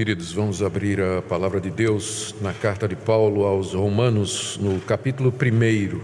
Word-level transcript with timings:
Queridos, 0.00 0.32
vamos 0.32 0.62
abrir 0.62 0.98
a 0.98 1.20
palavra 1.20 1.60
de 1.60 1.70
Deus 1.70 2.34
na 2.40 2.54
carta 2.54 2.88
de 2.88 2.96
Paulo 2.96 3.44
aos 3.44 3.74
Romanos, 3.74 4.56
no 4.58 4.80
capítulo 4.80 5.30
1. 5.30 6.00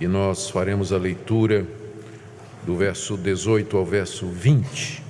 E 0.00 0.08
nós 0.08 0.50
faremos 0.50 0.92
a 0.92 0.98
leitura 0.98 1.64
do 2.66 2.74
verso 2.74 3.16
18 3.16 3.76
ao 3.76 3.86
verso 3.86 4.26
20. 4.26 5.00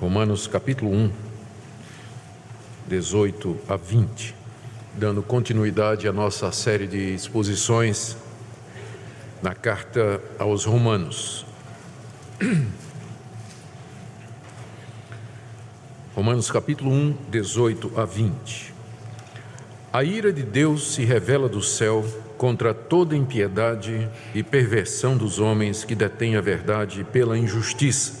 Romanos, 0.00 0.46
capítulo 0.46 0.90
1, 0.90 1.12
18 2.88 3.58
a 3.68 3.76
20. 3.76 4.34
Dando 4.94 5.22
continuidade 5.22 6.08
à 6.08 6.12
nossa 6.14 6.50
série 6.50 6.86
de 6.86 7.12
exposições 7.14 8.16
na 9.42 9.54
carta 9.54 10.18
aos 10.38 10.64
Romanos. 10.64 11.44
Romanos 16.20 16.50
capítulo 16.50 16.90
1, 16.90 17.14
18 17.30 17.92
a 17.96 18.04
20. 18.04 18.74
A 19.90 20.04
ira 20.04 20.30
de 20.30 20.42
Deus 20.42 20.92
se 20.92 21.02
revela 21.02 21.48
do 21.48 21.62
céu 21.62 22.04
contra 22.36 22.74
toda 22.74 23.16
impiedade 23.16 24.06
e 24.34 24.42
perversão 24.42 25.16
dos 25.16 25.38
homens 25.38 25.82
que 25.82 25.94
detêm 25.94 26.36
a 26.36 26.42
verdade 26.42 27.06
pela 27.10 27.38
injustiça. 27.38 28.12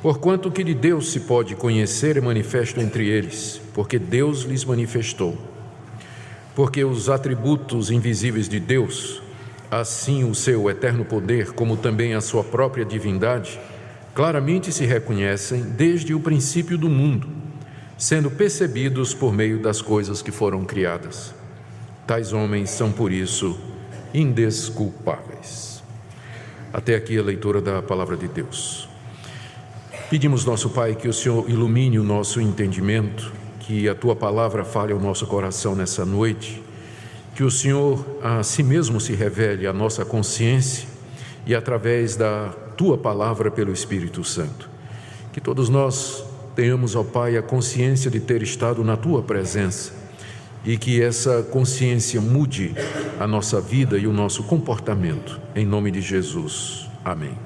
Porquanto 0.00 0.50
o 0.50 0.52
que 0.52 0.62
de 0.62 0.72
Deus 0.72 1.10
se 1.10 1.18
pode 1.18 1.56
conhecer 1.56 2.16
é 2.16 2.20
manifesto 2.20 2.78
entre 2.78 3.08
eles, 3.08 3.60
porque 3.74 3.98
Deus 3.98 4.42
lhes 4.42 4.64
manifestou. 4.64 5.36
Porque 6.54 6.84
os 6.84 7.10
atributos 7.10 7.90
invisíveis 7.90 8.48
de 8.48 8.60
Deus, 8.60 9.20
assim 9.68 10.22
o 10.22 10.32
seu 10.32 10.70
eterno 10.70 11.04
poder, 11.04 11.50
como 11.54 11.76
também 11.76 12.14
a 12.14 12.20
sua 12.20 12.44
própria 12.44 12.84
divindade, 12.84 13.58
claramente 14.14 14.72
se 14.72 14.84
reconhecem 14.84 15.62
desde 15.62 16.14
o 16.14 16.20
princípio 16.20 16.76
do 16.76 16.88
mundo, 16.88 17.28
sendo 17.96 18.30
percebidos 18.30 19.14
por 19.14 19.32
meio 19.32 19.60
das 19.60 19.80
coisas 19.80 20.22
que 20.22 20.30
foram 20.30 20.64
criadas. 20.64 21.34
Tais 22.06 22.32
homens 22.32 22.70
são, 22.70 22.90
por 22.90 23.12
isso, 23.12 23.58
indesculpáveis. 24.12 25.82
Até 26.72 26.94
aqui 26.94 27.18
a 27.18 27.22
leitura 27.22 27.60
da 27.60 27.82
palavra 27.82 28.16
de 28.16 28.28
Deus. 28.28 28.88
Pedimos, 30.10 30.44
nosso 30.44 30.70
Pai, 30.70 30.94
que 30.94 31.08
o 31.08 31.12
Senhor 31.12 31.48
ilumine 31.48 31.98
o 31.98 32.04
nosso 32.04 32.40
entendimento, 32.40 33.32
que 33.60 33.88
a 33.88 33.94
tua 33.94 34.16
palavra 34.16 34.64
fale 34.64 34.92
ao 34.92 34.98
nosso 34.98 35.26
coração 35.26 35.74
nessa 35.74 36.04
noite, 36.04 36.62
que 37.34 37.44
o 37.44 37.50
Senhor 37.50 38.18
a 38.22 38.42
si 38.42 38.62
mesmo 38.62 39.00
se 39.00 39.12
revele 39.12 39.66
à 39.66 39.72
nossa 39.72 40.04
consciência 40.04 40.97
e 41.46 41.54
através 41.54 42.16
da 42.16 42.48
tua 42.76 42.96
palavra 42.96 43.50
pelo 43.50 43.72
Espírito 43.72 44.22
Santo. 44.24 44.68
Que 45.32 45.40
todos 45.40 45.68
nós 45.68 46.24
tenhamos, 46.54 46.96
ó 46.96 47.02
Pai, 47.02 47.36
a 47.36 47.42
consciência 47.42 48.10
de 48.10 48.20
ter 48.20 48.42
estado 48.42 48.82
na 48.82 48.96
tua 48.96 49.22
presença 49.22 49.92
e 50.64 50.76
que 50.76 51.02
essa 51.02 51.42
consciência 51.42 52.20
mude 52.20 52.74
a 53.18 53.26
nossa 53.26 53.60
vida 53.60 53.96
e 53.96 54.06
o 54.06 54.12
nosso 54.12 54.42
comportamento. 54.44 55.40
Em 55.54 55.64
nome 55.64 55.90
de 55.90 56.00
Jesus. 56.00 56.88
Amém. 57.04 57.36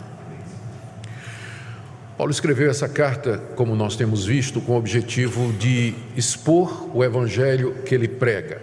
Paulo 2.17 2.31
escreveu 2.31 2.71
essa 2.71 2.89
carta, 2.89 3.39
como 3.57 3.75
nós 3.75 3.97
temos 3.97 4.25
visto, 4.25 4.61
com 4.61 4.73
o 4.73 4.79
objetivo 4.79 5.53
de 5.55 5.95
expor 6.17 6.89
o 6.95 7.03
evangelho 7.03 7.75
que 7.85 7.95
ele 7.95 8.07
prega. 8.07 8.61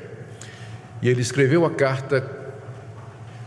E 1.02 1.10
ele 1.10 1.22
escreveu 1.22 1.66
a 1.66 1.70
carta 1.70 2.22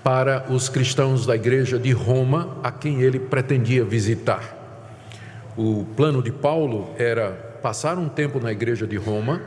para 0.02 0.46
os 0.50 0.68
cristãos 0.68 1.24
da 1.24 1.36
igreja 1.36 1.78
de 1.78 1.92
Roma, 1.92 2.58
a 2.62 2.72
quem 2.72 3.02
ele 3.02 3.20
pretendia 3.20 3.84
visitar. 3.84 4.58
O 5.56 5.84
plano 5.96 6.22
de 6.22 6.32
Paulo 6.32 6.90
era 6.98 7.30
passar 7.62 7.98
um 7.98 8.08
tempo 8.08 8.40
na 8.40 8.50
igreja 8.50 8.86
de 8.86 8.96
Roma 8.96 9.40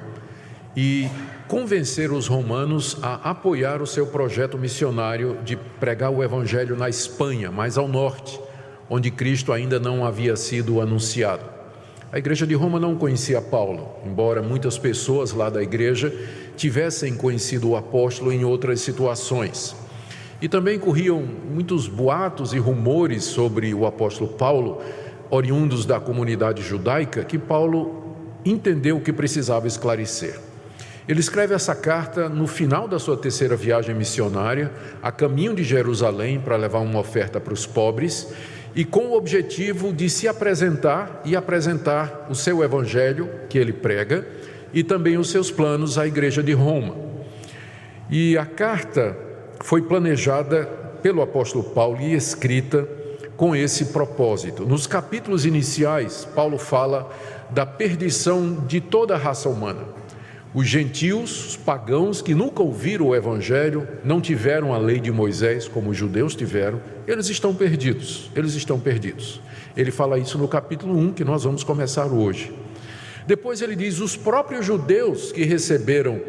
e 0.76 1.10
convencer 1.48 2.12
os 2.12 2.28
romanos 2.28 2.98
a 3.02 3.32
apoiar 3.32 3.82
o 3.82 3.88
seu 3.88 4.08
projeto 4.08 4.58
missionário 4.58 5.38
de 5.44 5.56
pregar 5.56 6.12
o 6.12 6.24
evangelho 6.24 6.76
na 6.76 6.88
Espanha, 6.88 7.52
mais 7.52 7.78
ao 7.78 7.88
norte, 7.88 8.40
onde 8.90 9.12
Cristo 9.12 9.52
ainda 9.52 9.80
não 9.80 10.06
havia 10.06 10.36
sido 10.36 10.80
anunciado. 10.80 11.44
A 12.12 12.18
igreja 12.18 12.48
de 12.48 12.54
Roma 12.54 12.80
não 12.80 12.96
conhecia 12.96 13.42
Paulo, 13.42 13.90
embora 14.06 14.42
muitas 14.42 14.78
pessoas 14.78 15.34
lá 15.34 15.50
da 15.50 15.62
igreja 15.62 16.14
tivessem 16.56 17.16
conhecido 17.16 17.70
o 17.70 17.76
apóstolo 17.76 18.32
em 18.32 18.46
outras 18.46 18.80
situações. 18.80 19.76
E 20.46 20.48
também 20.48 20.78
corriam 20.78 21.24
muitos 21.24 21.88
boatos 21.88 22.54
e 22.54 22.60
rumores 22.60 23.24
sobre 23.24 23.74
o 23.74 23.84
apóstolo 23.84 24.30
Paulo, 24.30 24.80
oriundos 25.28 25.88
da 25.88 26.00
comunidade 26.00 26.62
judaica, 26.62 27.24
que 27.24 27.40
Paulo 27.40 28.16
entendeu 28.46 29.02
que 29.02 29.12
precisava 29.12 29.66
esclarecer. 29.66 30.40
Ele 31.10 31.20
escreve 31.20 31.56
essa 31.56 31.74
carta 31.74 32.30
no 32.30 32.46
final 32.46 32.88
da 32.88 33.00
sua 33.00 33.18
terceira 33.18 33.56
viagem 33.56 33.96
missionária, 33.96 34.72
a 35.02 35.12
caminho 35.12 35.56
de 35.56 35.64
Jerusalém 35.64 36.40
para 36.40 36.58
levar 36.58 36.82
uma 36.82 37.00
oferta 37.00 37.40
para 37.40 37.52
os 37.52 37.66
pobres, 37.66 38.32
e 38.76 38.86
com 38.86 39.08
o 39.08 39.18
objetivo 39.18 39.92
de 39.92 40.08
se 40.12 40.28
apresentar 40.28 41.24
e 41.26 41.36
apresentar 41.36 42.28
o 42.30 42.36
seu 42.36 42.64
evangelho 42.64 43.28
que 43.50 43.58
ele 43.58 43.74
prega 43.74 44.28
e 44.72 44.84
também 44.84 45.18
os 45.18 45.32
seus 45.32 45.50
planos 45.50 45.98
à 45.98 46.06
igreja 46.06 46.44
de 46.44 46.54
Roma. 46.54 46.96
E 48.12 48.38
a 48.38 48.46
carta 48.46 49.25
foi 49.62 49.82
planejada 49.82 50.66
pelo 51.02 51.22
apóstolo 51.22 51.64
Paulo 51.64 52.02
e 52.02 52.14
escrita 52.14 52.88
com 53.36 53.56
esse 53.56 53.86
propósito. 53.86 54.66
Nos 54.66 54.88
capítulos 54.88 55.46
iniciais, 55.46 56.28
Paulo 56.36 56.58
fala 56.58 57.12
da 57.50 57.66
perdição 57.66 58.64
de 58.66 58.82
toda 58.82 59.16
a 59.16 59.18
raça 59.18 59.50
humana. 59.50 59.82
Os 60.54 60.68
gentios, 60.68 61.48
os 61.50 61.58
pagãos 61.58 62.22
que 62.22 62.34
nunca 62.34 62.64
ouviram 62.64 63.08
o 63.08 63.16
evangelho, 63.16 63.86
não 64.06 64.22
tiveram 64.22 64.74
a 64.74 64.78
lei 64.78 65.02
de 65.02 65.12
Moisés 65.12 65.68
como 65.68 65.90
os 65.90 65.98
judeus 65.98 66.34
tiveram, 66.34 66.80
eles 67.06 67.28
estão 67.28 67.54
perdidos. 67.54 68.32
Eles 68.34 68.54
estão 68.54 68.80
perdidos. 68.80 69.42
Ele 69.76 69.92
fala 69.92 70.18
isso 70.18 70.38
no 70.38 70.48
capítulo 70.48 70.98
1 70.98 71.12
que 71.12 71.26
nós 71.26 71.44
vamos 71.44 71.64
começar 71.64 72.06
hoje. 72.06 72.54
Depois 73.28 73.62
ele 73.62 73.76
diz: 73.76 74.00
os 74.00 74.16
próprios 74.16 74.66
judeus 74.66 75.32
que 75.34 75.44
receberam 75.44 76.22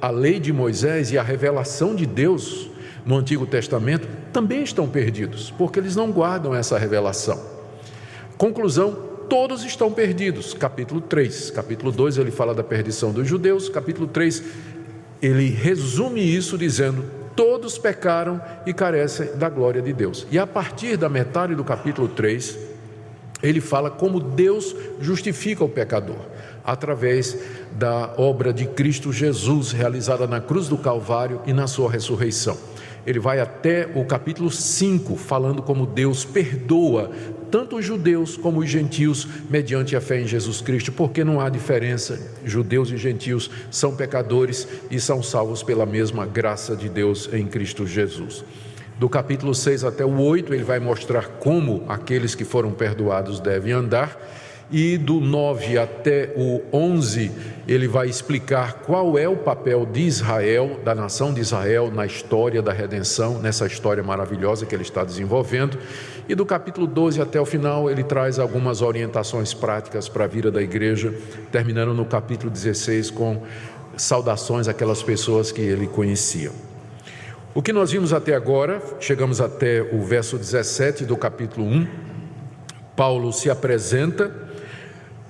a 0.00 0.10
lei 0.10 0.38
de 0.38 0.52
Moisés 0.52 1.10
e 1.10 1.18
a 1.18 1.22
revelação 1.22 1.94
de 1.94 2.06
Deus 2.06 2.70
no 3.04 3.16
Antigo 3.16 3.46
Testamento 3.46 4.06
também 4.32 4.62
estão 4.62 4.88
perdidos, 4.88 5.50
porque 5.50 5.78
eles 5.78 5.96
não 5.96 6.10
guardam 6.10 6.54
essa 6.54 6.78
revelação. 6.78 7.40
Conclusão: 8.36 8.96
todos 9.28 9.64
estão 9.64 9.92
perdidos. 9.92 10.54
Capítulo 10.54 11.00
3. 11.00 11.50
Capítulo 11.50 11.90
2 11.90 12.18
ele 12.18 12.30
fala 12.30 12.54
da 12.54 12.62
perdição 12.62 13.12
dos 13.12 13.26
judeus. 13.26 13.68
Capítulo 13.68 14.06
3 14.06 14.42
ele 15.20 15.48
resume 15.48 16.20
isso 16.20 16.56
dizendo: 16.56 17.04
todos 17.34 17.78
pecaram 17.78 18.40
e 18.66 18.72
carecem 18.72 19.36
da 19.36 19.48
glória 19.48 19.82
de 19.82 19.92
Deus. 19.92 20.26
E 20.30 20.38
a 20.38 20.46
partir 20.46 20.96
da 20.96 21.08
metade 21.08 21.54
do 21.54 21.64
capítulo 21.64 22.08
3, 22.08 22.58
ele 23.42 23.60
fala 23.60 23.90
como 23.90 24.20
Deus 24.20 24.74
justifica 25.00 25.64
o 25.64 25.68
pecador 25.68 26.30
através 26.64 27.36
da 27.72 28.14
obra 28.16 28.52
de 28.52 28.66
Cristo 28.66 29.12
Jesus 29.12 29.72
realizada 29.72 30.28
na 30.28 30.40
cruz 30.40 30.68
do 30.68 30.78
Calvário 30.78 31.40
e 31.44 31.52
na 31.52 31.66
sua 31.66 31.90
ressurreição 31.90 32.56
ele 33.06 33.18
vai 33.18 33.40
até 33.40 33.88
o 33.94 34.04
capítulo 34.04 34.50
5, 34.50 35.16
falando 35.16 35.62
como 35.62 35.86
Deus 35.86 36.24
perdoa 36.24 37.10
tanto 37.50 37.76
os 37.76 37.84
judeus 37.84 38.34
como 38.34 38.60
os 38.60 38.70
gentios 38.70 39.28
mediante 39.50 39.94
a 39.94 40.00
fé 40.00 40.20
em 40.20 40.26
Jesus 40.26 40.62
Cristo, 40.62 40.90
porque 40.90 41.22
não 41.22 41.38
há 41.38 41.50
diferença, 41.50 42.18
judeus 42.46 42.90
e 42.90 42.96
gentios 42.96 43.50
são 43.70 43.94
pecadores 43.94 44.66
e 44.90 44.98
são 44.98 45.22
salvos 45.22 45.62
pela 45.62 45.84
mesma 45.84 46.24
graça 46.24 46.74
de 46.74 46.88
Deus 46.88 47.28
em 47.30 47.46
Cristo 47.46 47.86
Jesus. 47.86 48.42
Do 48.98 49.06
capítulo 49.06 49.54
6 49.54 49.84
até 49.84 50.02
o 50.02 50.18
8, 50.18 50.54
ele 50.54 50.64
vai 50.64 50.80
mostrar 50.80 51.26
como 51.40 51.84
aqueles 51.88 52.34
que 52.34 52.44
foram 52.44 52.70
perdoados 52.70 53.38
devem 53.38 53.72
andar 53.72 54.18
e 54.72 54.96
do 54.96 55.20
9 55.20 55.76
até 55.76 56.32
o 56.34 56.62
11, 56.72 57.30
ele 57.68 57.86
vai 57.86 58.08
explicar 58.08 58.80
qual 58.84 59.18
é 59.18 59.28
o 59.28 59.36
papel 59.36 59.84
de 59.84 60.00
Israel, 60.00 60.80
da 60.82 60.94
nação 60.94 61.32
de 61.32 61.42
Israel, 61.42 61.90
na 61.94 62.06
história 62.06 62.62
da 62.62 62.72
redenção, 62.72 63.38
nessa 63.38 63.66
história 63.66 64.02
maravilhosa 64.02 64.64
que 64.64 64.74
ele 64.74 64.82
está 64.82 65.04
desenvolvendo. 65.04 65.78
E 66.26 66.34
do 66.34 66.46
capítulo 66.46 66.86
12 66.86 67.20
até 67.20 67.38
o 67.38 67.44
final, 67.44 67.90
ele 67.90 68.02
traz 68.02 68.38
algumas 68.38 68.80
orientações 68.80 69.52
práticas 69.52 70.08
para 70.08 70.24
a 70.24 70.26
vida 70.26 70.50
da 70.50 70.62
igreja, 70.62 71.14
terminando 71.52 71.92
no 71.92 72.06
capítulo 72.06 72.50
16 72.50 73.10
com 73.10 73.42
saudações 73.94 74.68
àquelas 74.68 75.02
pessoas 75.02 75.52
que 75.52 75.60
ele 75.60 75.86
conhecia. 75.86 76.50
O 77.54 77.60
que 77.60 77.74
nós 77.74 77.92
vimos 77.92 78.14
até 78.14 78.34
agora, 78.34 78.80
chegamos 78.98 79.38
até 79.38 79.82
o 79.82 80.00
verso 80.00 80.38
17 80.38 81.04
do 81.04 81.14
capítulo 81.14 81.66
1. 81.66 81.86
Paulo 82.96 83.30
se 83.30 83.50
apresenta 83.50 84.51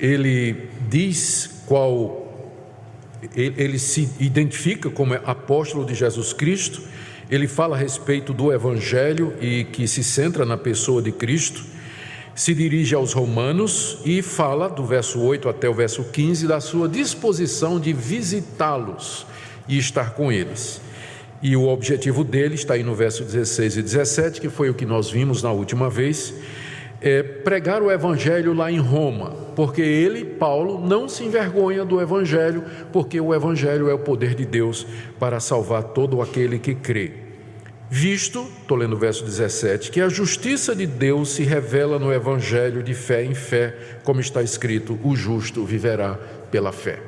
ele 0.02 0.68
diz 0.90 1.62
qual 1.64 2.20
ele 3.36 3.78
se 3.78 4.08
identifica 4.18 4.90
como 4.90 5.14
apóstolo 5.14 5.86
de 5.86 5.94
Jesus 5.94 6.32
Cristo, 6.32 6.82
ele 7.30 7.46
fala 7.46 7.76
a 7.76 7.78
respeito 7.78 8.34
do 8.34 8.52
evangelho 8.52 9.32
e 9.40 9.62
que 9.62 9.86
se 9.86 10.02
centra 10.02 10.44
na 10.44 10.56
pessoa 10.56 11.00
de 11.00 11.12
Cristo, 11.12 11.62
se 12.34 12.52
dirige 12.52 12.96
aos 12.96 13.12
romanos 13.12 13.98
e 14.04 14.22
fala, 14.22 14.68
do 14.68 14.84
verso 14.84 15.20
8 15.20 15.48
até 15.48 15.68
o 15.68 15.74
verso 15.74 16.02
15, 16.02 16.48
da 16.48 16.60
sua 16.60 16.88
disposição 16.88 17.78
de 17.78 17.92
visitá-los 17.92 19.24
e 19.68 19.78
estar 19.78 20.14
com 20.14 20.32
eles. 20.32 20.80
E 21.40 21.56
o 21.56 21.68
objetivo 21.68 22.24
dele 22.24 22.56
está 22.56 22.74
aí 22.74 22.82
no 22.82 22.94
verso 22.94 23.22
16 23.22 23.76
e 23.76 23.82
17, 23.82 24.40
que 24.40 24.48
foi 24.48 24.68
o 24.68 24.74
que 24.74 24.84
nós 24.84 25.10
vimos 25.10 25.44
na 25.44 25.52
última 25.52 25.88
vez, 25.88 26.34
é 27.02 27.22
pregar 27.22 27.82
o 27.82 27.90
evangelho 27.90 28.54
lá 28.54 28.70
em 28.70 28.78
Roma, 28.78 29.30
porque 29.56 29.82
ele, 29.82 30.24
Paulo, 30.24 30.80
não 30.80 31.08
se 31.08 31.24
envergonha 31.24 31.84
do 31.84 32.00
evangelho, 32.00 32.64
porque 32.92 33.20
o 33.20 33.34
evangelho 33.34 33.90
é 33.90 33.94
o 33.94 33.98
poder 33.98 34.34
de 34.34 34.46
Deus 34.46 34.86
para 35.18 35.40
salvar 35.40 35.82
todo 35.82 36.22
aquele 36.22 36.58
que 36.58 36.74
crê. 36.74 37.12
Visto, 37.90 38.46
estou 38.62 38.76
lendo 38.76 38.94
o 38.94 38.98
verso 38.98 39.24
17, 39.24 39.90
que 39.90 40.00
a 40.00 40.08
justiça 40.08 40.74
de 40.74 40.86
Deus 40.86 41.30
se 41.30 41.42
revela 41.42 41.98
no 41.98 42.12
evangelho 42.12 42.82
de 42.82 42.94
fé 42.94 43.22
em 43.22 43.34
fé, 43.34 43.74
como 44.02 44.20
está 44.20 44.42
escrito: 44.42 44.98
o 45.02 45.14
justo 45.14 45.64
viverá 45.64 46.18
pela 46.50 46.72
fé. 46.72 47.00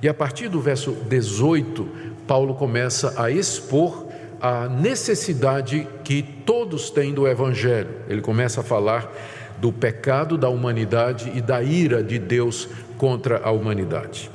E 0.00 0.08
a 0.08 0.14
partir 0.14 0.48
do 0.48 0.58
verso 0.58 0.92
18, 0.92 1.86
Paulo 2.26 2.54
começa 2.54 3.20
a 3.22 3.30
expor 3.30 4.06
a 4.40 4.68
necessidade 4.68 5.86
que 6.02 6.22
todos 6.22 6.88
têm 6.88 7.12
do 7.12 7.28
Evangelho. 7.28 7.90
Ele 8.08 8.22
começa 8.22 8.62
a 8.62 8.64
falar 8.64 9.12
do 9.60 9.72
pecado 9.72 10.38
da 10.38 10.48
humanidade 10.48 11.30
e 11.34 11.40
da 11.40 11.62
ira 11.62 12.02
de 12.02 12.18
Deus 12.18 12.68
contra 12.96 13.40
a 13.44 13.50
humanidade. 13.50 14.30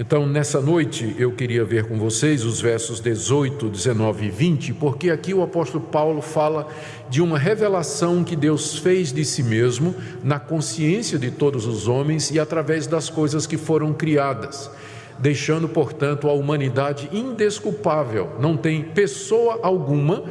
Então, 0.00 0.26
nessa 0.26 0.60
noite, 0.60 1.16
eu 1.18 1.32
queria 1.32 1.64
ver 1.64 1.88
com 1.88 1.98
vocês 1.98 2.44
os 2.44 2.60
versos 2.60 3.00
18, 3.00 3.68
19 3.68 4.26
e 4.26 4.30
20, 4.30 4.74
porque 4.74 5.10
aqui 5.10 5.34
o 5.34 5.42
apóstolo 5.42 5.82
Paulo 5.84 6.22
fala 6.22 6.68
de 7.10 7.20
uma 7.20 7.36
revelação 7.36 8.22
que 8.22 8.36
Deus 8.36 8.78
fez 8.78 9.12
de 9.12 9.24
si 9.24 9.42
mesmo 9.42 9.92
na 10.22 10.38
consciência 10.38 11.18
de 11.18 11.32
todos 11.32 11.66
os 11.66 11.88
homens 11.88 12.30
e 12.30 12.38
através 12.38 12.86
das 12.86 13.10
coisas 13.10 13.44
que 13.44 13.56
foram 13.56 13.92
criadas 13.92 14.70
deixando, 15.18 15.68
portanto, 15.68 16.28
a 16.28 16.32
humanidade 16.32 17.08
indesculpável. 17.12 18.30
Não 18.38 18.56
tem 18.56 18.82
pessoa 18.82 19.58
alguma, 19.62 20.22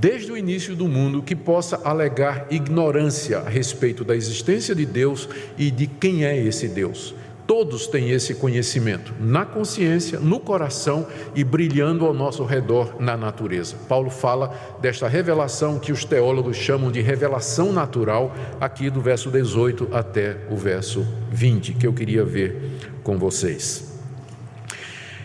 desde 0.00 0.32
o 0.32 0.36
início 0.36 0.74
do 0.74 0.88
mundo, 0.88 1.22
que 1.22 1.36
possa 1.36 1.78
alegar 1.84 2.46
ignorância 2.50 3.40
a 3.40 3.48
respeito 3.48 4.02
da 4.02 4.16
existência 4.16 4.74
de 4.74 4.86
Deus 4.86 5.28
e 5.58 5.70
de 5.70 5.86
quem 5.86 6.24
é 6.24 6.36
esse 6.36 6.68
Deus. 6.68 7.14
Todos 7.46 7.88
têm 7.88 8.10
esse 8.10 8.34
conhecimento 8.34 9.12
na 9.20 9.44
consciência, 9.44 10.18
no 10.20 10.38
coração 10.40 11.06
e 11.34 11.42
brilhando 11.44 12.06
ao 12.06 12.14
nosso 12.14 12.44
redor 12.44 12.94
na 13.00 13.16
natureza. 13.16 13.76
Paulo 13.88 14.08
fala 14.08 14.54
desta 14.80 15.08
revelação 15.08 15.78
que 15.78 15.92
os 15.92 16.04
teólogos 16.04 16.56
chamam 16.56 16.90
de 16.90 17.00
revelação 17.02 17.72
natural, 17.72 18.32
aqui 18.60 18.88
do 18.88 19.00
verso 19.00 19.30
18 19.30 19.88
até 19.92 20.36
o 20.48 20.56
verso 20.56 21.06
20, 21.30 21.74
que 21.74 21.86
eu 21.86 21.92
queria 21.92 22.24
ver 22.24 22.78
com 23.02 23.18
vocês. 23.18 23.98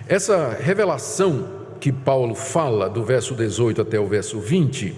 Essa 0.08 0.58
revelação 0.60 1.65
que 1.80 1.92
Paulo 1.92 2.36
fala, 2.36 2.90
do 2.90 3.04
verso 3.04 3.34
18 3.34 3.82
até 3.82 4.00
o 4.00 4.08
verso 4.08 4.40
20, 4.40 4.96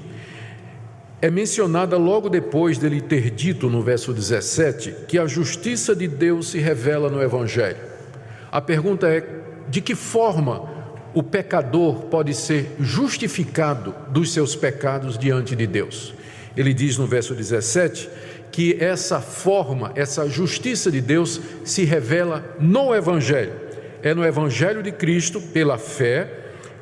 é 1.22 1.30
mencionada 1.30 1.98
logo 1.98 2.30
depois 2.30 2.78
dele 2.78 3.02
ter 3.02 3.32
dito 3.32 3.70
no 3.70 3.82
verso 3.82 4.14
17 4.14 5.06
que 5.08 5.18
a 5.18 5.26
justiça 5.26 5.96
de 5.96 6.08
Deus 6.08 6.50
se 6.50 6.60
revela 6.60 7.10
no 7.10 7.22
Evangelho. 7.22 7.80
A 8.52 8.62
pergunta 8.62 9.08
é: 9.08 9.26
de 9.68 9.82
que 9.82 9.96
forma 9.96 10.70
o 11.14 11.24
pecador 11.24 12.06
pode 12.06 12.34
ser 12.34 12.76
justificado 12.80 13.96
dos 14.10 14.32
seus 14.32 14.56
pecados 14.56 15.18
diante 15.18 15.56
de 15.56 15.66
Deus? 15.66 16.14
Ele 16.56 16.74
diz 16.74 16.98
no 16.98 17.08
verso 17.08 17.34
17 17.34 18.10
que 18.52 18.78
essa 18.80 19.20
forma, 19.20 19.92
essa 19.96 20.28
justiça 20.30 20.92
de 20.92 21.02
Deus 21.02 21.42
se 21.64 21.84
revela 21.84 22.56
no 22.60 22.94
Evangelho 22.94 23.68
é 24.02 24.14
no 24.14 24.26
Evangelho 24.26 24.84
de 24.84 24.92
Cristo, 24.92 25.42
pela 25.42 25.78
fé, 25.78 26.37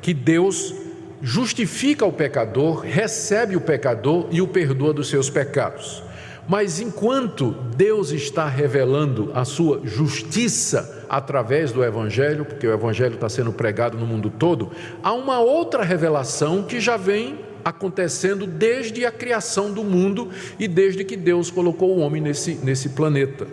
que 0.06 0.14
Deus 0.14 0.72
justifica 1.20 2.06
o 2.06 2.12
pecador, 2.12 2.78
recebe 2.78 3.56
o 3.56 3.60
pecador 3.60 4.28
e 4.30 4.40
o 4.40 4.46
perdoa 4.46 4.92
dos 4.92 5.08
seus 5.08 5.28
pecados. 5.28 6.00
Mas 6.48 6.78
enquanto 6.78 7.50
Deus 7.74 8.12
está 8.12 8.48
revelando 8.48 9.32
a 9.34 9.44
sua 9.44 9.80
justiça 9.82 11.04
através 11.08 11.72
do 11.72 11.82
Evangelho, 11.82 12.44
porque 12.44 12.68
o 12.68 12.72
Evangelho 12.72 13.14
está 13.14 13.28
sendo 13.28 13.52
pregado 13.52 13.98
no 13.98 14.06
mundo 14.06 14.30
todo, 14.30 14.70
há 15.02 15.12
uma 15.12 15.40
outra 15.40 15.82
revelação 15.82 16.62
que 16.62 16.78
já 16.78 16.96
vem 16.96 17.40
acontecendo 17.64 18.46
desde 18.46 19.04
a 19.04 19.10
criação 19.10 19.72
do 19.72 19.82
mundo 19.82 20.30
e 20.56 20.68
desde 20.68 21.02
que 21.02 21.16
Deus 21.16 21.50
colocou 21.50 21.96
o 21.96 21.98
homem 21.98 22.22
nesse, 22.22 22.54
nesse 22.62 22.90
planeta, 22.90 23.44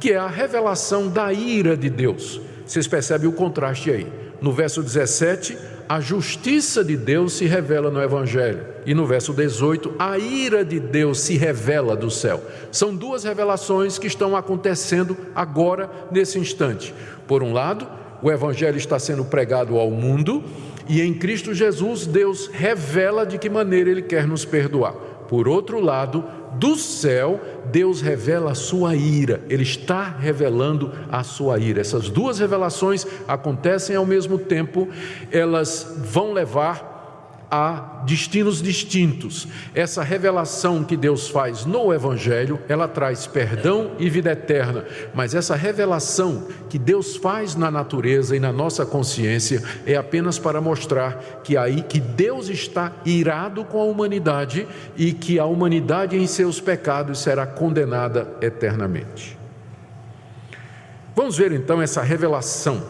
que 0.00 0.12
é 0.12 0.16
a 0.16 0.26
revelação 0.26 1.06
da 1.06 1.30
ira 1.34 1.76
de 1.76 1.90
Deus. 1.90 2.40
Vocês 2.64 2.86
percebem 2.86 3.28
o 3.28 3.32
contraste 3.32 3.90
aí. 3.90 4.06
No 4.40 4.52
verso 4.52 4.82
17, 4.82 5.58
a 5.88 6.00
justiça 6.00 6.84
de 6.84 6.96
Deus 6.96 7.32
se 7.32 7.46
revela 7.46 7.90
no 7.90 8.02
Evangelho. 8.02 8.66
E 8.84 8.92
no 8.94 9.06
verso 9.06 9.32
18, 9.32 9.94
a 9.98 10.18
ira 10.18 10.64
de 10.64 10.78
Deus 10.78 11.20
se 11.20 11.36
revela 11.36 11.96
do 11.96 12.10
céu. 12.10 12.42
São 12.70 12.94
duas 12.94 13.24
revelações 13.24 13.98
que 13.98 14.06
estão 14.06 14.36
acontecendo 14.36 15.16
agora, 15.34 15.90
nesse 16.10 16.38
instante. 16.38 16.94
Por 17.26 17.42
um 17.42 17.52
lado, 17.52 17.88
o 18.22 18.30
Evangelho 18.30 18.76
está 18.76 18.98
sendo 18.98 19.24
pregado 19.24 19.78
ao 19.78 19.90
mundo, 19.90 20.44
e 20.88 21.00
em 21.00 21.14
Cristo 21.14 21.54
Jesus, 21.54 22.06
Deus 22.06 22.48
revela 22.52 23.24
de 23.24 23.38
que 23.38 23.48
maneira 23.48 23.90
Ele 23.90 24.02
quer 24.02 24.26
nos 24.26 24.44
perdoar. 24.44 24.92
Por 25.28 25.46
outro 25.46 25.80
lado, 25.80 26.24
do 26.58 26.76
céu, 26.76 27.40
Deus 27.70 28.00
revela 28.00 28.52
a 28.52 28.54
sua 28.54 28.94
ira, 28.94 29.40
Ele 29.48 29.62
está 29.62 30.04
revelando 30.04 30.92
a 31.10 31.22
sua 31.22 31.58
ira. 31.58 31.80
Essas 31.80 32.08
duas 32.08 32.38
revelações 32.38 33.06
acontecem 33.26 33.94
ao 33.94 34.04
mesmo 34.04 34.38
tempo, 34.38 34.88
elas 35.30 35.96
vão 35.98 36.32
levar 36.32 36.97
a 37.50 38.02
destinos 38.04 38.60
distintos. 38.60 39.48
Essa 39.74 40.02
revelação 40.02 40.84
que 40.84 40.96
Deus 40.96 41.28
faz 41.28 41.64
no 41.64 41.92
Evangelho, 41.92 42.60
ela 42.68 42.86
traz 42.86 43.26
perdão 43.26 43.92
e 43.98 44.10
vida 44.10 44.32
eterna, 44.32 44.84
mas 45.14 45.34
essa 45.34 45.56
revelação 45.56 46.48
que 46.68 46.78
Deus 46.78 47.16
faz 47.16 47.54
na 47.54 47.70
natureza 47.70 48.36
e 48.36 48.40
na 48.40 48.52
nossa 48.52 48.84
consciência 48.84 49.62
é 49.86 49.96
apenas 49.96 50.38
para 50.38 50.60
mostrar 50.60 51.40
que 51.42 51.56
aí 51.56 51.82
que 51.82 52.00
Deus 52.00 52.48
está 52.48 52.92
irado 53.04 53.64
com 53.64 53.80
a 53.80 53.84
humanidade 53.84 54.68
e 54.96 55.12
que 55.12 55.38
a 55.38 55.46
humanidade 55.46 56.16
em 56.16 56.26
seus 56.26 56.60
pecados 56.60 57.20
será 57.20 57.46
condenada 57.46 58.28
eternamente. 58.40 59.38
Vamos 61.16 61.36
ver 61.36 61.52
então 61.52 61.82
essa 61.82 62.02
revelação. 62.02 62.82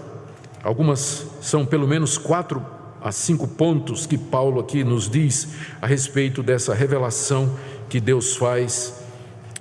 Algumas 0.63 1.27
são 1.41 1.65
pelo 1.65 1.87
menos 1.87 2.19
quatro 2.19 2.78
a 3.01 3.13
cinco 3.13 3.47
pontos 3.47 4.07
que 4.07 4.19
Paulo 4.19 4.61
aqui 4.61 4.83
nos 4.83 5.09
diz 5.09 5.49
a 5.81 5.87
respeito 5.87 6.43
dessa 6.43 6.75
revelação 6.75 7.57
que 7.89 8.01
Deus 8.01 8.37
faz 8.37 8.95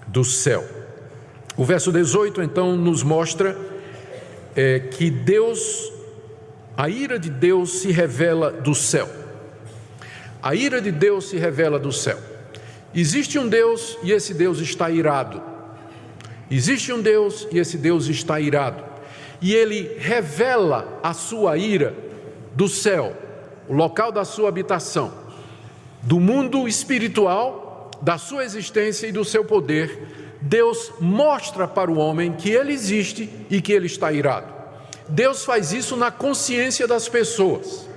do 0.07 0.23
céu. 0.23 0.65
O 1.55 1.63
verso 1.63 1.91
18 1.91 2.41
então 2.41 2.75
nos 2.75 3.03
mostra 3.03 3.57
é, 4.55 4.79
que 4.79 5.09
Deus, 5.09 5.91
a 6.75 6.89
ira 6.89 7.19
de 7.19 7.29
Deus 7.29 7.81
se 7.81 7.91
revela 7.91 8.51
do 8.51 8.73
céu. 8.73 9.07
A 10.41 10.55
ira 10.55 10.81
de 10.81 10.91
Deus 10.91 11.29
se 11.29 11.37
revela 11.37 11.79
do 11.79 11.91
céu. 11.91 12.17
Existe 12.93 13.37
um 13.37 13.47
Deus 13.47 13.97
e 14.01 14.11
esse 14.11 14.33
Deus 14.33 14.59
está 14.59 14.89
irado. 14.89 15.41
Existe 16.49 16.93
um 16.93 17.01
Deus 17.01 17.47
e 17.51 17.59
esse 17.59 17.77
Deus 17.77 18.07
está 18.07 18.39
irado. 18.39 18.83
E 19.41 19.53
ele 19.53 19.97
revela 19.99 20.99
a 21.03 21.13
sua 21.13 21.57
ira 21.57 21.93
do 22.55 22.67
céu 22.67 23.15
o 23.67 23.73
local 23.73 24.11
da 24.11 24.23
sua 24.23 24.49
habitação, 24.49 25.11
do 26.01 26.19
mundo 26.19 26.67
espiritual, 26.67 27.91
da 28.01 28.17
sua 28.17 28.43
existência 28.43 29.07
e 29.07 29.11
do 29.11 29.25
seu 29.25 29.43
poder, 29.43 30.37
Deus 30.41 30.91
mostra 30.99 31.67
para 31.67 31.91
o 31.91 31.97
homem 31.97 32.31
que 32.31 32.49
ele 32.49 32.71
existe 32.71 33.29
e 33.49 33.61
que 33.61 33.73
ele 33.73 33.87
está 33.87 34.11
irado. 34.11 34.53
Deus 35.09 35.43
faz 35.43 35.73
isso 35.73 35.95
na 35.95 36.11
consciência 36.11 36.87
das 36.87 37.09
pessoas. 37.09 37.87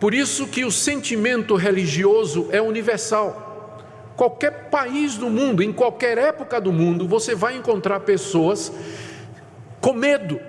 Por 0.00 0.12
isso 0.12 0.46
que 0.46 0.64
o 0.64 0.70
sentimento 0.70 1.54
religioso 1.54 2.48
é 2.50 2.60
universal. 2.60 3.80
Qualquer 4.16 4.68
país 4.70 5.16
do 5.16 5.30
mundo, 5.30 5.62
em 5.62 5.72
qualquer 5.72 6.18
época 6.18 6.60
do 6.60 6.72
mundo, 6.72 7.06
você 7.06 7.34
vai 7.34 7.56
encontrar 7.56 8.00
pessoas 8.00 8.72
com 9.80 9.92
medo 9.92 10.40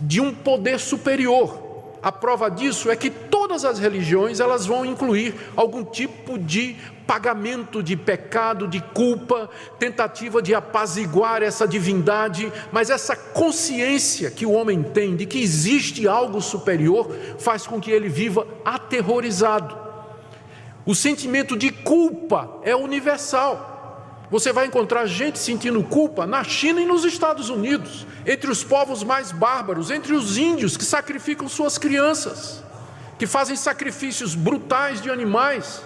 de 0.00 0.20
um 0.20 0.34
poder 0.34 0.78
superior 0.78 1.67
a 2.02 2.12
prova 2.12 2.50
disso 2.50 2.90
é 2.90 2.96
que 2.96 3.10
todas 3.10 3.64
as 3.64 3.78
religiões 3.78 4.40
elas 4.40 4.66
vão 4.66 4.84
incluir 4.84 5.34
algum 5.56 5.84
tipo 5.84 6.38
de 6.38 6.76
pagamento 7.06 7.82
de 7.82 7.96
pecado, 7.96 8.68
de 8.68 8.80
culpa, 8.80 9.48
tentativa 9.78 10.42
de 10.42 10.54
apaziguar 10.54 11.42
essa 11.42 11.66
divindade, 11.66 12.52
mas 12.70 12.90
essa 12.90 13.16
consciência 13.16 14.30
que 14.30 14.44
o 14.44 14.52
homem 14.52 14.82
tem 14.82 15.16
de 15.16 15.24
que 15.24 15.40
existe 15.40 16.06
algo 16.06 16.40
superior 16.42 17.10
faz 17.38 17.66
com 17.66 17.80
que 17.80 17.90
ele 17.90 18.08
viva 18.08 18.46
aterrorizado. 18.64 19.74
O 20.84 20.94
sentimento 20.94 21.56
de 21.56 21.70
culpa 21.70 22.60
é 22.62 22.76
universal. 22.76 23.67
Você 24.30 24.52
vai 24.52 24.66
encontrar 24.66 25.06
gente 25.06 25.38
sentindo 25.38 25.82
culpa 25.82 26.26
na 26.26 26.44
China 26.44 26.80
e 26.80 26.86
nos 26.86 27.04
Estados 27.04 27.48
Unidos, 27.48 28.06
entre 28.26 28.50
os 28.50 28.62
povos 28.62 29.02
mais 29.02 29.32
bárbaros, 29.32 29.90
entre 29.90 30.12
os 30.12 30.36
índios 30.36 30.76
que 30.76 30.84
sacrificam 30.84 31.48
suas 31.48 31.78
crianças, 31.78 32.62
que 33.18 33.26
fazem 33.26 33.56
sacrifícios 33.56 34.34
brutais 34.34 35.00
de 35.00 35.10
animais. 35.10 35.82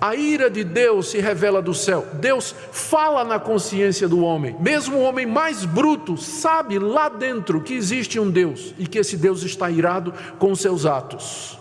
A 0.00 0.14
ira 0.14 0.48
de 0.48 0.64
Deus 0.64 1.10
se 1.10 1.18
revela 1.18 1.60
do 1.60 1.74
céu. 1.74 2.06
Deus 2.14 2.54
fala 2.72 3.22
na 3.22 3.38
consciência 3.38 4.08
do 4.08 4.20
homem. 4.24 4.56
Mesmo 4.58 4.96
o 4.96 5.02
homem 5.02 5.26
mais 5.26 5.66
bruto 5.66 6.16
sabe 6.16 6.78
lá 6.78 7.10
dentro 7.10 7.60
que 7.60 7.74
existe 7.74 8.18
um 8.18 8.30
Deus 8.30 8.74
e 8.78 8.86
que 8.86 8.98
esse 8.98 9.18
Deus 9.18 9.42
está 9.42 9.70
irado 9.70 10.14
com 10.38 10.54
seus 10.54 10.86
atos. 10.86 11.58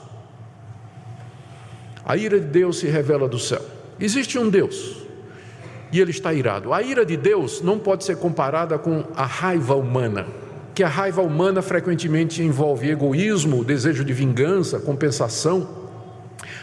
A 2.05 2.15
ira 2.15 2.39
de 2.39 2.45
Deus 2.45 2.79
se 2.79 2.87
revela 2.87 3.27
do 3.27 3.37
céu. 3.37 3.61
Existe 3.99 4.39
um 4.39 4.49
Deus 4.49 4.98
e 5.91 5.99
ele 5.99 6.11
está 6.11 6.33
irado. 6.33 6.73
A 6.73 6.81
ira 6.81 7.05
de 7.05 7.17
Deus 7.17 7.61
não 7.61 7.79
pode 7.79 8.03
ser 8.03 8.17
comparada 8.17 8.77
com 8.77 9.03
a 9.15 9.25
raiva 9.25 9.75
humana, 9.75 10.27
que 10.73 10.83
a 10.83 10.87
raiva 10.87 11.21
humana 11.21 11.61
frequentemente 11.61 12.41
envolve 12.43 12.89
egoísmo, 12.89 13.63
desejo 13.63 14.03
de 14.03 14.13
vingança, 14.13 14.79
compensação. 14.79 15.89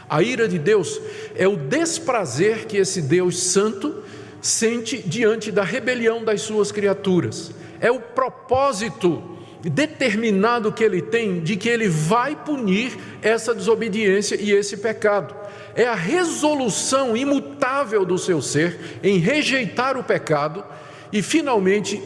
A 0.09 0.23
ira 0.23 0.47
de 0.47 0.59
Deus 0.59 1.01
é 1.35 1.49
o 1.49 1.57
desprazer 1.57 2.67
que 2.67 2.77
esse 2.77 3.03
Deus 3.03 3.43
santo 3.43 4.03
sente 4.41 4.99
diante 4.99 5.51
da 5.51 5.65
rebelião 5.65 6.25
das 6.25 6.43
suas 6.43 6.71
criaturas. 6.71 7.51
É 7.81 7.91
o 7.91 7.99
propósito 7.99 9.23
determinado 9.63 10.71
que 10.71 10.85
ele 10.85 11.03
tem 11.03 11.41
de 11.41 11.57
que 11.57 11.69
ele 11.69 11.89
vai 11.89 12.37
punir 12.37 12.97
essa 13.21 13.53
desobediência 13.53 14.37
e 14.41 14.53
esse 14.53 14.77
pecado 14.77 15.35
é 15.77 15.87
a 15.87 15.95
resolução 15.95 17.17
imutável 17.17 18.05
do 18.05 18.17
seu 18.17 18.41
ser 18.41 18.99
em 19.03 19.19
rejeitar 19.19 19.97
o 19.97 20.03
pecado 20.03 20.65
e, 21.13 21.23
finalmente, 21.23 22.03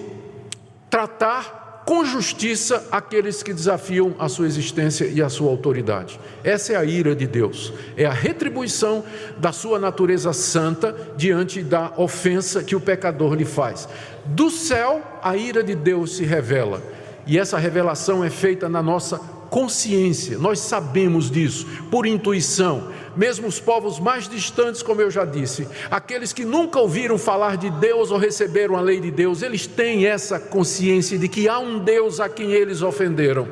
tratar 0.91 1.85
com 1.87 2.05
justiça 2.05 2.87
aqueles 2.93 3.43
que 3.43 3.53
desafiam 3.53 4.15
a 4.19 4.29
sua 4.29 4.47
existência 4.47 5.07
e 5.07 5.23
a 5.23 5.29
sua 5.29 5.51
autoridade. 5.51 6.21
Essa 6.45 6.75
é 6.75 6.77
a 6.77 6.85
ira 6.85 7.17
de 7.17 7.27
Deus, 7.27 7.73
é 7.97 8.05
a 8.05 8.13
retribuição 8.13 9.05
da 9.39 9.51
sua 9.51 9.79
natureza 9.79 10.33
santa 10.33 10.95
diante 11.17 11.63
da 11.63 11.93
ofensa 11.97 12.63
que 12.63 12.77
o 12.77 12.81
pecador 12.81 13.35
lhe 13.35 13.45
faz. 13.45 13.89
Do 14.25 14.51
céu, 14.51 15.03
a 15.23 15.37
ira 15.37 15.65
de 15.65 15.75
Deus 15.75 16.17
se 16.17 16.25
revela, 16.25 16.83
e 17.27 17.39
essa 17.39 17.59
revelação 17.59 18.25
é 18.25 18.31
feita 18.31 18.69
na 18.69 18.83
nossa 18.83 19.19
consciência, 19.51 20.39
nós 20.39 20.61
sabemos 20.61 21.29
disso, 21.29 21.67
por 21.91 22.07
intuição 22.07 22.93
mesmo 23.17 23.47
os 23.47 23.59
povos 23.59 23.99
mais 23.99 24.29
distantes, 24.29 24.83
como 24.83 25.01
eu 25.01 25.11
já 25.11 25.25
disse, 25.25 25.67
aqueles 25.91 26.33
que 26.33 26.45
nunca 26.45 26.79
ouviram 26.79 27.19
falar 27.19 27.57
de 27.57 27.71
Deus 27.71 28.11
ou 28.11 28.19
receberam 28.19 28.77
a 28.77 28.81
lei 28.81 29.01
de 29.01 29.11
Deus, 29.11 29.43
eles 29.43 29.67
têm 29.67 30.07
essa 30.07 30.39
consciência 30.39 31.19
de 31.19 31.29
que 31.29 31.49
há 31.49 31.59
um 31.59 31.79
Deus 31.79 32.21
a 32.21 32.29
quem 32.29 32.53
eles 32.53 32.83
ofenderam. 32.83 33.49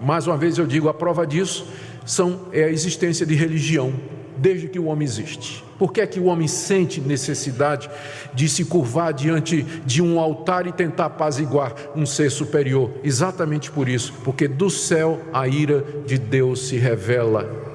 Mais 0.00 0.26
uma 0.26 0.36
vez 0.36 0.58
eu 0.58 0.66
digo, 0.66 0.88
a 0.88 0.94
prova 0.94 1.26
disso 1.26 1.66
são, 2.04 2.48
é 2.52 2.64
a 2.64 2.70
existência 2.70 3.26
de 3.26 3.34
religião, 3.34 3.92
desde 4.36 4.68
que 4.68 4.78
o 4.78 4.86
homem 4.86 5.06
existe. 5.06 5.62
Por 5.78 5.92
que 5.92 6.00
é 6.00 6.06
que 6.06 6.18
o 6.18 6.24
homem 6.24 6.48
sente 6.48 7.00
necessidade 7.00 7.88
de 8.34 8.48
se 8.48 8.64
curvar 8.64 9.12
diante 9.12 9.62
de 9.84 10.02
um 10.02 10.18
altar 10.18 10.66
e 10.66 10.72
tentar 10.72 11.06
apaziguar 11.06 11.74
um 11.94 12.04
ser 12.04 12.30
superior? 12.30 12.90
Exatamente 13.04 13.70
por 13.70 13.88
isso, 13.88 14.12
porque 14.24 14.48
do 14.48 14.68
céu 14.68 15.20
a 15.32 15.46
ira 15.46 15.84
de 16.06 16.18
Deus 16.18 16.68
se 16.68 16.76
revela 16.76 17.69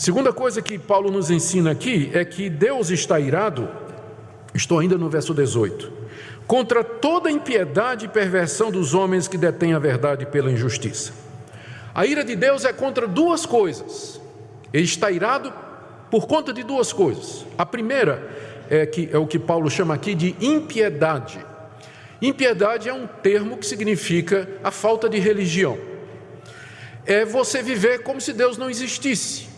Segunda 0.00 0.32
coisa 0.32 0.62
que 0.62 0.78
Paulo 0.78 1.10
nos 1.10 1.30
ensina 1.30 1.72
aqui 1.72 2.10
é 2.14 2.24
que 2.24 2.48
Deus 2.48 2.88
está 2.88 3.20
irado, 3.20 3.68
estou 4.54 4.78
ainda 4.78 4.96
no 4.96 5.10
verso 5.10 5.34
18, 5.34 5.92
contra 6.46 6.82
toda 6.82 7.30
impiedade 7.30 8.06
e 8.06 8.08
perversão 8.08 8.70
dos 8.70 8.94
homens 8.94 9.28
que 9.28 9.36
detêm 9.36 9.74
a 9.74 9.78
verdade 9.78 10.24
pela 10.24 10.50
injustiça. 10.50 11.12
A 11.94 12.06
ira 12.06 12.24
de 12.24 12.34
Deus 12.34 12.64
é 12.64 12.72
contra 12.72 13.06
duas 13.06 13.44
coisas. 13.44 14.18
Ele 14.72 14.84
está 14.84 15.10
irado 15.10 15.52
por 16.10 16.26
conta 16.26 16.50
de 16.50 16.62
duas 16.62 16.94
coisas. 16.94 17.44
A 17.58 17.66
primeira 17.66 18.26
é 18.70 18.86
que 18.86 19.06
é 19.12 19.18
o 19.18 19.26
que 19.26 19.38
Paulo 19.38 19.68
chama 19.68 19.92
aqui 19.92 20.14
de 20.14 20.34
impiedade. 20.40 21.44
Impiedade 22.22 22.88
é 22.88 22.94
um 22.94 23.06
termo 23.06 23.58
que 23.58 23.66
significa 23.66 24.48
a 24.64 24.70
falta 24.70 25.10
de 25.10 25.18
religião. 25.18 25.76
É 27.04 27.22
você 27.26 27.62
viver 27.62 28.02
como 28.02 28.18
se 28.18 28.32
Deus 28.32 28.56
não 28.56 28.70
existisse. 28.70 29.49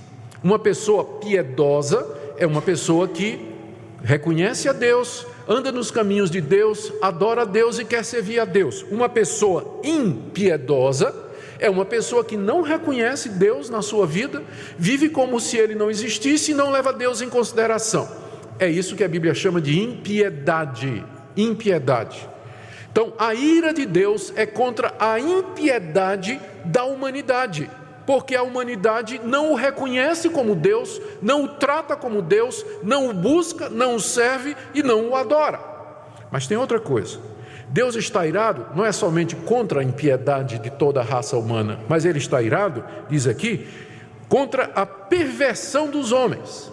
Uma 0.42 0.58
pessoa 0.58 1.04
piedosa 1.04 2.04
é 2.36 2.46
uma 2.46 2.60
pessoa 2.60 3.06
que 3.06 3.38
reconhece 4.02 4.68
a 4.68 4.72
Deus, 4.72 5.24
anda 5.48 5.70
nos 5.70 5.90
caminhos 5.90 6.30
de 6.30 6.40
Deus, 6.40 6.92
adora 7.00 7.42
a 7.42 7.44
Deus 7.44 7.78
e 7.78 7.84
quer 7.84 8.04
servir 8.04 8.40
a 8.40 8.44
Deus. 8.44 8.84
Uma 8.90 9.08
pessoa 9.08 9.80
impiedosa 9.84 11.14
é 11.60 11.70
uma 11.70 11.84
pessoa 11.84 12.24
que 12.24 12.36
não 12.36 12.60
reconhece 12.62 13.28
Deus 13.28 13.70
na 13.70 13.82
sua 13.82 14.04
vida, 14.04 14.42
vive 14.76 15.08
como 15.08 15.38
se 15.38 15.56
ele 15.56 15.76
não 15.76 15.88
existisse 15.88 16.50
e 16.50 16.54
não 16.54 16.70
leva 16.70 16.92
Deus 16.92 17.22
em 17.22 17.28
consideração. 17.28 18.08
É 18.58 18.68
isso 18.68 18.96
que 18.96 19.04
a 19.04 19.08
Bíblia 19.08 19.34
chama 19.34 19.60
de 19.60 19.78
impiedade. 19.78 21.04
Impiedade. 21.36 22.28
Então, 22.90 23.12
a 23.16 23.32
ira 23.32 23.72
de 23.72 23.86
Deus 23.86 24.32
é 24.34 24.44
contra 24.44 24.92
a 24.98 25.20
impiedade 25.20 26.40
da 26.64 26.84
humanidade 26.84 27.70
porque 28.06 28.34
a 28.34 28.42
humanidade 28.42 29.20
não 29.24 29.52
o 29.52 29.54
reconhece 29.54 30.28
como 30.28 30.54
Deus, 30.54 31.00
não 31.20 31.44
o 31.44 31.48
trata 31.48 31.96
como 31.96 32.22
Deus, 32.22 32.64
não 32.82 33.10
o 33.10 33.14
busca, 33.14 33.68
não 33.68 33.96
o 33.96 34.00
serve 34.00 34.56
e 34.74 34.82
não 34.82 35.10
o 35.10 35.16
adora. 35.16 35.60
Mas 36.30 36.46
tem 36.46 36.56
outra 36.56 36.80
coisa. 36.80 37.18
Deus 37.68 37.96
está 37.96 38.26
irado 38.26 38.66
não 38.76 38.84
é 38.84 38.92
somente 38.92 39.34
contra 39.34 39.80
a 39.80 39.84
impiedade 39.84 40.58
de 40.58 40.70
toda 40.70 41.00
a 41.00 41.04
raça 41.04 41.38
humana, 41.38 41.80
mas 41.88 42.04
ele 42.04 42.18
está 42.18 42.42
irado, 42.42 42.84
diz 43.08 43.26
aqui, 43.26 43.66
contra 44.28 44.70
a 44.74 44.84
perversão 44.84 45.90
dos 45.90 46.12
homens. 46.12 46.70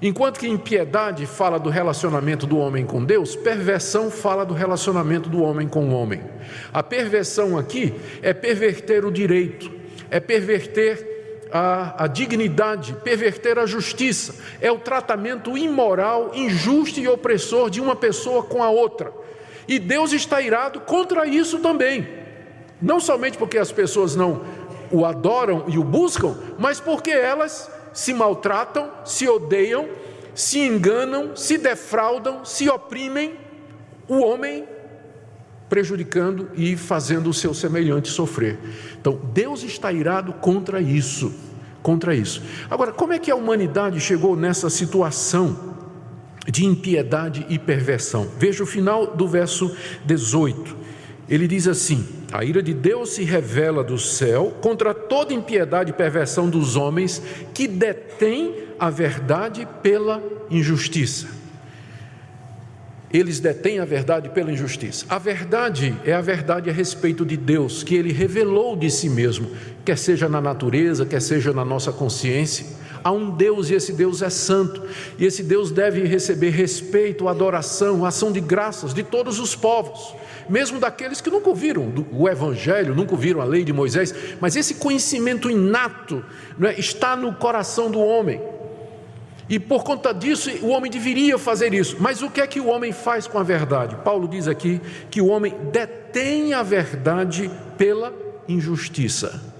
Enquanto 0.00 0.40
que 0.40 0.48
impiedade 0.48 1.26
fala 1.26 1.60
do 1.60 1.70
relacionamento 1.70 2.46
do 2.46 2.58
homem 2.58 2.84
com 2.84 3.04
Deus, 3.04 3.36
perversão 3.36 4.10
fala 4.10 4.44
do 4.44 4.52
relacionamento 4.52 5.28
do 5.28 5.42
homem 5.42 5.68
com 5.68 5.90
o 5.90 5.92
homem. 5.92 6.20
A 6.72 6.82
perversão 6.82 7.56
aqui 7.56 7.94
é 8.20 8.34
perverter 8.34 9.04
o 9.04 9.12
direito, 9.12 9.70
é 10.12 10.20
perverter 10.20 11.48
a, 11.50 12.04
a, 12.04 12.06
dignidade, 12.06 12.94
perverter 13.02 13.58
a 13.58 13.64
justiça, 13.64 14.34
é 14.60 14.70
o 14.70 14.78
tratamento 14.78 15.56
imoral, 15.56 16.32
injusto 16.34 17.00
e 17.00 17.08
opressor 17.08 17.70
de 17.70 17.80
uma 17.80 17.96
pessoa 17.96 18.42
com 18.42 18.62
a 18.62 18.68
outra. 18.68 19.10
E 19.66 19.78
Deus 19.78 20.12
está 20.12 20.42
irado 20.42 20.80
contra 20.80 21.26
isso 21.26 21.60
também. 21.60 22.06
Não 22.80 23.00
somente 23.00 23.38
porque 23.38 23.56
as 23.56 23.72
pessoas 23.72 24.14
não 24.14 24.42
o 24.90 25.06
adoram 25.06 25.64
e 25.66 25.78
o 25.78 25.84
buscam, 25.84 26.36
mas 26.58 26.78
porque 26.78 27.10
elas 27.10 27.70
se 27.94 28.12
maltratam, 28.12 28.90
se 29.06 29.26
odeiam, 29.26 29.88
se 30.34 30.58
enganam, 30.58 31.34
se 31.34 31.56
defraudam, 31.56 32.44
se 32.44 32.68
oprimem 32.68 33.38
o 34.06 34.18
homem 34.18 34.66
prejudicando 35.72 36.50
e 36.54 36.76
fazendo 36.76 37.30
o 37.30 37.32
seu 37.32 37.54
semelhante 37.54 38.10
sofrer. 38.10 38.58
Então, 39.00 39.18
Deus 39.32 39.62
está 39.62 39.90
irado 39.90 40.34
contra 40.34 40.82
isso, 40.82 41.32
contra 41.82 42.14
isso. 42.14 42.42
Agora, 42.68 42.92
como 42.92 43.14
é 43.14 43.18
que 43.18 43.30
a 43.30 43.34
humanidade 43.34 43.98
chegou 43.98 44.36
nessa 44.36 44.68
situação 44.68 45.74
de 46.46 46.66
impiedade 46.66 47.46
e 47.48 47.58
perversão? 47.58 48.28
Veja 48.38 48.62
o 48.62 48.66
final 48.66 49.16
do 49.16 49.26
verso 49.26 49.74
18. 50.04 50.76
Ele 51.26 51.48
diz 51.48 51.66
assim: 51.66 52.06
A 52.30 52.44
ira 52.44 52.62
de 52.62 52.74
Deus 52.74 53.14
se 53.14 53.24
revela 53.24 53.82
do 53.82 53.96
céu 53.96 54.54
contra 54.60 54.92
toda 54.92 55.32
impiedade 55.32 55.88
e 55.88 55.94
perversão 55.94 56.50
dos 56.50 56.76
homens 56.76 57.22
que 57.54 57.66
detêm 57.66 58.56
a 58.78 58.90
verdade 58.90 59.66
pela 59.82 60.22
injustiça 60.50 61.40
eles 63.12 63.40
detêm 63.40 63.78
a 63.78 63.84
verdade 63.84 64.30
pela 64.30 64.50
injustiça. 64.50 65.04
A 65.08 65.18
verdade 65.18 65.94
é 66.04 66.14
a 66.14 66.20
verdade 66.20 66.70
a 66.70 66.72
respeito 66.72 67.26
de 67.26 67.36
Deus, 67.36 67.82
que 67.82 67.94
ele 67.94 68.12
revelou 68.12 68.74
de 68.74 68.90
si 68.90 69.08
mesmo, 69.08 69.50
quer 69.84 69.98
seja 69.98 70.28
na 70.28 70.40
natureza, 70.40 71.04
quer 71.04 71.20
seja 71.20 71.52
na 71.52 71.64
nossa 71.64 71.92
consciência. 71.92 72.64
Há 73.04 73.10
um 73.10 73.30
Deus 73.30 73.68
e 73.68 73.74
esse 73.74 73.92
Deus 73.92 74.22
é 74.22 74.30
santo, 74.30 74.82
e 75.18 75.26
esse 75.26 75.42
Deus 75.42 75.70
deve 75.72 76.04
receber 76.04 76.50
respeito, 76.50 77.28
adoração, 77.28 78.04
ação 78.04 78.30
de 78.30 78.40
graças 78.40 78.94
de 78.94 79.02
todos 79.02 79.40
os 79.40 79.56
povos, 79.56 80.14
mesmo 80.48 80.78
daqueles 80.78 81.20
que 81.20 81.28
nunca 81.28 81.48
ouviram 81.48 81.92
o 82.12 82.28
Evangelho, 82.28 82.94
nunca 82.94 83.12
ouviram 83.12 83.40
a 83.40 83.44
lei 83.44 83.64
de 83.64 83.72
Moisés, 83.72 84.14
mas 84.40 84.54
esse 84.54 84.74
conhecimento 84.74 85.50
inato 85.50 86.24
é, 86.62 86.78
está 86.78 87.16
no 87.16 87.34
coração 87.34 87.90
do 87.90 87.98
homem. 87.98 88.40
E 89.48 89.58
por 89.58 89.84
conta 89.84 90.12
disso, 90.12 90.50
o 90.62 90.68
homem 90.68 90.90
deveria 90.90 91.38
fazer 91.38 91.74
isso. 91.74 91.96
Mas 92.00 92.22
o 92.22 92.30
que 92.30 92.40
é 92.40 92.46
que 92.46 92.60
o 92.60 92.68
homem 92.68 92.92
faz 92.92 93.26
com 93.26 93.38
a 93.38 93.42
verdade? 93.42 93.96
Paulo 94.04 94.28
diz 94.28 94.46
aqui 94.46 94.80
que 95.10 95.20
o 95.20 95.26
homem 95.26 95.54
detém 95.72 96.54
a 96.54 96.62
verdade 96.62 97.50
pela 97.76 98.12
injustiça. 98.48 99.52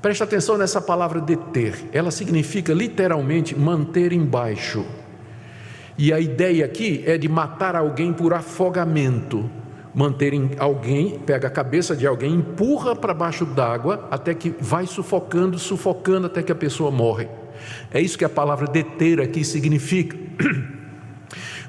Preste 0.00 0.22
atenção 0.22 0.56
nessa 0.56 0.80
palavra 0.80 1.20
deter. 1.20 1.74
Ela 1.92 2.10
significa 2.10 2.72
literalmente 2.72 3.58
manter 3.58 4.12
embaixo. 4.12 4.84
E 5.98 6.12
a 6.12 6.18
ideia 6.18 6.64
aqui 6.64 7.02
é 7.06 7.18
de 7.18 7.28
matar 7.28 7.76
alguém 7.76 8.12
por 8.12 8.32
afogamento. 8.32 9.50
Manterem 9.94 10.52
alguém, 10.58 11.18
pega 11.18 11.48
a 11.48 11.50
cabeça 11.50 11.96
de 11.96 12.06
alguém, 12.06 12.34
empurra 12.34 12.94
para 12.94 13.12
baixo 13.12 13.44
d'água 13.44 14.08
até 14.10 14.32
que 14.32 14.54
vai 14.60 14.86
sufocando, 14.86 15.58
sufocando 15.58 16.28
até 16.28 16.42
que 16.42 16.52
a 16.52 16.54
pessoa 16.54 16.90
morre. 16.90 17.28
É 17.92 18.00
isso 18.00 18.18
que 18.18 18.24
a 18.24 18.28
palavra 18.28 18.66
deter 18.66 19.20
aqui 19.20 19.44
significa. 19.44 20.16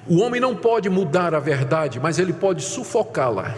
O 0.08 0.20
homem 0.20 0.42
não 0.42 0.56
pode 0.56 0.90
mudar 0.90 1.36
a 1.36 1.40
verdade, 1.40 2.00
mas 2.00 2.18
ele 2.18 2.34
pode 2.34 2.64
sufocá-la, 2.64 3.56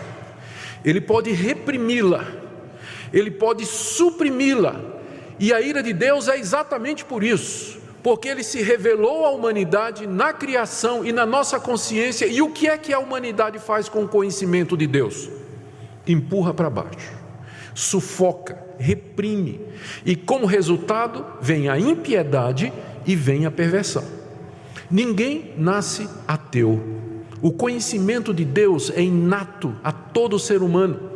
ele 0.83 0.99
pode 0.99 1.31
reprimi-la, 1.31 2.25
ele 3.13 3.31
pode 3.31 3.65
suprimi-la. 3.65 4.79
E 5.39 5.53
a 5.53 5.61
ira 5.61 5.81
de 5.81 5.93
Deus 5.93 6.27
é 6.27 6.37
exatamente 6.37 7.05
por 7.05 7.23
isso, 7.23 7.79
porque 8.03 8.27
ele 8.27 8.43
se 8.43 8.61
revelou 8.61 9.25
à 9.25 9.31
humanidade 9.31 10.05
na 10.05 10.33
criação 10.33 11.03
e 11.03 11.11
na 11.11 11.25
nossa 11.25 11.59
consciência. 11.59 12.25
E 12.25 12.41
o 12.41 12.51
que 12.51 12.67
é 12.67 12.77
que 12.77 12.93
a 12.93 12.99
humanidade 12.99 13.57
faz 13.57 13.87
com 13.87 14.03
o 14.03 14.07
conhecimento 14.07 14.75
de 14.75 14.85
Deus? 14.85 15.29
Empurra 16.05 16.53
para 16.53 16.69
baixo, 16.69 17.13
sufoca, 17.73 18.57
reprime, 18.77 19.59
e 20.05 20.15
como 20.15 20.45
resultado 20.45 21.25
vem 21.41 21.69
a 21.69 21.79
impiedade 21.79 22.71
e 23.05 23.15
vem 23.15 23.45
a 23.45 23.51
perversão. 23.51 24.03
Ninguém 24.89 25.53
nasce 25.57 26.07
ateu. 26.27 26.81
O 27.41 27.51
conhecimento 27.51 28.33
de 28.33 28.45
Deus 28.45 28.91
é 28.95 29.01
inato 29.01 29.75
a 29.83 29.91
todo 29.91 30.39
ser 30.39 30.61
humano. 30.61 31.11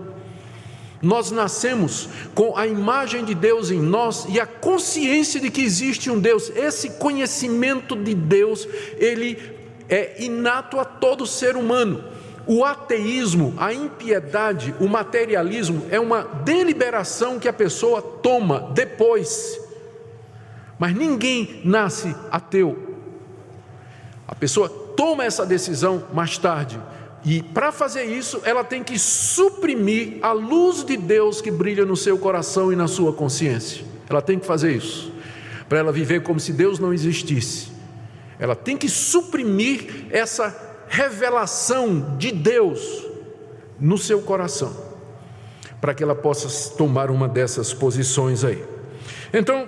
Nós 1.01 1.29
nascemos 1.29 2.09
com 2.33 2.57
a 2.57 2.65
imagem 2.65 3.23
de 3.23 3.35
Deus 3.35 3.69
em 3.69 3.79
nós 3.79 4.25
e 4.29 4.39
a 4.39 4.47
consciência 4.47 5.39
de 5.39 5.51
que 5.51 5.61
existe 5.61 6.09
um 6.09 6.19
Deus. 6.19 6.51
Esse 6.55 6.91
conhecimento 6.91 7.95
de 7.95 8.15
Deus, 8.15 8.67
ele 8.97 9.37
é 9.87 10.23
inato 10.23 10.79
a 10.79 10.85
todo 10.85 11.27
ser 11.27 11.55
humano. 11.55 12.03
O 12.47 12.63
ateísmo, 12.63 13.53
a 13.57 13.73
impiedade, 13.73 14.73
o 14.79 14.87
materialismo 14.87 15.85
é 15.91 15.99
uma 15.99 16.23
deliberação 16.23 17.39
que 17.39 17.47
a 17.47 17.53
pessoa 17.53 18.01
toma 18.01 18.71
depois. 18.73 19.59
Mas 20.79 20.95
ninguém 20.95 21.61
nasce 21.65 22.15
ateu. 22.31 22.95
A 24.25 24.33
pessoa 24.33 24.69
toma 24.69 25.25
essa 25.25 25.45
decisão 25.45 26.05
mais 26.13 26.37
tarde. 26.37 26.79
E 27.25 27.43
para 27.43 27.73
fazer 27.73 28.05
isso, 28.05 28.41
ela 28.45 28.63
tem 28.63 28.81
que 28.81 28.97
suprimir 28.97 30.19
a 30.21 30.31
luz 30.31 30.83
de 30.85 30.95
Deus 30.95 31.41
que 31.41 31.51
brilha 31.51 31.85
no 31.85 31.97
seu 31.97 32.17
coração 32.17 32.71
e 32.71 32.75
na 32.75 32.87
sua 32.87 33.11
consciência. 33.11 33.83
Ela 34.09 34.21
tem 34.21 34.39
que 34.39 34.45
fazer 34.45 34.71
isso. 34.73 35.11
Para 35.67 35.79
ela 35.79 35.91
viver 35.91 36.23
como 36.23 36.39
se 36.39 36.53
Deus 36.53 36.79
não 36.79 36.93
existisse. 36.93 37.69
Ela 38.39 38.55
tem 38.55 38.77
que 38.77 38.87
suprimir 38.87 40.05
essa 40.09 40.66
revelação 40.89 42.17
de 42.17 42.31
Deus 42.31 43.05
no 43.79 43.97
seu 43.97 44.21
coração. 44.21 44.75
Para 45.79 45.93
que 45.93 46.03
ela 46.03 46.15
possa 46.15 46.75
tomar 46.75 47.11
uma 47.11 47.27
dessas 47.27 47.73
posições 47.73 48.43
aí. 48.43 48.63
Então, 49.31 49.67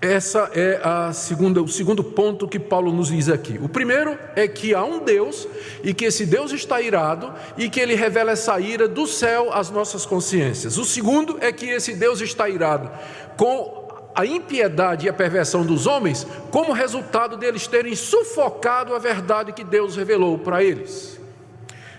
essa 0.00 0.50
é 0.54 0.80
a 0.84 1.12
segunda, 1.12 1.62
o 1.62 1.68
segundo 1.68 2.04
ponto 2.04 2.46
que 2.46 2.58
Paulo 2.58 2.92
nos 2.92 3.08
diz 3.08 3.28
aqui. 3.28 3.58
O 3.62 3.68
primeiro 3.68 4.18
é 4.34 4.46
que 4.46 4.74
há 4.74 4.84
um 4.84 5.02
Deus 5.02 5.48
e 5.82 5.94
que 5.94 6.04
esse 6.04 6.26
Deus 6.26 6.52
está 6.52 6.80
irado 6.80 7.32
e 7.56 7.70
que 7.70 7.80
ele 7.80 7.94
revela 7.94 8.32
essa 8.32 8.58
ira 8.60 8.86
do 8.86 9.06
céu 9.06 9.52
às 9.52 9.70
nossas 9.70 10.04
consciências. 10.04 10.76
O 10.76 10.84
segundo 10.84 11.38
é 11.40 11.50
que 11.50 11.66
esse 11.66 11.94
Deus 11.94 12.20
está 12.20 12.48
irado 12.48 12.90
com 13.36 13.85
a 14.16 14.24
impiedade 14.26 15.06
e 15.06 15.08
a 15.08 15.12
perversão 15.12 15.64
dos 15.64 15.86
homens 15.86 16.26
como 16.50 16.72
resultado 16.72 17.36
deles 17.36 17.66
terem 17.66 17.94
sufocado 17.94 18.94
a 18.94 18.98
verdade 18.98 19.52
que 19.52 19.62
Deus 19.62 19.94
revelou 19.94 20.38
para 20.38 20.64
eles. 20.64 21.20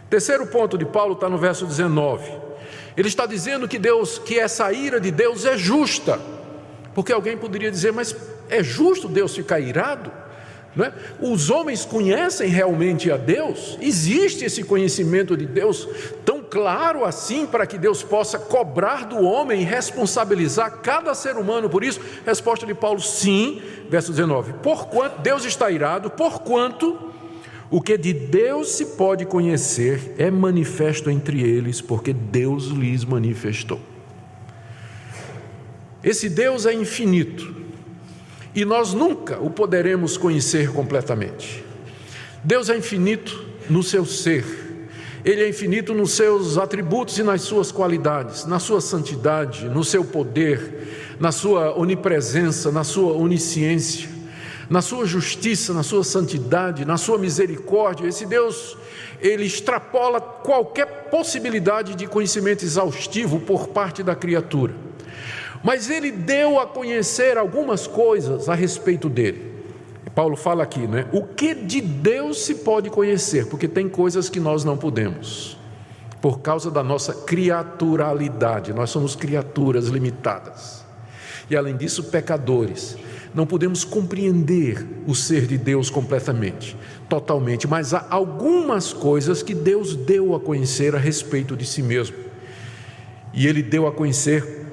Terceiro 0.09 0.47
ponto 0.47 0.77
de 0.77 0.85
Paulo 0.85 1.13
está 1.13 1.29
no 1.29 1.37
verso 1.37 1.65
19. 1.65 2.29
Ele 2.97 3.07
está 3.07 3.25
dizendo 3.25 3.67
que 3.67 3.77
Deus, 3.77 4.17
que 4.17 4.39
essa 4.39 4.73
ira 4.73 4.99
de 4.99 5.11
Deus 5.11 5.45
é 5.45 5.57
justa 5.57 6.19
porque 6.97 7.13
alguém 7.13 7.37
poderia 7.37 7.69
dizer, 7.69 7.93
mas 7.93 8.15
é 8.49 8.63
justo 8.63 9.07
Deus 9.07 9.35
ficar 9.35 9.59
irado? 9.59 10.11
É? 10.79 10.91
Os 11.21 11.51
homens 11.51 11.85
conhecem 11.85 12.49
realmente 12.49 13.11
a 13.11 13.17
Deus? 13.17 13.77
Existe 13.79 14.45
esse 14.45 14.63
conhecimento 14.63 15.37
de 15.37 15.45
Deus 15.45 15.87
tão 16.25 16.36
claro 16.49 17.05
assim 17.05 17.45
para 17.45 17.65
que 17.65 17.77
Deus 17.77 18.03
possa 18.03 18.39
cobrar 18.39 19.05
do 19.05 19.21
homem 19.21 19.61
e 19.61 19.65
responsabilizar 19.65 20.79
cada 20.81 21.13
ser 21.13 21.37
humano 21.37 21.69
por 21.69 21.83
isso? 21.83 21.99
Resposta 22.25 22.65
de 22.65 22.73
Paulo: 22.73 22.99
sim, 22.99 23.61
verso 23.89 24.11
19. 24.11 24.53
Porquanto 24.63 25.21
Deus 25.21 25.45
está 25.45 25.69
irado, 25.71 26.09
porquanto 26.09 27.07
o 27.69 27.81
que 27.81 27.97
de 27.97 28.13
Deus 28.13 28.69
se 28.69 28.85
pode 28.85 29.25
conhecer 29.25 30.15
é 30.17 30.31
manifesto 30.31 31.09
entre 31.09 31.41
eles, 31.41 31.81
porque 31.81 32.13
Deus 32.13 32.67
lhes 32.67 33.03
manifestou. 33.03 33.79
Esse 36.03 36.29
Deus 36.29 36.65
é 36.65 36.73
infinito 36.73 37.53
e 38.55 38.63
nós 38.63 38.93
nunca 38.93 39.37
o 39.39 39.49
poderemos 39.49 40.15
conhecer 40.17 40.71
completamente. 40.71 41.63
Deus 42.43 42.69
é 42.69 42.77
infinito 42.77 43.45
no 43.69 43.83
seu 43.83 44.05
ser, 44.05 44.66
Ele 45.27 45.43
é 45.43 45.49
infinito 45.49 45.93
nos 45.93 46.11
seus 46.11 46.57
atributos 46.57 47.17
e 47.17 47.21
nas 47.21 47.41
suas 47.41 47.69
qualidades, 47.69 48.45
na 48.45 48.59
sua 48.59 48.79
santidade, 48.79 49.67
no 49.67 49.83
seu 49.83 50.05
poder, 50.05 51.17
na 51.19 51.33
sua 51.33 51.77
onipresença, 51.77 52.71
na 52.71 52.85
sua 52.85 53.11
onisciência, 53.11 54.07
na 54.69 54.81
sua 54.81 55.05
justiça, 55.05 55.73
na 55.73 55.83
sua 55.83 56.05
santidade, 56.05 56.85
na 56.85 56.95
sua 56.95 57.17
misericórdia. 57.17 58.07
Esse 58.07 58.25
Deus, 58.25 58.77
ele 59.19 59.43
extrapola 59.43 60.21
qualquer 60.21 61.09
possibilidade 61.11 61.93
de 61.93 62.07
conhecimento 62.07 62.63
exaustivo 62.63 63.41
por 63.41 63.67
parte 63.67 64.01
da 64.01 64.15
criatura. 64.15 64.73
Mas 65.61 65.89
ele 65.89 66.09
deu 66.09 66.57
a 66.57 66.65
conhecer 66.65 67.37
algumas 67.37 67.85
coisas 67.85 68.47
a 68.47 68.55
respeito 68.55 69.09
dele. 69.09 69.56
Paulo 70.17 70.35
fala 70.35 70.63
aqui, 70.63 70.87
né? 70.87 71.05
O 71.11 71.21
que 71.21 71.53
de 71.53 71.79
Deus 71.79 72.41
se 72.41 72.55
pode 72.55 72.89
conhecer? 72.89 73.45
Porque 73.49 73.67
tem 73.67 73.87
coisas 73.87 74.29
que 74.29 74.39
nós 74.39 74.63
não 74.63 74.75
podemos, 74.75 75.55
por 76.19 76.39
causa 76.39 76.71
da 76.71 76.81
nossa 76.81 77.13
criaturalidade. 77.13 78.73
Nós 78.73 78.89
somos 78.89 79.15
criaturas 79.15 79.89
limitadas. 79.89 80.83
E 81.51 81.55
além 81.55 81.77
disso, 81.77 82.05
pecadores. 82.05 82.97
Não 83.31 83.45
podemos 83.45 83.83
compreender 83.83 85.03
o 85.05 85.13
ser 85.13 85.45
de 85.45 85.55
Deus 85.55 85.91
completamente, 85.91 86.75
totalmente, 87.07 87.67
mas 87.67 87.93
há 87.93 88.07
algumas 88.09 88.91
coisas 88.91 89.43
que 89.43 89.53
Deus 89.53 89.95
deu 89.95 90.33
a 90.33 90.39
conhecer 90.39 90.95
a 90.95 90.97
respeito 90.97 91.55
de 91.55 91.63
si 91.63 91.83
mesmo. 91.83 92.17
E 93.35 93.45
ele 93.45 93.61
deu 93.61 93.85
a 93.85 93.91
conhecer 93.91 94.65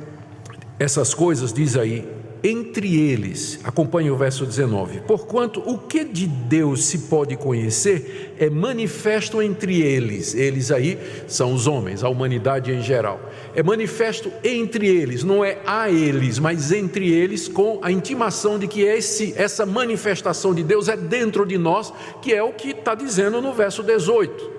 essas 0.79 1.13
coisas, 1.13 1.53
diz 1.53 1.77
aí, 1.77 2.14
entre 2.45 3.01
eles, 3.01 3.59
acompanhe 3.65 4.11
o 4.11 4.17
verso 4.17 4.45
19: 4.45 5.01
Porquanto 5.07 5.61
o 5.61 5.79
que 5.79 6.05
de 6.05 6.27
Deus 6.27 6.85
se 6.85 6.99
pode 6.99 7.39
conhecer 7.39 8.35
é 8.39 8.51
manifesto 8.51 9.41
entre 9.41 9.81
eles, 9.81 10.35
eles 10.35 10.71
aí 10.71 10.99
são 11.27 11.55
os 11.55 11.67
homens, 11.67 12.05
a 12.05 12.09
humanidade 12.11 12.71
em 12.71 12.83
geral. 12.83 13.19
É 13.55 13.63
manifesto 13.63 14.31
entre 14.45 14.87
eles, 14.87 15.25
não 15.25 15.43
é 15.43 15.59
a 15.67 15.91
eles, 15.91 16.39
mas 16.39 16.71
entre 16.71 17.11
eles, 17.11 17.49
com 17.49 17.79
a 17.81 17.91
intimação 17.91 18.59
de 18.59 18.69
que 18.69 18.83
esse, 18.83 19.33
essa 19.39 19.65
manifestação 19.65 20.55
de 20.55 20.63
Deus 20.63 20.89
é 20.89 20.99
dentro 20.99 21.47
de 21.47 21.57
nós, 21.57 21.95
que 22.21 22.35
é 22.35 22.43
o 22.43 22.53
que 22.53 22.73
está 22.73 22.95
dizendo 22.95 23.41
no 23.41 23.55
verso 23.55 23.83
18. 23.83 24.54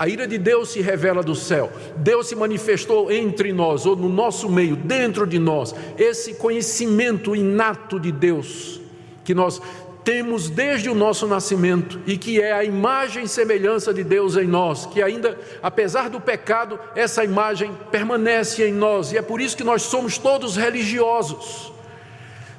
A 0.00 0.08
ira 0.08 0.26
de 0.26 0.38
Deus 0.38 0.70
se 0.70 0.80
revela 0.80 1.22
do 1.22 1.34
céu. 1.34 1.70
Deus 1.96 2.26
se 2.26 2.34
manifestou 2.34 3.12
entre 3.12 3.52
nós, 3.52 3.84
ou 3.84 3.94
no 3.94 4.08
nosso 4.08 4.48
meio, 4.48 4.74
dentro 4.74 5.26
de 5.26 5.38
nós. 5.38 5.74
Esse 5.98 6.32
conhecimento 6.32 7.36
inato 7.36 8.00
de 8.00 8.10
Deus, 8.10 8.80
que 9.22 9.34
nós 9.34 9.60
temos 10.02 10.48
desde 10.48 10.88
o 10.88 10.94
nosso 10.94 11.26
nascimento 11.26 12.00
e 12.06 12.16
que 12.16 12.40
é 12.40 12.50
a 12.50 12.64
imagem 12.64 13.24
e 13.24 13.28
semelhança 13.28 13.92
de 13.92 14.02
Deus 14.02 14.38
em 14.38 14.46
nós, 14.46 14.86
que 14.86 15.02
ainda, 15.02 15.38
apesar 15.62 16.08
do 16.08 16.18
pecado, 16.18 16.80
essa 16.96 17.22
imagem 17.22 17.70
permanece 17.90 18.64
em 18.64 18.72
nós 18.72 19.12
e 19.12 19.18
é 19.18 19.22
por 19.22 19.38
isso 19.38 19.54
que 19.54 19.62
nós 19.62 19.82
somos 19.82 20.16
todos 20.16 20.56
religiosos. 20.56 21.70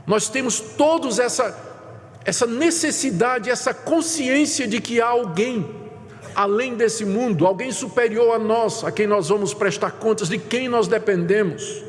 Nós 0.06 0.30
temos 0.30 0.60
todos 0.60 1.17
essa, 1.17 1.58
essa 2.23 2.45
necessidade, 2.45 3.49
essa 3.49 3.73
consciência 3.73 4.67
de 4.67 4.80
que 4.80 5.01
há 5.01 5.08
alguém 5.08 5.81
além 6.36 6.76
desse 6.76 7.06
mundo, 7.06 7.46
alguém 7.46 7.72
superior 7.72 8.36
a 8.36 8.39
nós, 8.39 8.84
a 8.84 8.91
quem 8.91 9.08
nós 9.08 9.30
vamos 9.30 9.54
prestar 9.54 9.91
contas, 9.91 10.30
de 10.30 10.38
quem 10.38 10.67
nós 10.67 10.88
dependemos. 10.88 11.84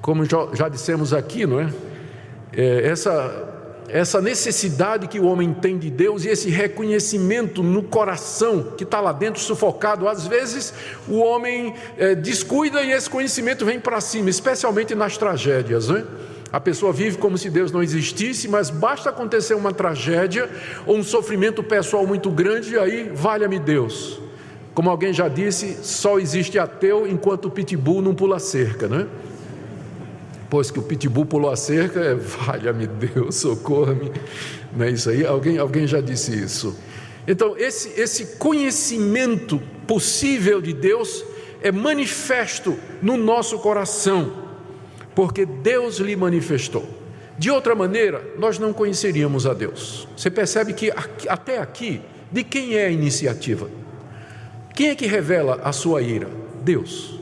Como 0.00 0.24
já, 0.24 0.68
dissemos 0.68 1.12
aqui, 1.12 1.46
não 1.46 1.60
é? 1.60 1.72
é 2.52 2.88
essa, 2.88 3.84
essa 3.88 4.20
necessidade 4.20 5.08
que 5.08 5.18
o 5.18 5.26
homem 5.26 5.52
tem 5.52 5.78
de 5.78 5.90
Deus 5.90 6.24
e 6.24 6.28
esse 6.28 6.48
reconhecimento 6.48 7.62
no 7.62 7.82
coração 7.82 8.72
que 8.76 8.84
está 8.84 9.00
lá 9.00 9.12
dentro 9.12 9.40
sufocado, 9.40 10.08
às 10.08 10.26
vezes 10.26 10.72
o 11.06 11.18
homem 11.18 11.74
é, 11.96 12.14
descuida 12.14 12.82
e 12.82 12.92
esse 12.92 13.08
conhecimento 13.08 13.64
vem 13.64 13.80
para 13.80 14.00
cima, 14.00 14.30
especialmente 14.30 14.94
nas 14.94 15.16
tragédias, 15.16 15.88
não 15.88 15.96
é? 15.96 16.04
A 16.50 16.58
pessoa 16.58 16.92
vive 16.92 17.18
como 17.18 17.36
se 17.36 17.50
Deus 17.50 17.70
não 17.70 17.82
existisse, 17.82 18.48
mas 18.48 18.70
basta 18.70 19.10
acontecer 19.10 19.54
uma 19.54 19.72
tragédia 19.72 20.48
ou 20.86 20.96
um 20.96 21.02
sofrimento 21.02 21.62
pessoal 21.62 22.06
muito 22.06 22.30
grande, 22.30 22.74
e 22.74 22.78
aí, 22.78 23.10
valha-me 23.14 23.58
Deus. 23.58 24.18
Como 24.74 24.88
alguém 24.88 25.12
já 25.12 25.28
disse, 25.28 25.76
só 25.82 26.18
existe 26.18 26.58
ateu 26.58 27.06
enquanto 27.06 27.46
o 27.46 27.50
pitbull 27.50 28.00
não 28.00 28.14
pula 28.14 28.38
cerca, 28.38 28.88
né? 28.88 29.06
Pois 30.48 30.70
que 30.70 30.78
o 30.78 30.82
pitbull 30.82 31.26
pulou 31.26 31.50
a 31.50 31.56
cerca, 31.56 32.00
é, 32.00 32.14
valha-me 32.14 32.86
Deus, 32.86 33.34
socorra-me. 33.36 34.10
Não 34.74 34.86
é 34.86 34.90
isso 34.90 35.10
aí? 35.10 35.26
Alguém, 35.26 35.58
alguém 35.58 35.86
já 35.86 36.00
disse 36.00 36.32
isso. 36.32 36.74
Então, 37.26 37.54
esse, 37.58 38.00
esse 38.00 38.36
conhecimento 38.38 39.60
possível 39.86 40.62
de 40.62 40.72
Deus 40.72 41.22
é 41.60 41.70
manifesto 41.70 42.78
no 43.02 43.18
nosso 43.18 43.58
coração 43.58 44.47
porque 45.18 45.44
Deus 45.44 45.96
lhe 45.98 46.14
manifestou. 46.14 46.88
De 47.36 47.50
outra 47.50 47.74
maneira, 47.74 48.22
nós 48.38 48.56
não 48.56 48.72
conheceríamos 48.72 49.48
a 49.48 49.52
Deus. 49.52 50.06
Você 50.16 50.30
percebe 50.30 50.72
que 50.72 50.92
até 51.28 51.58
aqui, 51.58 52.00
de 52.30 52.44
quem 52.44 52.76
é 52.76 52.86
a 52.86 52.88
iniciativa? 52.88 53.68
Quem 54.76 54.90
é 54.90 54.94
que 54.94 55.06
revela 55.06 55.60
a 55.64 55.72
sua 55.72 56.02
ira? 56.02 56.28
Deus. 56.62 57.18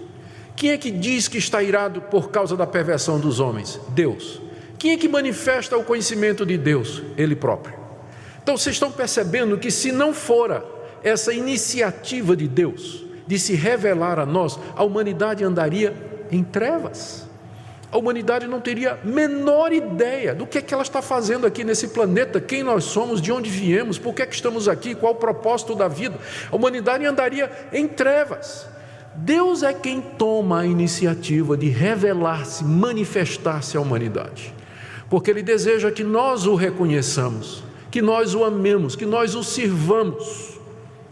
Quem 0.55 0.73
é 0.73 0.77
que 0.77 0.91
diz 0.91 1.27
que 1.27 1.39
está 1.39 1.63
irado 1.63 2.03
por 2.03 2.31
causa 2.31 2.55
da 2.55 2.67
perversão 2.67 3.19
dos 3.19 3.41
homens? 3.41 3.81
Deus. 3.95 4.43
Quem 4.79 4.91
é 4.91 4.99
que 4.99 5.09
manifesta 5.09 5.79
o 5.79 5.83
conhecimento 5.83 6.45
de 6.45 6.59
Deus? 6.59 7.03
Ele 7.17 7.35
próprio. 7.35 7.79
Então 8.43 8.59
vocês 8.59 8.77
estão 8.77 8.93
percebendo 8.93 9.57
que 9.57 9.71
se 9.71 9.91
não 9.91 10.13
fora 10.13 10.63
essa 11.03 11.33
iniciativa 11.33 12.37
de 12.37 12.47
Deus 12.47 13.07
de 13.27 13.39
se 13.39 13.55
revelar 13.55 14.19
a 14.19 14.27
nós, 14.27 14.59
a 14.77 14.85
humanidade 14.85 15.43
andaria 15.43 15.97
em 16.31 16.45
trevas 16.45 17.26
a 17.91 17.99
humanidade 17.99 18.47
não 18.47 18.61
teria 18.61 18.99
menor 19.05 19.73
ideia 19.73 20.35
do 20.35 20.47
que 20.47 20.59
é 20.59 20.63
que 20.63 20.75
ela 20.75 20.83
está 20.83 21.01
fazendo 21.01 21.47
aqui 21.47 21.63
nesse 21.63 21.89
planeta, 21.89 22.41
quem 22.41 22.63
nós 22.63 22.85
somos, 22.85 23.21
de 23.23 23.31
onde 23.31 23.49
viemos, 23.49 23.99
por 23.99 24.13
que 24.13 24.23
é 24.23 24.27
que 24.27 24.35
estamos 24.35 24.69
aqui, 24.69 24.95
qual 24.95 25.13
o 25.13 25.17
propósito 25.17 25.75
da 25.75 25.87
vida. 25.87 26.19
A 26.51 26.57
humanidade 26.57 27.05
andaria 27.05 27.51
em 27.73 27.87
trevas. 27.87 28.67
Deus 29.15 29.63
é 29.63 29.73
quem 29.73 30.01
toma 30.01 30.61
a 30.61 30.67
iniciativa 30.67 31.57
de 31.57 31.69
revelar-se, 31.69 32.65
manifestar-se 32.65 33.77
à 33.77 33.81
humanidade, 33.81 34.53
porque 35.09 35.31
Ele 35.31 35.43
deseja 35.43 35.91
que 35.91 36.05
nós 36.05 36.45
o 36.45 36.55
reconheçamos, 36.55 37.65
que 37.91 38.03
nós 38.03 38.35
o 38.35 38.45
amemos, 38.45 38.95
que 38.95 39.07
nós 39.07 39.35
o 39.35 39.43
sirvamos 39.43 40.59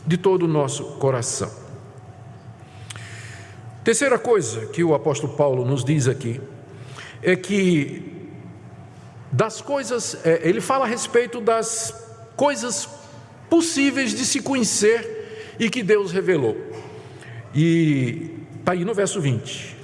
de 0.06 0.18
todo 0.18 0.42
o 0.42 0.48
nosso 0.48 0.84
coração. 0.98 1.50
Terceira 3.82 4.18
coisa 4.18 4.66
que 4.66 4.84
o 4.84 4.94
apóstolo 4.94 5.34
Paulo 5.34 5.64
nos 5.64 5.84
diz 5.84 6.08
aqui 6.08 6.40
é 7.24 7.34
que 7.34 8.14
das 9.32 9.60
coisas, 9.60 10.16
é, 10.24 10.42
ele 10.44 10.60
fala 10.60 10.84
a 10.84 10.88
respeito 10.88 11.40
das 11.40 11.92
coisas 12.36 12.88
possíveis 13.50 14.12
de 14.12 14.24
se 14.24 14.40
conhecer 14.40 15.54
e 15.58 15.68
que 15.68 15.82
Deus 15.82 16.12
revelou. 16.12 16.56
E 17.54 18.30
está 18.58 18.72
aí 18.72 18.84
no 18.84 18.94
verso 18.94 19.20
20. 19.20 19.74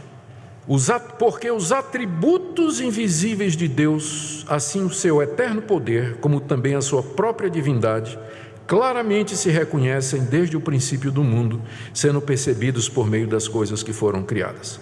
Os, 0.68 0.88
porque 1.18 1.50
os 1.50 1.72
atributos 1.72 2.80
invisíveis 2.80 3.56
de 3.56 3.66
Deus, 3.66 4.44
assim 4.48 4.84
o 4.84 4.90
seu 4.90 5.20
eterno 5.20 5.62
poder, 5.62 6.18
como 6.18 6.40
também 6.40 6.74
a 6.74 6.80
sua 6.80 7.02
própria 7.02 7.50
divindade, 7.50 8.16
claramente 8.66 9.36
se 9.36 9.50
reconhecem 9.50 10.22
desde 10.22 10.56
o 10.56 10.60
princípio 10.60 11.10
do 11.10 11.24
mundo, 11.24 11.60
sendo 11.92 12.20
percebidos 12.20 12.88
por 12.88 13.08
meio 13.08 13.26
das 13.26 13.48
coisas 13.48 13.82
que 13.82 13.92
foram 13.92 14.22
criadas. 14.22 14.78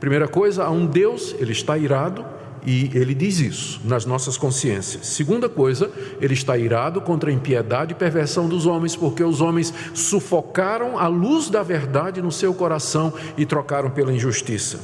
Primeira 0.00 0.28
coisa, 0.28 0.64
há 0.64 0.70
um 0.70 0.86
Deus, 0.86 1.34
ele 1.38 1.52
está 1.52 1.76
irado 1.76 2.24
e 2.64 2.90
ele 2.94 3.14
diz 3.14 3.40
isso 3.40 3.80
nas 3.84 4.04
nossas 4.04 4.36
consciências. 4.36 5.06
Segunda 5.06 5.48
coisa, 5.48 5.90
ele 6.20 6.34
está 6.34 6.56
irado 6.56 7.00
contra 7.00 7.30
a 7.30 7.32
impiedade 7.32 7.92
e 7.92 7.96
perversão 7.96 8.48
dos 8.48 8.66
homens, 8.66 8.94
porque 8.94 9.24
os 9.24 9.40
homens 9.40 9.72
sufocaram 9.94 10.98
a 10.98 11.08
luz 11.08 11.48
da 11.48 11.62
verdade 11.62 12.22
no 12.22 12.30
seu 12.30 12.54
coração 12.54 13.12
e 13.36 13.44
trocaram 13.44 13.90
pela 13.90 14.12
injustiça. 14.12 14.80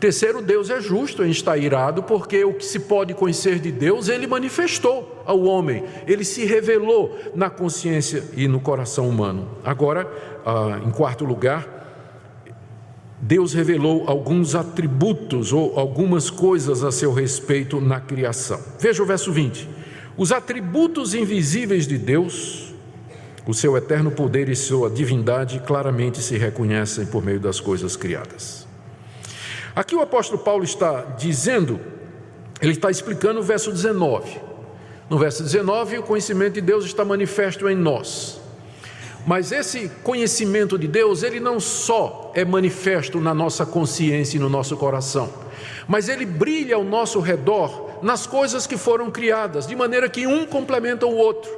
Terceiro, 0.00 0.40
Deus 0.40 0.70
é 0.70 0.80
justo 0.80 1.24
em 1.24 1.30
estar 1.30 1.58
irado, 1.58 2.04
porque 2.04 2.44
o 2.44 2.54
que 2.54 2.64
se 2.64 2.78
pode 2.78 3.14
conhecer 3.14 3.58
de 3.58 3.72
Deus, 3.72 4.08
ele 4.08 4.28
manifestou 4.28 5.24
ao 5.26 5.42
homem, 5.42 5.82
ele 6.06 6.24
se 6.24 6.44
revelou 6.44 7.18
na 7.34 7.50
consciência 7.50 8.22
e 8.36 8.46
no 8.46 8.60
coração 8.60 9.08
humano. 9.08 9.48
Agora, 9.64 10.08
ah, 10.46 10.80
em 10.86 10.90
quarto 10.90 11.24
lugar, 11.24 11.77
Deus 13.20 13.52
revelou 13.52 14.04
alguns 14.06 14.54
atributos 14.54 15.52
ou 15.52 15.78
algumas 15.78 16.30
coisas 16.30 16.84
a 16.84 16.92
seu 16.92 17.12
respeito 17.12 17.80
na 17.80 18.00
criação. 18.00 18.60
Veja 18.78 19.02
o 19.02 19.06
verso 19.06 19.32
20. 19.32 19.68
Os 20.16 20.32
atributos 20.32 21.14
invisíveis 21.14 21.86
de 21.86 21.98
Deus, 21.98 22.72
o 23.46 23.52
seu 23.52 23.76
eterno 23.76 24.10
poder 24.10 24.48
e 24.48 24.54
sua 24.54 24.88
divindade 24.88 25.60
claramente 25.60 26.20
se 26.22 26.36
reconhecem 26.36 27.06
por 27.06 27.24
meio 27.24 27.40
das 27.40 27.60
coisas 27.60 27.96
criadas. 27.96 28.66
Aqui 29.74 29.94
o 29.94 30.00
apóstolo 30.00 30.42
Paulo 30.42 30.64
está 30.64 31.02
dizendo, 31.18 31.80
ele 32.60 32.72
está 32.72 32.90
explicando 32.90 33.40
o 33.40 33.42
verso 33.42 33.70
19. 33.72 34.40
No 35.08 35.18
verso 35.18 35.42
19, 35.42 35.98
o 35.98 36.02
conhecimento 36.02 36.54
de 36.54 36.60
Deus 36.60 36.84
está 36.84 37.04
manifesto 37.04 37.68
em 37.68 37.76
nós. 37.76 38.40
Mas 39.28 39.52
esse 39.52 39.90
conhecimento 40.02 40.78
de 40.78 40.88
Deus, 40.88 41.22
ele 41.22 41.38
não 41.38 41.60
só 41.60 42.32
é 42.34 42.46
manifesto 42.46 43.20
na 43.20 43.34
nossa 43.34 43.66
consciência 43.66 44.38
e 44.38 44.40
no 44.40 44.48
nosso 44.48 44.74
coração, 44.74 45.28
mas 45.86 46.08
ele 46.08 46.24
brilha 46.24 46.76
ao 46.76 46.82
nosso 46.82 47.20
redor 47.20 47.98
nas 48.02 48.26
coisas 48.26 48.66
que 48.66 48.78
foram 48.78 49.10
criadas, 49.10 49.66
de 49.66 49.76
maneira 49.76 50.08
que 50.08 50.26
um 50.26 50.46
complementa 50.46 51.04
o 51.04 51.14
outro. 51.14 51.50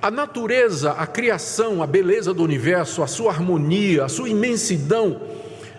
A 0.00 0.08
natureza, 0.08 0.92
a 0.92 1.04
criação, 1.04 1.82
a 1.82 1.86
beleza 1.86 2.32
do 2.32 2.44
universo, 2.44 3.02
a 3.02 3.08
sua 3.08 3.32
harmonia, 3.32 4.04
a 4.04 4.08
sua 4.08 4.28
imensidão, 4.28 5.20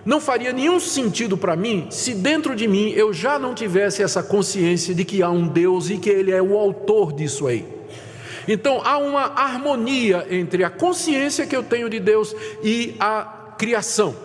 não 0.06 0.20
faria 0.20 0.52
nenhum 0.52 0.82
sentido 0.82 1.38
para 1.38 1.56
mim 1.56 1.88
se 1.92 2.14
dentro 2.14 2.58
de 2.58 2.68
mim 2.68 2.90
eu 2.90 3.14
já 3.14 3.40
não 3.40 3.56
tivesse 3.56 4.04
essa 4.04 4.22
consciência 4.22 4.94
de 4.94 5.06
que 5.06 5.24
há 5.24 5.30
um 5.30 5.48
Deus 5.48 5.90
e 5.90 5.98
que 5.98 6.10
Ele 6.10 6.34
é 6.34 6.42
o 6.42 6.58
autor 6.58 7.14
disso 7.14 7.48
aí. 7.48 7.77
Então 8.48 8.82
há 8.84 8.98
uma 8.98 9.24
harmonia 9.24 10.26
entre 10.30 10.64
a 10.64 10.70
consciência 10.70 11.46
que 11.46 11.56
eu 11.56 11.64
tenho 11.64 11.90
de 11.90 12.00
Deus 12.00 12.36
e 12.64 12.96
a 13.00 13.54
criação, 13.58 14.16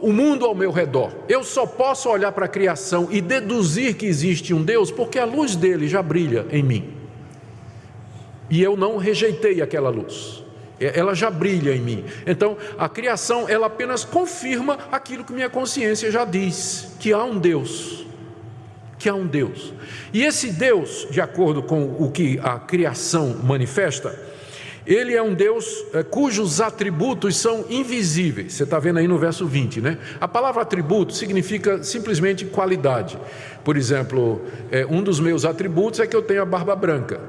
o 0.00 0.12
mundo 0.12 0.46
ao 0.46 0.54
meu 0.54 0.70
redor. 0.70 1.12
Eu 1.28 1.44
só 1.44 1.66
posso 1.66 2.08
olhar 2.08 2.32
para 2.32 2.46
a 2.46 2.48
criação 2.48 3.08
e 3.10 3.20
deduzir 3.20 3.94
que 3.94 4.06
existe 4.06 4.54
um 4.54 4.62
Deus 4.62 4.90
porque 4.90 5.18
a 5.18 5.24
luz 5.24 5.54
dele 5.54 5.86
já 5.86 6.02
brilha 6.02 6.46
em 6.50 6.62
mim. 6.62 6.94
E 8.48 8.62
eu 8.62 8.76
não 8.76 8.96
rejeitei 8.96 9.60
aquela 9.60 9.90
luz. 9.90 10.42
Ela 10.80 11.14
já 11.14 11.30
brilha 11.30 11.74
em 11.74 11.80
mim. 11.80 12.04
Então, 12.26 12.56
a 12.76 12.88
criação 12.88 13.48
ela 13.48 13.66
apenas 13.66 14.04
confirma 14.04 14.78
aquilo 14.90 15.24
que 15.24 15.32
minha 15.32 15.48
consciência 15.48 16.10
já 16.10 16.24
diz, 16.24 16.96
que 16.98 17.12
há 17.12 17.22
um 17.22 17.38
Deus 17.38 18.04
que 19.02 19.08
há 19.08 19.14
um 19.14 19.26
Deus. 19.26 19.74
E 20.12 20.22
esse 20.22 20.52
Deus, 20.52 21.08
de 21.10 21.20
acordo 21.20 21.60
com 21.60 21.96
o 21.98 22.12
que 22.12 22.38
a 22.40 22.56
criação 22.56 23.36
manifesta, 23.42 24.16
ele 24.86 25.12
é 25.12 25.20
um 25.20 25.34
Deus 25.34 25.84
é, 25.92 26.04
cujos 26.04 26.60
atributos 26.60 27.36
são 27.36 27.64
invisíveis. 27.68 28.52
Você 28.52 28.62
está 28.62 28.78
vendo 28.78 29.00
aí 29.00 29.08
no 29.08 29.18
verso 29.18 29.44
20, 29.44 29.80
né? 29.80 29.98
A 30.20 30.28
palavra 30.28 30.62
atributo 30.62 31.12
significa 31.14 31.82
simplesmente 31.82 32.44
qualidade. 32.44 33.18
Por 33.64 33.76
exemplo, 33.76 34.40
é, 34.70 34.86
um 34.86 35.02
dos 35.02 35.18
meus 35.18 35.44
atributos 35.44 35.98
é 35.98 36.06
que 36.06 36.14
eu 36.14 36.22
tenho 36.22 36.42
a 36.42 36.46
barba 36.46 36.76
branca. 36.76 37.20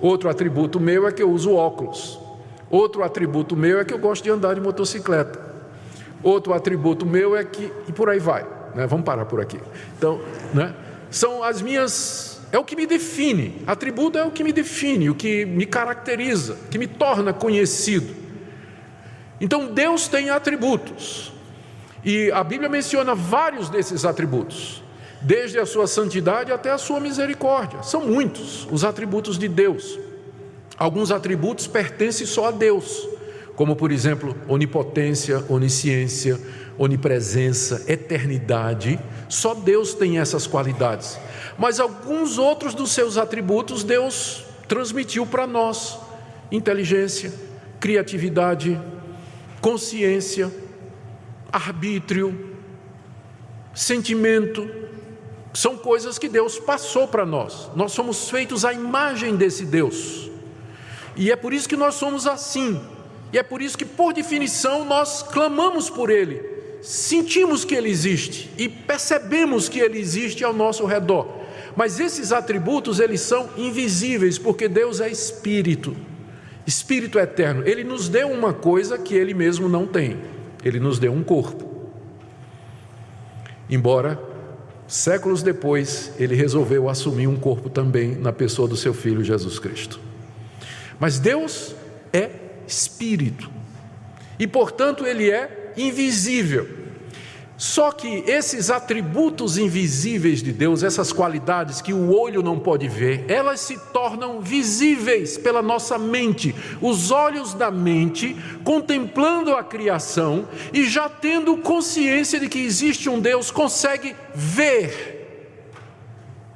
Outro 0.00 0.30
atributo 0.30 0.80
meu 0.80 1.06
é 1.06 1.12
que 1.12 1.22
eu 1.22 1.30
uso 1.30 1.52
óculos. 1.52 2.18
Outro 2.70 3.02
atributo 3.02 3.54
meu 3.54 3.78
é 3.78 3.84
que 3.84 3.92
eu 3.92 3.98
gosto 3.98 4.24
de 4.24 4.30
andar 4.30 4.54
de 4.54 4.60
motocicleta. 4.62 5.38
Outro 6.22 6.54
atributo 6.54 7.04
meu 7.04 7.36
é 7.36 7.44
que. 7.44 7.70
E 7.86 7.92
por 7.92 8.08
aí 8.08 8.18
vai. 8.18 8.57
Né? 8.74 8.86
Vamos 8.86 9.04
parar 9.04 9.24
por 9.24 9.40
aqui. 9.40 9.60
Então, 9.96 10.20
né? 10.54 10.74
são 11.10 11.42
as 11.42 11.60
minhas. 11.62 12.40
É 12.50 12.58
o 12.58 12.64
que 12.64 12.76
me 12.76 12.86
define. 12.86 13.62
Atributo 13.66 14.18
é 14.18 14.24
o 14.24 14.30
que 14.30 14.42
me 14.42 14.52
define, 14.52 15.10
o 15.10 15.14
que 15.14 15.44
me 15.44 15.66
caracteriza, 15.66 16.56
que 16.70 16.78
me 16.78 16.86
torna 16.86 17.32
conhecido. 17.32 18.14
Então 19.40 19.72
Deus 19.72 20.08
tem 20.08 20.30
atributos. 20.30 21.32
E 22.04 22.30
a 22.32 22.42
Bíblia 22.42 22.68
menciona 22.68 23.14
vários 23.14 23.68
desses 23.68 24.04
atributos, 24.04 24.82
desde 25.20 25.58
a 25.58 25.66
sua 25.66 25.86
santidade 25.86 26.52
até 26.52 26.70
a 26.70 26.78
sua 26.78 27.00
misericórdia. 27.00 27.82
São 27.82 28.06
muitos 28.06 28.66
os 28.70 28.84
atributos 28.84 29.36
de 29.38 29.48
Deus. 29.48 29.98
Alguns 30.78 31.10
atributos 31.10 31.66
pertencem 31.66 32.26
só 32.26 32.46
a 32.46 32.50
Deus, 32.50 33.06
como 33.58 33.74
por 33.74 33.90
exemplo, 33.90 34.36
onipotência, 34.46 35.44
onisciência, 35.48 36.40
onipresença, 36.78 37.82
eternidade. 37.88 39.00
Só 39.28 39.52
Deus 39.52 39.94
tem 39.94 40.20
essas 40.20 40.46
qualidades. 40.46 41.18
Mas 41.58 41.80
alguns 41.80 42.38
outros 42.38 42.72
dos 42.72 42.92
seus 42.92 43.18
atributos 43.18 43.82
Deus 43.82 44.44
transmitiu 44.68 45.26
para 45.26 45.44
nós: 45.44 45.98
inteligência, 46.52 47.34
criatividade, 47.80 48.80
consciência, 49.60 50.52
arbítrio, 51.50 52.54
sentimento, 53.74 54.70
são 55.52 55.76
coisas 55.76 56.16
que 56.16 56.28
Deus 56.28 56.60
passou 56.60 57.08
para 57.08 57.26
nós. 57.26 57.68
Nós 57.74 57.90
somos 57.90 58.30
feitos 58.30 58.64
à 58.64 58.72
imagem 58.72 59.34
desse 59.34 59.64
Deus. 59.64 60.30
E 61.16 61.32
é 61.32 61.34
por 61.34 61.52
isso 61.52 61.68
que 61.68 61.76
nós 61.76 61.96
somos 61.96 62.24
assim. 62.24 62.80
E 63.32 63.38
é 63.38 63.42
por 63.42 63.60
isso 63.60 63.76
que, 63.76 63.84
por 63.84 64.12
definição, 64.12 64.84
nós 64.84 65.22
clamamos 65.22 65.90
por 65.90 66.10
Ele, 66.10 66.42
sentimos 66.80 67.64
que 67.64 67.74
Ele 67.74 67.88
existe 67.88 68.50
e 68.56 68.68
percebemos 68.68 69.68
que 69.68 69.80
Ele 69.80 69.98
existe 69.98 70.44
ao 70.44 70.52
nosso 70.52 70.86
redor. 70.86 71.38
Mas 71.76 72.00
esses 72.00 72.32
atributos, 72.32 72.98
eles 72.98 73.20
são 73.20 73.50
invisíveis, 73.56 74.38
porque 74.38 74.66
Deus 74.68 75.00
é 75.00 75.08
Espírito, 75.08 75.96
Espírito 76.66 77.18
eterno. 77.18 77.62
Ele 77.66 77.84
nos 77.84 78.08
deu 78.08 78.28
uma 78.30 78.52
coisa 78.52 78.98
que 78.98 79.14
Ele 79.14 79.34
mesmo 79.34 79.68
não 79.68 79.86
tem, 79.86 80.16
Ele 80.64 80.80
nos 80.80 80.98
deu 80.98 81.12
um 81.12 81.22
corpo. 81.22 81.68
Embora 83.70 84.18
séculos 84.86 85.42
depois 85.42 86.12
ele 86.18 86.34
resolveu 86.34 86.88
assumir 86.88 87.26
um 87.26 87.36
corpo 87.36 87.68
também 87.68 88.16
na 88.16 88.32
pessoa 88.32 88.66
do 88.66 88.76
seu 88.76 88.94
filho 88.94 89.22
Jesus 89.22 89.58
Cristo. 89.58 90.00
Mas 90.98 91.18
Deus 91.18 91.74
é 92.12 92.30
espírito 92.68 93.50
e, 94.38 94.46
portanto, 94.46 95.04
ele 95.04 95.30
é 95.30 95.72
invisível. 95.76 96.78
Só 97.56 97.90
que 97.90 98.22
esses 98.24 98.70
atributos 98.70 99.58
invisíveis 99.58 100.40
de 100.40 100.52
Deus, 100.52 100.84
essas 100.84 101.12
qualidades 101.12 101.80
que 101.80 101.92
o 101.92 102.16
olho 102.16 102.40
não 102.40 102.56
pode 102.56 102.86
ver, 102.86 103.24
elas 103.26 103.58
se 103.58 103.76
tornam 103.92 104.40
visíveis 104.40 105.36
pela 105.36 105.60
nossa 105.60 105.98
mente, 105.98 106.54
os 106.80 107.10
olhos 107.10 107.54
da 107.54 107.68
mente, 107.68 108.36
contemplando 108.62 109.54
a 109.54 109.64
criação 109.64 110.46
e 110.72 110.84
já 110.88 111.08
tendo 111.08 111.56
consciência 111.56 112.38
de 112.38 112.48
que 112.48 112.60
existe 112.60 113.08
um 113.08 113.18
Deus, 113.18 113.50
consegue 113.50 114.14
ver 114.32 115.18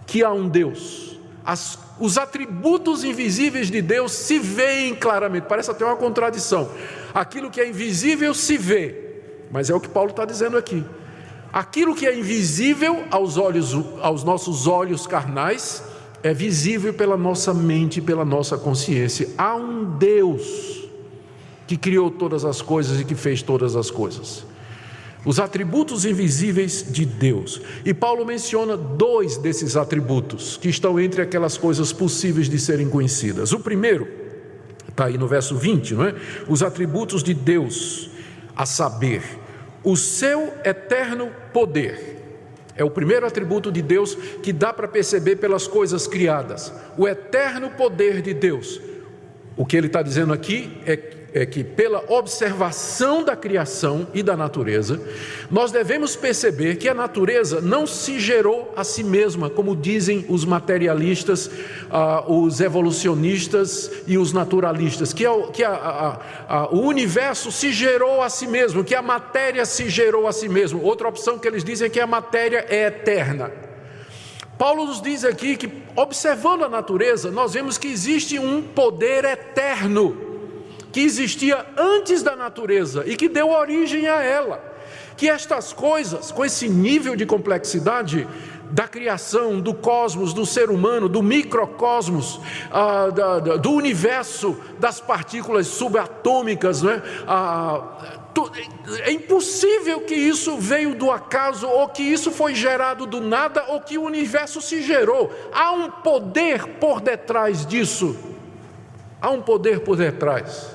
que 0.07 0.22
há 0.22 0.31
um 0.31 0.48
Deus. 0.48 1.18
As, 1.44 1.77
os 2.02 2.18
atributos 2.18 3.04
invisíveis 3.04 3.70
de 3.70 3.80
Deus 3.80 4.10
se 4.10 4.36
veem 4.36 4.92
claramente, 4.92 5.44
parece 5.44 5.70
até 5.70 5.84
uma 5.84 5.94
contradição. 5.94 6.68
Aquilo 7.14 7.48
que 7.48 7.60
é 7.60 7.68
invisível 7.68 8.34
se 8.34 8.58
vê, 8.58 9.20
mas 9.52 9.70
é 9.70 9.74
o 9.74 9.78
que 9.78 9.88
Paulo 9.88 10.10
está 10.10 10.24
dizendo 10.24 10.56
aqui. 10.56 10.84
Aquilo 11.52 11.94
que 11.94 12.04
é 12.04 12.18
invisível 12.18 13.04
aos 13.08 13.36
olhos, 13.36 13.72
aos 14.00 14.24
nossos 14.24 14.66
olhos 14.66 15.06
carnais, 15.06 15.84
é 16.24 16.34
visível 16.34 16.92
pela 16.92 17.16
nossa 17.16 17.54
mente, 17.54 18.00
pela 18.00 18.24
nossa 18.24 18.58
consciência. 18.58 19.28
Há 19.38 19.54
um 19.54 19.96
Deus 19.96 20.88
que 21.68 21.76
criou 21.76 22.10
todas 22.10 22.44
as 22.44 22.60
coisas 22.60 23.00
e 23.00 23.04
que 23.04 23.14
fez 23.14 23.42
todas 23.42 23.76
as 23.76 23.92
coisas. 23.92 24.44
Os 25.24 25.38
atributos 25.38 26.04
invisíveis 26.04 26.85
de 26.88 27.06
Deus. 27.06 27.61
E 27.85 27.94
Paulo 27.94 28.24
menciona 28.26 28.76
dois 28.76 29.37
desses 29.37 29.76
atributos 29.76 30.56
que 30.56 30.68
estão 30.68 30.98
entre 30.98 31.22
aquelas 31.22 31.56
coisas 31.56 31.92
possíveis 31.92 32.48
de 32.48 32.58
serem 32.58 32.88
conhecidas. 32.88 33.52
O 33.52 33.61
primeiro, 33.61 34.08
está 34.88 35.04
aí 35.06 35.16
no 35.16 35.28
verso 35.28 35.56
20, 35.56 35.94
não 35.94 36.04
é? 36.06 36.14
Os 36.48 36.62
atributos 36.62 37.22
de 37.22 37.35
Deus, 37.35 38.11
a 38.56 38.66
saber, 38.66 39.22
o 39.85 39.96
seu 39.96 40.52
eterno 40.64 41.30
poder. 41.52 42.18
É 42.76 42.82
o 42.82 42.90
primeiro 42.90 43.26
atributo 43.26 43.70
de 43.70 43.82
Deus 43.82 44.14
que 44.42 44.52
dá 44.52 44.72
para 44.72 44.88
perceber 44.88 45.37
pelas 45.37 45.68
coisas 45.68 46.06
criadas. 46.06 46.72
O 46.96 47.06
eterno 47.06 47.70
poder 47.70 48.22
de 48.22 48.35
Deus. 48.35 48.80
O 49.56 49.64
que 49.66 49.76
ele 49.76 49.87
está 49.87 50.02
dizendo 50.02 50.32
aqui 50.32 50.80
é 50.85 51.21
é 51.35 51.47
que, 51.47 51.64
pela 51.64 52.05
observação 52.09 53.25
da 53.25 53.35
criação 53.35 54.07
e 54.12 54.23
da 54.23 54.37
natureza, 54.37 55.01
nós 55.51 55.73
devemos 55.73 56.14
perceber 56.14 56.77
que 56.77 56.88
a 56.88 56.95
natureza 56.95 57.61
não 57.61 57.87
se 57.87 58.21
gerou 58.21 58.73
a 58.77 58.85
si 58.85 59.03
mesma, 59.03 59.49
como 59.49 59.75
dizem 59.75 60.27
os 60.29 60.45
materialistas, 60.45 61.51
ah, 61.90 62.25
os 62.29 62.61
evolucionistas 62.61 63.90
e 64.07 64.18
os 64.18 64.33
naturalistas, 64.33 65.12
que, 65.12 65.25
é, 65.25 65.42
que 65.53 65.64
a, 65.64 65.73
a, 65.73 66.57
a, 66.57 66.68
o 66.68 66.81
universo 66.83 67.51
se 67.51 67.73
gerou 67.73 68.23
a 68.23 68.29
si 68.29 68.47
mesmo, 68.47 68.85
que 68.85 68.95
a 68.95 69.03
matéria 69.03 69.64
se 69.64 69.88
gerou 69.88 70.27
a 70.27 70.33
si 70.33 70.49
mesmo. 70.49 70.83
Outra 70.83 71.09
opção 71.09 71.38
que 71.38 71.49
eles 71.49 71.64
dizem 71.64 71.87
é 71.87 71.90
que 71.90 72.01
a 72.01 72.07
matéria 72.07 72.66
é 72.68 72.87
eterna. 72.87 73.51
Paulo 74.59 74.85
nos 74.85 75.01
diz 75.01 75.25
aqui 75.25 75.57
que, 75.57 75.83
observando 75.97 76.62
a 76.62 76.68
natureza, 76.68 77.31
nós 77.31 77.55
vemos 77.55 77.79
que 77.79 77.88
existe 77.88 78.38
um 78.38 78.62
poder 78.62 79.25
eterno 79.25 80.32
que 80.92 81.00
existia 81.00 81.64
antes 81.76 82.22
da 82.22 82.37
natureza 82.37 83.05
e 83.07 83.16
que 83.16 83.28
deu 83.28 83.50
origem 83.50 84.07
a 84.07 84.22
ela. 84.22 84.72
Que 85.16 85.28
estas 85.28 85.72
coisas, 85.72 86.31
com 86.31 86.44
esse 86.44 86.68
nível 86.68 87.16
de 87.16 87.24
complexidade 87.24 88.26
da 88.70 88.88
criação, 88.88 89.61
do 89.61 89.74
cosmos, 89.74 90.33
do 90.33 90.46
ser 90.46 90.70
humano, 90.70 91.09
do 91.09 91.22
microcosmos, 91.22 92.40
ah, 92.70 93.09
da, 93.09 93.38
da, 93.38 93.57
do 93.57 93.70
universo, 93.70 94.57
das 94.78 94.98
partículas 94.98 95.66
subatômicas, 95.66 96.83
né? 96.83 97.02
ah, 97.28 98.20
é 99.05 99.12
impossível 99.12 100.00
que 100.00 100.14
isso 100.14 100.57
veio 100.57 100.94
do 100.94 101.11
acaso, 101.11 101.68
ou 101.68 101.88
que 101.88 102.02
isso 102.02 102.31
foi 102.31 102.55
gerado 102.55 103.05
do 103.05 103.20
nada, 103.20 103.64
ou 103.68 103.81
que 103.81 103.98
o 103.98 104.02
universo 104.02 104.61
se 104.62 104.81
gerou. 104.81 105.31
Há 105.52 105.72
um 105.72 105.90
poder 105.90 106.66
por 106.81 107.02
detrás 107.02 107.66
disso. 107.66 108.16
Há 109.20 109.31
um 109.31 109.42
poder 109.42 109.81
por 109.81 109.96
detrás. 109.96 110.74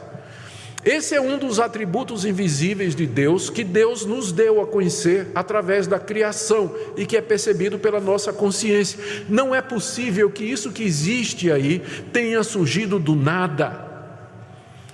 Esse 0.88 1.16
é 1.16 1.20
um 1.20 1.38
dos 1.38 1.60
atributos 1.60 2.24
invisíveis 2.24 2.96
de 2.96 3.06
Deus 3.06 3.50
que 3.50 3.62
Deus 3.62 4.06
nos 4.06 4.32
deu 4.32 4.62
a 4.62 4.66
conhecer 4.66 5.28
através 5.36 5.86
da 5.86 6.00
criação 6.00 6.74
e 6.96 7.06
que 7.06 7.18
é 7.18 7.22
percebido 7.22 7.78
pela 7.78 8.00
nossa 8.00 8.32
consciência. 8.32 8.98
Não 9.28 9.54
é 9.54 9.62
possível 9.62 10.32
que 10.32 10.46
isso 10.46 10.72
que 10.72 10.84
existe 10.84 11.52
aí 11.52 11.80
tenha 12.14 12.42
surgido 12.42 13.00
do 13.00 13.18
nada. 13.18 13.86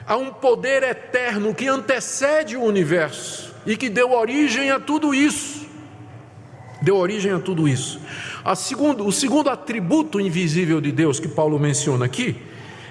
Há 0.08 0.17
um 0.17 0.34
poder 0.34 0.82
eterno 0.82 1.53
que 1.53 1.67
antecede 1.67 2.58
o 2.58 2.63
universo 2.63 3.53
e 3.63 3.77
que 3.77 3.88
deu 3.88 4.13
origem 4.13 4.71
a 4.71 4.79
tudo 4.79 5.13
isso. 5.13 5.67
Deu 6.82 6.97
origem 6.97 7.34
a 7.34 7.39
tudo 7.39 7.67
isso. 7.67 8.01
A 8.43 8.56
segundo, 8.56 9.06
o 9.06 9.12
segundo 9.12 9.47
atributo 9.47 10.19
invisível 10.19 10.82
de 10.82 10.91
Deus 10.91 11.19
que 11.19 11.27
Paulo 11.27 11.60
menciona 11.60 12.06
aqui 12.06 12.36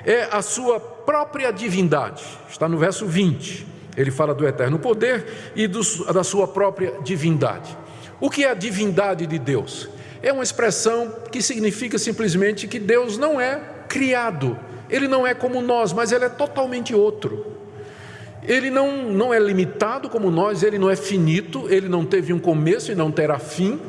é 0.05 0.29
a 0.31 0.41
sua 0.41 0.91
própria 1.05 1.51
divindade. 1.51 2.23
Está 2.49 2.69
no 2.69 2.79
verso 2.79 3.07
20. 3.07 3.67
Ele 3.97 4.11
fala 4.11 4.35
do 4.35 4.47
eterno 4.47 4.79
poder 4.79 5.53
e 5.55 5.67
do, 5.67 5.81
da 6.12 6.25
sua 6.25 6.49
própria 6.49 6.95
divindade. 7.03 7.77
O 8.21 8.31
que 8.31 8.45
é 8.45 8.51
a 8.51 8.55
divindade 8.55 9.27
de 9.27 9.38
Deus? 9.38 9.88
É 10.23 10.33
uma 10.33 10.43
expressão 10.43 11.12
que 11.31 11.43
significa 11.43 11.99
simplesmente 11.99 12.69
que 12.69 12.79
Deus 12.79 13.19
não 13.19 13.41
é 13.41 13.61
criado, 13.88 14.57
ele 14.88 15.09
não 15.09 15.27
é 15.27 15.35
como 15.35 15.61
nós, 15.61 15.93
mas 15.93 16.12
ele 16.12 16.25
é 16.25 16.29
totalmente 16.29 16.95
outro. 16.95 17.47
Ele 18.43 18.71
não, 18.71 19.11
não 19.11 19.35
é 19.35 19.38
limitado 19.38 20.09
como 20.09 20.31
nós, 20.31 20.62
ele 20.62 20.79
não 20.79 20.91
é 20.91 20.97
finito, 20.97 21.67
ele 21.69 21.88
não 21.88 22.05
teve 22.05 22.33
um 22.33 22.38
começo 22.38 22.91
e 22.91 22.95
não 22.95 23.11
terá 23.11 23.38
fim, 23.38 23.81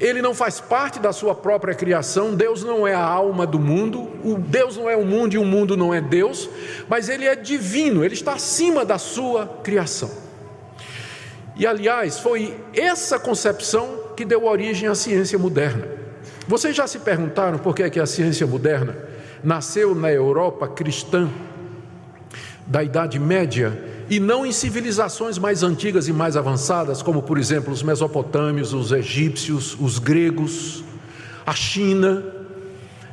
ele 0.00 0.22
não 0.22 0.34
faz 0.34 0.60
parte 0.60 0.98
da 0.98 1.12
sua 1.12 1.34
própria 1.34 1.74
criação, 1.74 2.34
Deus 2.34 2.62
não 2.62 2.86
é 2.86 2.94
a 2.94 3.02
alma 3.02 3.46
do 3.46 3.58
mundo, 3.58 4.08
o 4.22 4.36
Deus 4.38 4.76
não 4.76 4.88
é 4.88 4.96
o 4.96 5.04
mundo 5.04 5.34
e 5.34 5.38
o 5.38 5.44
mundo 5.44 5.76
não 5.76 5.92
é 5.92 6.00
Deus, 6.00 6.48
mas 6.88 7.08
ele 7.08 7.26
é 7.26 7.34
divino, 7.34 8.04
ele 8.04 8.14
está 8.14 8.34
acima 8.34 8.84
da 8.84 8.98
sua 8.98 9.46
criação. 9.62 10.10
E 11.56 11.66
aliás, 11.66 12.20
foi 12.20 12.56
essa 12.72 13.18
concepção 13.18 14.12
que 14.16 14.24
deu 14.24 14.44
origem 14.44 14.88
à 14.88 14.94
ciência 14.94 15.38
moderna. 15.38 15.86
Vocês 16.46 16.74
já 16.74 16.86
se 16.86 17.00
perguntaram 17.00 17.58
por 17.58 17.74
que, 17.74 17.82
é 17.82 17.90
que 17.90 17.98
a 17.98 18.06
ciência 18.06 18.46
moderna 18.46 18.96
nasceu 19.42 19.94
na 19.94 20.12
Europa 20.12 20.68
cristã 20.68 21.28
da 22.66 22.82
Idade 22.82 23.18
Média 23.18 23.87
e 24.10 24.18
não 24.18 24.46
em 24.46 24.52
civilizações 24.52 25.38
mais 25.38 25.62
antigas 25.62 26.08
e 26.08 26.12
mais 26.12 26.36
avançadas, 26.36 27.02
como 27.02 27.22
por 27.22 27.38
exemplo 27.38 27.72
os 27.72 27.82
mesopotâmios, 27.82 28.72
os 28.72 28.92
egípcios, 28.92 29.76
os 29.78 29.98
gregos, 29.98 30.82
a 31.44 31.54
China. 31.54 32.24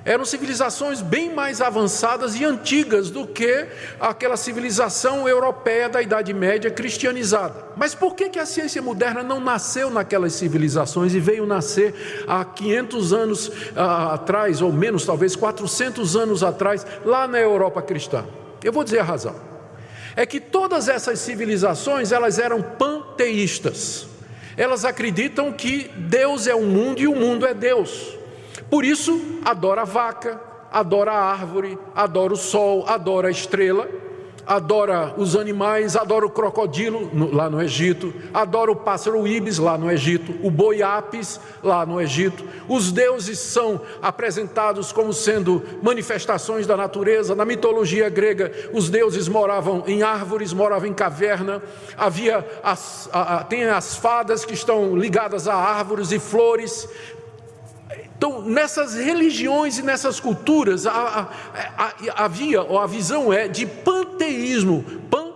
Eram 0.06 0.24
civilizações 0.24 1.02
bem 1.02 1.34
mais 1.34 1.62
avançadas 1.62 2.36
e 2.36 2.46
antigas 2.46 3.10
do 3.10 3.26
que 3.26 3.68
aquela 4.00 4.38
civilização 4.38 5.28
europeia 5.28 5.90
da 5.90 6.00
Idade 6.00 6.32
Média 6.32 6.70
cristianizada. 6.70 7.56
Mas 7.76 7.96
por 7.96 8.14
que, 8.14 8.30
que 8.30 8.38
a 8.38 8.46
ciência 8.46 8.84
moderna 8.84 9.24
não 9.24 9.40
nasceu 9.40 9.90
naquelas 9.90 10.34
civilizações 10.34 11.16
e 11.16 11.20
veio 11.20 11.48
nascer 11.48 12.24
há 12.28 12.46
500 12.46 13.14
anos 13.14 13.52
ah, 13.76 14.14
atrás, 14.14 14.62
ou 14.62 14.72
menos, 14.72 15.06
talvez 15.06 15.36
400 15.36 16.16
anos 16.16 16.44
atrás, 16.44 16.86
lá 17.04 17.28
na 17.28 17.40
Europa 17.40 17.82
cristã? 17.82 18.24
Eu 18.64 18.72
vou 18.72 18.84
dizer 18.84 19.00
a 19.00 19.04
razão 19.04 19.55
é 20.16 20.26
que 20.26 20.40
todas 20.40 20.88
essas 20.88 21.20
civilizações 21.20 22.12
elas 22.12 22.40
eram 22.40 22.62
panteístas. 22.62 24.08
Elas 24.58 24.86
acreditam 24.86 25.52
que 25.52 25.92
Deus 25.96 26.48
é 26.48 26.56
o 26.56 26.64
mundo 26.64 27.02
e 27.02 27.08
o 27.08 27.16
mundo 27.16 27.46
é 27.46 27.54
Deus. 27.54 28.18
Por 28.70 28.86
isso, 28.86 29.40
adora 29.44 29.82
a 29.82 29.86
vaca, 29.86 30.40
adora 30.72 31.12
a 31.12 31.32
árvore, 31.32 31.78
adora 31.94 32.34
o 32.34 32.38
sol, 32.38 32.86
adora 32.88 33.28
a 33.28 33.32
estrela. 33.32 33.90
Adora 34.46 35.14
os 35.18 35.36
animais, 35.36 35.96
adora 35.96 36.26
o 36.26 36.30
crocodilo 36.30 37.10
no, 37.14 37.34
lá 37.34 37.50
no 37.50 37.62
Egito, 37.62 38.14
adora 38.34 38.72
o 38.72 38.76
pássaro 38.76 39.28
ibis 39.28 39.58
lá 39.58 39.78
no 39.78 39.92
Egito, 39.92 40.36
o 40.44 40.52
boi 40.52 40.82
apis 40.82 41.40
lá 41.64 41.86
no 41.86 42.00
Egito. 42.00 42.44
Os 42.68 42.92
deuses 42.92 43.40
são 43.40 43.82
apresentados 44.02 44.92
como 44.92 45.14
sendo 45.14 45.64
manifestações 45.82 46.68
da 46.68 46.78
natureza. 46.78 47.36
Na 47.36 47.46
mitologia 47.46 48.10
grega, 48.10 48.52
os 48.74 48.90
deuses 48.90 49.28
moravam 49.28 49.84
em 49.88 50.04
árvores, 50.04 50.54
moravam 50.54 50.88
em 50.88 50.94
caverna. 50.94 51.62
Havia 51.98 52.46
as, 52.64 53.10
a, 53.12 53.38
a, 53.38 53.44
tem 53.44 53.66
as 53.66 53.96
fadas 53.96 54.46
que 54.46 54.54
estão 54.54 54.96
ligadas 54.96 55.48
a 55.48 55.56
árvores 55.56 56.12
e 56.12 56.20
flores. 56.20 56.88
Então, 58.18 58.42
nessas 58.42 58.96
religiões 58.96 59.78
e 59.78 59.82
nessas 59.82 60.20
culturas, 60.20 60.88
a, 60.88 60.92
a, 60.92 61.84
a, 61.84 62.26
havia, 62.26 62.64
ou 62.64 62.80
a 62.80 62.88
visão 62.88 63.32
é 63.32 63.48
de 63.48 63.66
panteísmo. 64.46 64.84
Pan, 65.10 65.32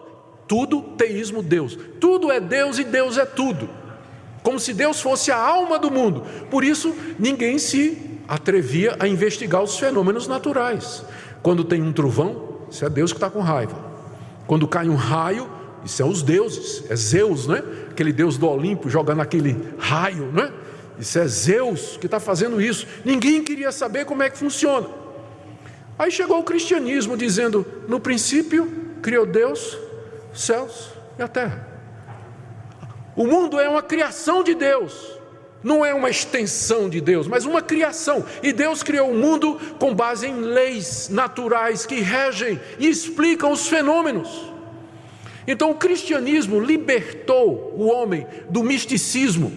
tudo, 0.47 0.81
teísmo, 0.81 1.41
Deus. 1.41 1.77
Tudo 1.99 2.31
é 2.31 2.39
Deus 2.39 2.77
e 2.77 2.83
Deus 2.83 3.17
é 3.17 3.25
tudo. 3.25 3.69
Como 4.43 4.59
se 4.59 4.73
Deus 4.73 5.01
fosse 5.01 5.31
a 5.31 5.37
alma 5.37 5.77
do 5.77 5.91
mundo. 5.91 6.23
Por 6.49 6.63
isso, 6.63 6.95
ninguém 7.17 7.59
se 7.59 7.97
atrevia 8.27 8.95
a 8.99 9.07
investigar 9.07 9.61
os 9.61 9.77
fenômenos 9.77 10.27
naturais. 10.27 11.03
Quando 11.41 11.63
tem 11.63 11.81
um 11.81 11.91
trovão, 11.91 12.59
isso 12.69 12.85
é 12.85 12.89
Deus 12.89 13.11
que 13.11 13.17
está 13.17 13.29
com 13.29 13.41
raiva. 13.41 13.77
Quando 14.47 14.67
cai 14.67 14.87
um 14.87 14.95
raio, 14.95 15.49
isso 15.83 16.01
é 16.01 16.05
os 16.05 16.21
deuses, 16.21 16.83
é 16.89 16.95
Zeus, 16.95 17.47
né? 17.47 17.63
Aquele 17.89 18.11
Deus 18.11 18.37
do 18.37 18.47
Olimpo 18.47 18.89
jogando 18.89 19.21
aquele 19.21 19.57
raio, 19.77 20.31
né? 20.31 20.51
Isso 20.99 21.17
é 21.17 21.27
Zeus 21.27 21.97
que 21.97 22.07
está 22.07 22.19
fazendo 22.19 22.61
isso. 22.61 22.85
Ninguém 23.05 23.43
queria 23.43 23.71
saber 23.71 24.05
como 24.05 24.23
é 24.23 24.29
que 24.29 24.37
funciona. 24.37 24.87
Aí 25.97 26.11
chegou 26.11 26.39
o 26.39 26.43
cristianismo 26.43 27.15
dizendo: 27.17 27.65
no 27.87 27.99
princípio 27.99 28.88
criou 29.01 29.25
Deus 29.25 29.77
céus 30.33 30.91
e 31.17 31.21
a 31.21 31.27
terra. 31.27 31.67
O 33.15 33.25
mundo 33.25 33.59
é 33.59 33.67
uma 33.67 33.81
criação 33.81 34.43
de 34.43 34.55
Deus, 34.55 35.19
não 35.61 35.85
é 35.85 35.93
uma 35.93 36.09
extensão 36.09 36.89
de 36.89 37.01
Deus, 37.01 37.27
mas 37.27 37.45
uma 37.45 37.61
criação. 37.61 38.25
E 38.41 38.53
Deus 38.53 38.81
criou 38.81 39.11
o 39.11 39.15
mundo 39.15 39.59
com 39.77 39.93
base 39.93 40.27
em 40.27 40.35
leis 40.35 41.09
naturais 41.09 41.85
que 41.85 41.99
regem 41.99 42.59
e 42.77 42.87
explicam 42.87 43.51
os 43.51 43.67
fenômenos. 43.67 44.53
Então 45.45 45.71
o 45.71 45.75
cristianismo 45.75 46.59
libertou 46.59 47.73
o 47.75 47.87
homem 47.87 48.25
do 48.49 48.63
misticismo 48.63 49.51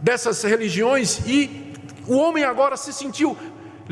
dessas 0.00 0.42
religiões 0.42 1.20
e 1.26 1.62
o 2.06 2.16
homem 2.16 2.42
agora 2.42 2.76
se 2.76 2.92
sentiu 2.92 3.36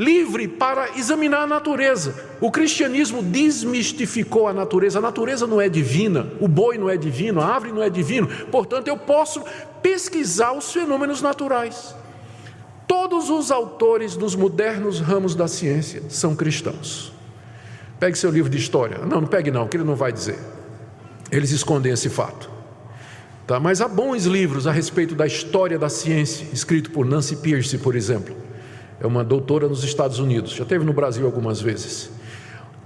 livre 0.00 0.48
para 0.48 0.96
examinar 0.96 1.42
a 1.42 1.46
natureza. 1.46 2.14
O 2.40 2.50
cristianismo 2.50 3.22
desmistificou 3.22 4.48
a 4.48 4.52
natureza. 4.54 4.98
A 4.98 5.02
natureza 5.02 5.46
não 5.46 5.60
é 5.60 5.68
divina, 5.68 6.26
o 6.40 6.48
boi 6.48 6.78
não 6.78 6.88
é 6.88 6.96
divino, 6.96 7.38
a 7.38 7.44
árvore 7.44 7.72
não 7.72 7.82
é 7.82 7.90
divino. 7.90 8.26
Portanto, 8.50 8.88
eu 8.88 8.96
posso 8.96 9.44
pesquisar 9.82 10.52
os 10.52 10.72
fenômenos 10.72 11.20
naturais. 11.20 11.94
Todos 12.88 13.28
os 13.28 13.50
autores 13.50 14.16
dos 14.16 14.34
modernos 14.34 15.00
ramos 15.00 15.34
da 15.34 15.46
ciência 15.46 16.02
são 16.08 16.34
cristãos. 16.34 17.12
Pegue 18.00 18.16
seu 18.16 18.30
livro 18.30 18.48
de 18.48 18.56
história. 18.56 19.00
Não, 19.00 19.20
não 19.20 19.28
pegue 19.28 19.50
não, 19.50 19.68
que 19.68 19.76
ele 19.76 19.84
não 19.84 19.96
vai 19.96 20.10
dizer. 20.10 20.38
Eles 21.30 21.50
escondem 21.50 21.92
esse 21.92 22.08
fato. 22.08 22.50
Tá? 23.46 23.60
Mas 23.60 23.82
há 23.82 23.86
bons 23.86 24.24
livros 24.24 24.66
a 24.66 24.72
respeito 24.72 25.14
da 25.14 25.26
história 25.26 25.78
da 25.78 25.90
ciência, 25.90 26.46
escrito 26.54 26.90
por 26.90 27.04
Nancy 27.04 27.36
Pierce, 27.36 27.76
por 27.76 27.94
exemplo. 27.94 28.49
É 29.00 29.06
uma 29.06 29.24
doutora 29.24 29.66
nos 29.66 29.82
Estados 29.82 30.18
Unidos, 30.18 30.52
já 30.52 30.64
teve 30.64 30.84
no 30.84 30.92
Brasil 30.92 31.24
algumas 31.24 31.60
vezes 31.60 32.10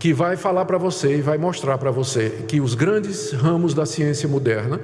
que 0.04 0.12
vai 0.12 0.36
falar 0.36 0.66
para 0.66 0.76
você 0.76 1.16
e 1.16 1.22
vai 1.22 1.38
mostrar 1.38 1.78
para 1.78 1.90
você 1.90 2.44
que 2.46 2.60
os 2.60 2.74
grandes 2.74 3.32
ramos 3.32 3.72
da 3.72 3.86
ciência 3.86 4.28
moderna, 4.28 4.78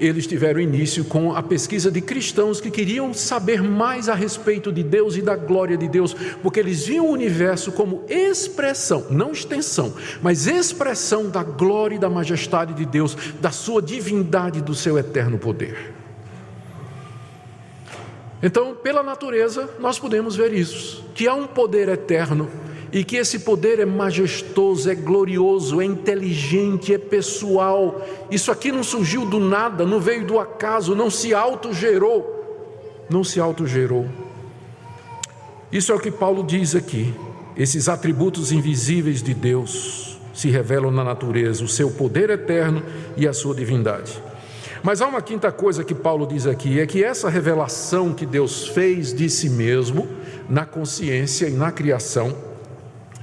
eles 0.00 0.26
tiveram 0.26 0.58
início 0.58 1.04
com 1.04 1.32
a 1.32 1.40
pesquisa 1.40 1.92
de 1.92 2.00
cristãos 2.00 2.60
que 2.60 2.72
queriam 2.72 3.14
saber 3.14 3.62
mais 3.62 4.08
a 4.08 4.16
respeito 4.16 4.72
de 4.72 4.82
Deus 4.82 5.16
e 5.16 5.22
da 5.22 5.36
glória 5.36 5.76
de 5.76 5.86
Deus, 5.86 6.12
porque 6.42 6.58
eles 6.58 6.84
viam 6.88 7.06
o 7.06 7.12
universo 7.12 7.70
como 7.70 8.02
expressão, 8.08 9.06
não 9.10 9.30
extensão, 9.30 9.94
mas 10.20 10.48
expressão 10.48 11.30
da 11.30 11.44
glória 11.44 11.94
e 11.94 12.00
da 12.00 12.10
majestade 12.10 12.74
de 12.74 12.84
Deus, 12.84 13.16
da 13.40 13.52
sua 13.52 13.80
divindade, 13.80 14.60
do 14.60 14.74
seu 14.74 14.98
eterno 14.98 15.38
poder. 15.38 16.03
Então, 18.44 18.74
pela 18.74 19.02
natureza, 19.02 19.70
nós 19.80 19.98
podemos 19.98 20.36
ver 20.36 20.52
isso, 20.52 21.02
que 21.14 21.26
há 21.26 21.32
um 21.34 21.46
poder 21.46 21.88
eterno 21.88 22.46
e 22.92 23.02
que 23.02 23.16
esse 23.16 23.38
poder 23.38 23.80
é 23.80 23.86
majestoso, 23.86 24.90
é 24.90 24.94
glorioso, 24.94 25.80
é 25.80 25.84
inteligente, 25.86 26.92
é 26.92 26.98
pessoal. 26.98 28.02
Isso 28.30 28.52
aqui 28.52 28.70
não 28.70 28.84
surgiu 28.84 29.24
do 29.24 29.40
nada, 29.40 29.86
não 29.86 29.98
veio 29.98 30.26
do 30.26 30.38
acaso, 30.38 30.94
não 30.94 31.08
se 31.08 31.32
autogerou. 31.32 33.06
Não 33.08 33.24
se 33.24 33.40
autogerou. 33.40 34.06
Isso 35.72 35.90
é 35.90 35.94
o 35.94 35.98
que 35.98 36.10
Paulo 36.10 36.44
diz 36.44 36.74
aqui. 36.74 37.14
Esses 37.56 37.88
atributos 37.88 38.52
invisíveis 38.52 39.22
de 39.22 39.32
Deus 39.32 40.18
se 40.34 40.50
revelam 40.50 40.90
na 40.90 41.02
natureza, 41.02 41.64
o 41.64 41.68
seu 41.68 41.90
poder 41.90 42.28
eterno 42.28 42.82
e 43.16 43.26
a 43.26 43.32
sua 43.32 43.54
divindade. 43.54 44.22
Mas 44.84 45.00
há 45.00 45.08
uma 45.08 45.22
quinta 45.22 45.50
coisa 45.50 45.82
que 45.82 45.94
Paulo 45.94 46.26
diz 46.26 46.46
aqui: 46.46 46.78
é 46.78 46.86
que 46.86 47.02
essa 47.02 47.30
revelação 47.30 48.12
que 48.12 48.26
Deus 48.26 48.68
fez 48.68 49.14
de 49.14 49.30
si 49.30 49.48
mesmo 49.48 50.06
na 50.46 50.66
consciência 50.66 51.48
e 51.48 51.52
na 51.52 51.72
criação 51.72 52.36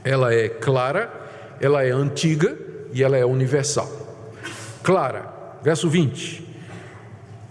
ela 0.03 0.33
é 0.33 0.49
clara, 0.49 1.13
ela 1.61 1.83
é 1.83 1.91
antiga 1.91 2.57
e 2.91 3.03
ela 3.03 3.15
é 3.15 3.23
universal. 3.23 3.87
Clara, 4.81 5.31
verso 5.61 5.87
20. 5.87 6.49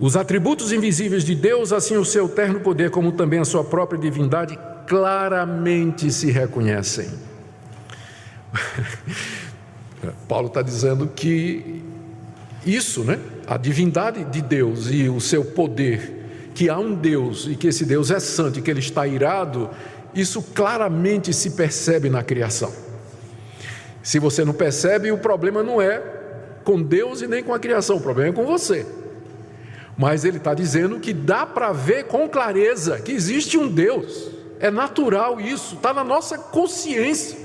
Os 0.01 0.17
atributos 0.17 0.73
invisíveis 0.73 1.25
de 1.25 1.37
Deus, 1.37 1.73
assim 1.73 1.97
o 1.97 2.05
seu 2.05 2.29
terno 2.29 2.59
poder, 2.59 2.91
como 2.91 3.13
também 3.13 3.39
a 3.39 3.45
sua 3.45 3.63
própria 3.63 4.01
divindade, 4.01 4.59
claramente 4.89 6.11
se 6.11 6.33
reconhecem. 6.33 7.09
Paulo 10.27 10.49
está 10.49 10.63
dizendo 10.63 11.07
que 11.07 11.85
isso, 12.67 13.05
né? 13.05 13.21
A 13.51 13.57
divindade 13.57 14.23
de 14.27 14.41
Deus 14.41 14.87
e 14.89 15.09
o 15.09 15.21
seu 15.21 15.45
poder, 15.45 16.53
que 16.55 16.69
há 16.69 16.79
um 16.79 16.95
Deus 16.95 17.49
e 17.49 17.57
que 17.57 17.67
esse 17.67 17.85
Deus 17.85 18.13
é 18.13 18.21
santo 18.21 18.61
e 18.61 18.63
que 18.63 18.71
ele 18.71 18.79
está 18.79 19.09
irado, 19.09 19.69
isso 20.15 20.41
claramente 20.41 21.33
se 21.33 21.51
percebe 21.51 22.09
na 22.09 22.23
criação. 22.23 22.73
Se 24.05 24.21
você 24.21 24.45
não 24.45 24.53
percebe, 24.53 25.11
o 25.11 25.19
problema 25.19 25.65
não 25.65 25.83
é 25.83 26.01
com 26.63 26.81
Deus 26.81 27.23
e 27.23 27.27
nem 27.27 27.43
com 27.43 27.53
a 27.53 27.59
criação, 27.59 27.97
o 27.97 28.01
problema 28.01 28.31
é 28.31 28.33
com 28.33 28.47
você. 28.47 28.87
Mas 29.99 30.25
ele 30.25 30.37
está 30.37 30.55
dizendo 30.55 31.01
que 31.01 31.13
dá 31.13 31.45
para 31.45 31.73
ver 31.73 32.05
com 32.05 32.29
clareza 32.29 33.01
que 33.01 33.11
existe 33.11 33.59
um 33.59 33.67
Deus, 33.67 34.31
é 34.61 34.71
natural 34.71 35.41
isso, 35.41 35.75
está 35.75 35.93
na 35.93 36.05
nossa 36.05 36.39
consciência. 36.39 37.37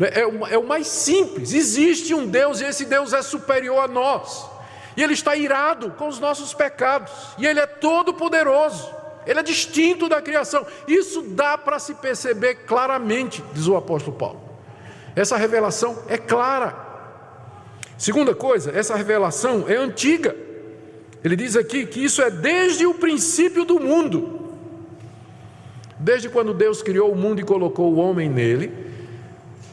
É, 0.00 0.22
é, 0.22 0.54
é 0.54 0.58
o 0.58 0.66
mais 0.66 0.88
simples: 0.88 1.52
existe 1.52 2.12
um 2.12 2.26
Deus 2.26 2.60
e 2.60 2.64
esse 2.64 2.86
Deus 2.86 3.12
é 3.12 3.22
superior 3.22 3.78
a 3.78 3.86
nós, 3.86 4.55
e 4.96 5.02
Ele 5.02 5.12
está 5.12 5.36
irado 5.36 5.90
com 5.92 6.08
os 6.08 6.18
nossos 6.18 6.54
pecados, 6.54 7.12
e 7.38 7.46
Ele 7.46 7.60
é 7.60 7.66
todo-poderoso 7.66 8.96
ele 9.26 9.40
é 9.40 9.42
distinto 9.42 10.08
da 10.08 10.22
criação. 10.22 10.64
Isso 10.86 11.20
dá 11.20 11.58
para 11.58 11.80
se 11.80 11.94
perceber 11.94 12.54
claramente, 12.66 13.42
diz 13.52 13.66
o 13.66 13.76
apóstolo 13.76 14.16
Paulo. 14.16 14.40
Essa 15.16 15.36
revelação 15.36 15.98
é 16.08 16.16
clara. 16.16 16.86
Segunda 17.98 18.34
coisa, 18.34 18.70
essa 18.70 18.94
revelação 18.94 19.64
é 19.66 19.74
antiga. 19.74 20.36
Ele 21.24 21.34
diz 21.34 21.56
aqui 21.56 21.86
que 21.86 22.04
isso 22.04 22.22
é 22.22 22.30
desde 22.30 22.86
o 22.86 22.94
princípio 22.94 23.64
do 23.64 23.80
mundo. 23.80 24.42
Desde 25.98 26.28
quando 26.28 26.54
Deus 26.54 26.82
criou 26.82 27.10
o 27.10 27.16
mundo 27.16 27.40
e 27.40 27.44
colocou 27.44 27.92
o 27.92 27.96
homem 27.96 28.28
nele, 28.28 28.72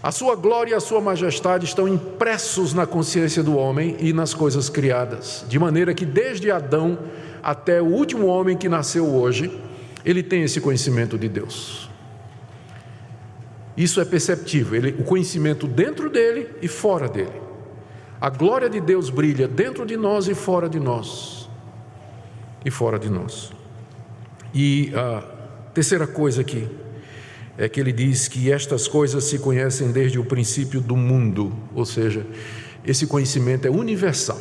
a 0.03 0.11
sua 0.11 0.35
glória 0.35 0.71
e 0.71 0.73
a 0.73 0.81
sua 0.81 0.99
majestade 0.99 1.63
estão 1.63 1.87
impressos 1.87 2.73
na 2.73 2.85
consciência 2.85 3.41
do 3.41 3.55
homem 3.55 3.95
e 4.01 4.11
nas 4.11 4.33
coisas 4.33 4.67
criadas, 4.67 5.45
de 5.47 5.57
maneira 5.57 5.93
que 5.93 6.05
desde 6.05 6.51
Adão 6.51 6.99
até 7.41 7.81
o 7.81 7.85
último 7.85 8.27
homem 8.27 8.57
que 8.57 8.67
nasceu 8.67 9.07
hoje, 9.07 9.57
ele 10.03 10.21
tem 10.21 10.43
esse 10.43 10.59
conhecimento 10.59 11.17
de 11.17 11.29
Deus. 11.29 11.89
Isso 13.77 14.01
é 14.01 14.05
perceptível, 14.05 14.75
ele, 14.75 15.01
o 15.01 15.05
conhecimento 15.05 15.65
dentro 15.67 16.09
dele 16.09 16.49
e 16.61 16.67
fora 16.67 17.07
dele. 17.07 17.41
A 18.19 18.29
glória 18.29 18.69
de 18.69 18.81
Deus 18.81 19.09
brilha 19.09 19.47
dentro 19.47 19.85
de 19.85 19.95
nós 19.95 20.27
e 20.27 20.35
fora 20.35 20.67
de 20.67 20.81
nós. 20.81 21.49
E 22.65 22.69
fora 22.69 22.99
de 22.99 23.09
nós. 23.09 23.53
E 24.53 24.91
a 24.95 25.23
terceira 25.73 26.05
coisa 26.05 26.41
aqui 26.41 26.82
é 27.57 27.69
que 27.69 27.79
ele 27.79 27.91
diz 27.91 28.27
que 28.27 28.51
estas 28.51 28.87
coisas 28.87 29.23
se 29.25 29.37
conhecem 29.39 29.91
desde 29.91 30.19
o 30.19 30.25
princípio 30.25 30.81
do 30.81 30.95
mundo, 30.95 31.53
ou 31.73 31.85
seja, 31.85 32.25
esse 32.85 33.07
conhecimento 33.07 33.67
é 33.67 33.69
universal. 33.69 34.39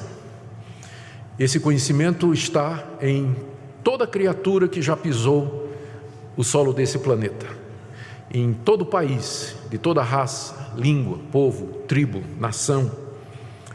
Esse 1.38 1.60
conhecimento 1.60 2.32
está 2.32 2.84
em 3.00 3.34
toda 3.82 4.06
criatura 4.06 4.68
que 4.68 4.80
já 4.80 4.96
pisou 4.96 5.70
o 6.36 6.42
solo 6.42 6.72
desse 6.72 6.98
planeta, 6.98 7.46
em 8.32 8.52
todo 8.52 8.86
país, 8.86 9.54
de 9.70 9.78
toda 9.78 10.02
raça, 10.02 10.72
língua, 10.76 11.18
povo, 11.30 11.66
tribo, 11.86 12.22
nação. 12.38 12.90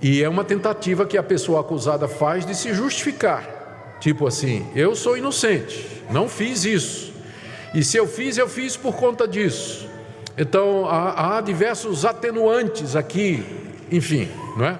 E 0.00 0.22
é 0.22 0.28
uma 0.28 0.44
tentativa 0.44 1.04
que 1.04 1.18
a 1.18 1.22
pessoa 1.22 1.60
acusada 1.60 2.06
faz 2.06 2.46
de 2.46 2.54
se 2.54 2.72
justificar. 2.72 3.96
Tipo 4.00 4.26
assim, 4.26 4.64
eu 4.74 4.94
sou 4.94 5.16
inocente, 5.16 6.02
não 6.10 6.28
fiz 6.28 6.64
isso. 6.64 7.12
E 7.74 7.82
se 7.82 7.96
eu 7.96 8.06
fiz, 8.06 8.38
eu 8.38 8.48
fiz 8.48 8.76
por 8.76 8.94
conta 8.94 9.26
disso. 9.26 9.88
Então 10.38 10.86
há, 10.86 11.38
há 11.38 11.40
diversos 11.40 12.04
atenuantes 12.04 12.94
aqui, 12.94 13.44
enfim, 13.90 14.28
não 14.56 14.66
é? 14.66 14.78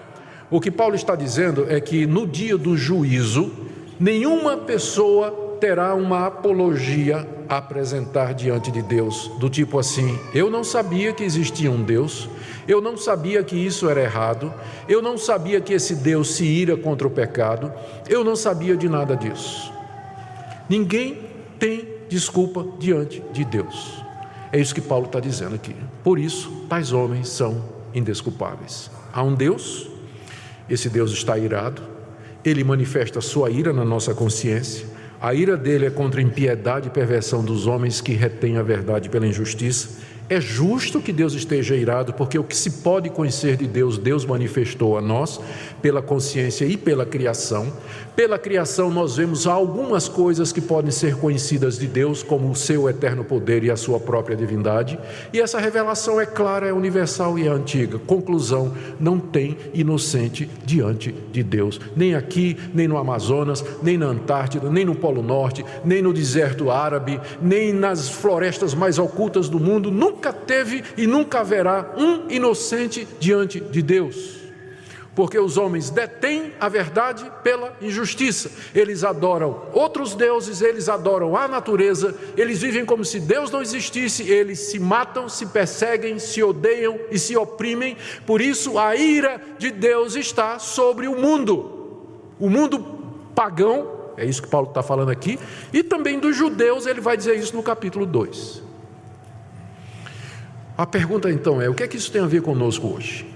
O 0.49 0.61
que 0.61 0.71
Paulo 0.71 0.95
está 0.95 1.17
dizendo 1.17 1.67
é 1.69 1.81
que 1.81 2.07
no 2.07 2.27
dia 2.27 2.57
do 2.57 2.77
juízo, 2.77 3.51
nenhuma 3.99 4.57
pessoa 4.57 5.57
terá 5.61 5.95
uma 5.95 6.27
apologia 6.27 7.27
a 7.49 7.57
apresentar 7.57 8.35
diante 8.35 8.71
de 8.71 8.83
Deus, 8.83 9.31
do 9.39 9.49
tipo 9.49 9.79
assim: 9.79 10.19
eu 10.35 10.51
não 10.51 10.63
sabia 10.63 11.13
que 11.13 11.25
existia 11.25 11.71
um 11.71 11.83
Deus, 11.83 12.29
eu 12.67 12.81
não 12.81 12.97
sabia 12.97 13.43
que 13.43 13.57
isso 13.57 13.89
era 13.89 14.03
errado, 14.03 14.53
eu 14.89 15.01
não 15.01 15.17
sabia 15.17 15.61
que 15.61 15.73
esse 15.73 15.95
Deus 15.95 16.35
se 16.35 16.45
ira 16.45 16.77
contra 16.77 17.07
o 17.07 17.11
pecado, 17.11 17.73
eu 18.09 18.25
não 18.25 18.35
sabia 18.35 18.77
de 18.77 18.89
nada 18.89 19.17
disso. 19.17 19.73
Ninguém 20.69 21.21
tem 21.59 21.89
desculpa 22.09 22.67
diante 22.79 23.23
de 23.33 23.45
Deus. 23.45 24.03
É 24.53 24.59
isso 24.59 24.75
que 24.75 24.81
Paulo 24.81 25.07
está 25.07 25.21
dizendo 25.21 25.55
aqui. 25.55 25.75
Por 26.03 26.19
isso, 26.19 26.51
tais 26.69 26.93
homens 26.93 27.29
são 27.29 27.63
indesculpáveis. 27.95 28.91
Há 29.13 29.23
um 29.23 29.35
Deus, 29.35 29.89
esse 30.69 30.89
Deus 30.89 31.13
está 31.13 31.39
irado, 31.39 31.83
ele 32.45 32.63
manifesta 32.63 33.21
sua 33.21 33.51
ira 33.51 33.73
na 33.73 33.85
nossa 33.85 34.15
consciência, 34.15 34.87
a 35.21 35.33
ira 35.33 35.57
dele 35.57 35.87
é 35.87 35.91
contra 35.91 36.21
a 36.21 36.23
impiedade 36.23 36.89
e 36.89 36.91
perversão 36.91 37.43
dos 37.43 37.67
homens 37.67 38.01
que 38.01 38.13
retêm 38.13 38.59
a 38.59 38.63
verdade 38.63 39.09
pela 39.09 39.27
injustiça. 39.27 40.01
É 40.29 40.41
justo 40.41 41.01
que 41.01 41.13
Deus 41.13 41.35
esteja 41.35 41.77
irado, 41.77 42.13
porque 42.13 42.37
o 42.37 42.43
que 42.43 42.57
se 42.57 42.83
pode 42.83 43.09
conhecer 43.11 43.57
de 43.57 43.67
Deus, 43.67 43.97
Deus 43.97 44.25
manifestou 44.25 44.99
a 44.99 45.01
nós, 45.01 45.41
pela 45.81 46.03
consciência 46.03 46.65
e 46.65 46.77
pela 46.77 47.07
criação. 47.07 47.73
Pela 48.17 48.39
criação, 48.39 48.91
nós 48.91 49.17
vemos 49.17 49.47
algumas 49.47 50.09
coisas 50.09 50.51
que 50.51 50.63
podem 50.63 50.91
ser 50.91 51.17
conhecidas 51.17 51.79
de 51.79 51.87
Deus, 51.87 52.23
como 52.23 52.51
o 52.51 52.57
seu 52.57 52.89
eterno 52.89 53.23
poder 53.23 53.63
e 53.63 53.71
a 53.71 53.77
sua 53.77 54.01
própria 54.01 54.35
divindade. 54.35 54.99
E 55.35 55.39
essa 55.39 55.59
revelação 55.59 56.19
é 56.19 56.25
clara, 56.25 56.67
é 56.67 56.73
universal 56.73 57.39
e 57.39 57.47
é 57.47 57.51
antiga. 57.51 57.99
Conclusão: 57.99 58.73
não 58.99 59.19
tem 59.21 59.59
inocente 59.75 60.49
diante 60.65 61.13
de 61.31 61.43
Deus, 61.43 61.79
nem 61.95 62.15
aqui, 62.15 62.57
nem 62.73 62.89
no 62.89 62.97
Amazonas, 62.97 63.63
nem 63.83 63.99
na 63.99 64.07
Antártida, 64.07 64.71
nem 64.71 64.87
no 64.87 64.95
Polo 64.95 65.23
Norte, 65.23 65.63
nem 65.85 66.01
no 66.01 66.11
deserto 66.11 66.71
árabe, 66.71 67.21
nem 67.43 67.71
nas 67.71 68.09
florestas 68.09 68.73
mais 68.73 68.99
ocultas 68.99 69.47
do 69.47 69.61
mundo. 69.61 69.91
Nunca 69.91 70.33
teve 70.33 70.83
e 70.97 71.07
nunca 71.07 71.41
haverá 71.41 71.95
um 71.99 72.31
inocente 72.31 73.07
diante 73.21 73.61
de 73.61 73.83
Deus 73.83 74.46
porque 75.17 75.39
os 75.39 75.57
homens 75.57 75.89
detêm 75.89 76.53
a 76.61 76.69
verdade 76.69 77.33
pela 77.43 77.75
injustiça. 77.81 78.51
Eles 78.75 79.03
adoram 79.03 79.63
outros 79.73 80.15
deuses, 80.15 80.61
eles 80.61 80.91
adoram 80.91 81.35
a 81.35 81.49
natureza, 81.49 82.15
eles 82.37 82.61
vivem 82.61 82.85
como 82.85 83.03
se 83.03 83.19
Deus 83.19 83.51
não 83.51 83.63
existisse, 83.63 84.31
eles 84.31 84.59
se 84.59 84.79
matam, 84.79 85.27
se 85.27 85.47
perseguem, 85.47 86.19
se 86.19 86.43
odeiam 86.43 87.01
e 87.11 87.19
se 87.19 87.35
oprimem. 87.35 87.97
Por 88.27 88.43
isso, 88.43 88.79
a 88.79 88.95
ira 88.95 89.41
de 89.59 89.71
Deus 89.71 90.15
está 90.15 90.59
sobre 90.59 91.09
o 91.09 91.19
mundo. 91.19 91.73
O 92.39 92.51
mundo 92.51 92.79
pagão, 93.35 94.13
é 94.19 94.27
isso 94.27 94.43
que 94.43 94.49
Paulo 94.49 94.69
está 94.69 94.83
falando 94.83 95.11
aqui, 95.11 95.39
e 95.73 95.83
também 95.83 96.21
dos 96.21 96.37
judeus, 96.37 96.85
ele 96.85 97.01
vai 97.01 97.17
dizer 97.17 97.37
isso 97.37 97.57
no 97.57 97.63
capítulo 97.63 98.05
2. 98.05 98.63
A 100.77 100.85
pergunta 100.85 101.31
então 101.31 101.63
é: 101.63 101.71
o 101.71 101.75
que 101.75 101.83
é 101.83 101.89
que 101.89 101.97
isso 101.97 102.13
tem 102.13 102.21
a 102.21 102.27
ver 102.27 102.43
conosco 102.43 102.87
hoje? 102.87 103.36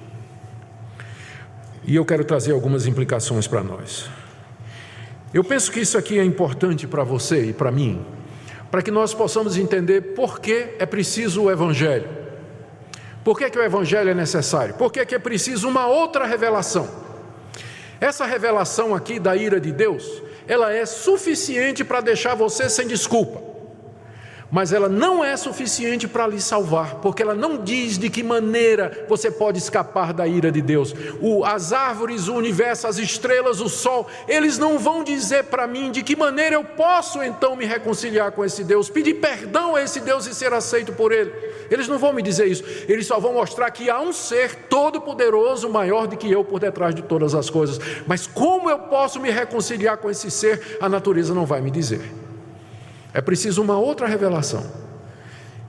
E 1.84 1.96
eu 1.96 2.04
quero 2.04 2.24
trazer 2.24 2.52
algumas 2.52 2.86
implicações 2.86 3.46
para 3.46 3.62
nós. 3.62 4.08
Eu 5.32 5.44
penso 5.44 5.70
que 5.70 5.80
isso 5.80 5.96
aqui 5.96 6.18
é 6.18 6.24
importante 6.24 6.86
para 6.86 7.04
você 7.04 7.46
e 7.46 7.52
para 7.52 7.70
mim, 7.70 8.04
para 8.70 8.82
que 8.82 8.90
nós 8.90 9.14
possamos 9.14 9.56
entender 9.56 10.14
por 10.14 10.40
que 10.40 10.74
é 10.78 10.86
preciso 10.86 11.44
o 11.44 11.50
Evangelho. 11.50 12.08
Por 13.24 13.38
que, 13.38 13.50
que 13.50 13.58
o 13.58 13.62
Evangelho 13.62 14.10
é 14.10 14.14
necessário? 14.14 14.74
Por 14.74 14.92
que, 14.92 15.04
que 15.04 15.14
é 15.14 15.18
preciso 15.18 15.68
uma 15.68 15.86
outra 15.86 16.24
revelação? 16.26 16.88
Essa 18.00 18.24
revelação 18.24 18.94
aqui 18.94 19.18
da 19.18 19.36
ira 19.36 19.60
de 19.60 19.72
Deus, 19.72 20.22
ela 20.48 20.72
é 20.72 20.86
suficiente 20.86 21.84
para 21.84 22.00
deixar 22.00 22.34
você 22.34 22.68
sem 22.68 22.86
desculpa 22.86 23.49
mas 24.50 24.72
ela 24.72 24.88
não 24.88 25.24
é 25.24 25.36
suficiente 25.36 26.08
para 26.08 26.26
lhe 26.26 26.40
salvar, 26.40 26.96
porque 26.96 27.22
ela 27.22 27.34
não 27.34 27.56
diz 27.62 27.96
de 27.98 28.10
que 28.10 28.22
maneira 28.22 29.06
você 29.08 29.30
pode 29.30 29.58
escapar 29.58 30.12
da 30.12 30.26
ira 30.26 30.50
de 30.50 30.60
Deus. 30.60 30.94
O, 31.20 31.44
as 31.44 31.72
árvores, 31.72 32.28
o 32.28 32.34
universo, 32.34 32.86
as 32.86 32.98
estrelas, 32.98 33.60
o 33.60 33.68
sol, 33.68 34.08
eles 34.26 34.58
não 34.58 34.78
vão 34.78 35.04
dizer 35.04 35.44
para 35.44 35.66
mim 35.66 35.90
de 35.90 36.02
que 36.02 36.16
maneira 36.16 36.56
eu 36.56 36.64
posso 36.64 37.22
então 37.22 37.54
me 37.54 37.64
reconciliar 37.64 38.32
com 38.32 38.44
esse 38.44 38.64
Deus, 38.64 38.90
pedir 38.90 39.14
perdão 39.14 39.76
a 39.76 39.82
esse 39.82 40.00
Deus 40.00 40.26
e 40.26 40.34
ser 40.34 40.52
aceito 40.52 40.92
por 40.92 41.12
Ele. 41.12 41.32
Eles 41.70 41.86
não 41.86 41.98
vão 41.98 42.12
me 42.12 42.22
dizer 42.22 42.46
isso, 42.46 42.64
eles 42.88 43.06
só 43.06 43.20
vão 43.20 43.34
mostrar 43.34 43.70
que 43.70 43.88
há 43.88 44.00
um 44.00 44.12
ser 44.12 44.54
todo-poderoso, 44.68 45.68
maior 45.68 46.06
do 46.06 46.16
que 46.16 46.30
eu, 46.30 46.44
por 46.44 46.58
detrás 46.58 46.94
de 46.94 47.02
todas 47.02 47.34
as 47.34 47.48
coisas. 47.48 47.78
Mas 48.06 48.26
como 48.26 48.68
eu 48.68 48.78
posso 48.78 49.20
me 49.20 49.30
reconciliar 49.30 49.98
com 49.98 50.10
esse 50.10 50.30
ser, 50.30 50.78
a 50.80 50.88
natureza 50.88 51.32
não 51.32 51.46
vai 51.46 51.60
me 51.60 51.70
dizer. 51.70 52.00
É 53.12 53.20
preciso 53.20 53.62
uma 53.62 53.78
outra 53.78 54.06
revelação. 54.06 54.64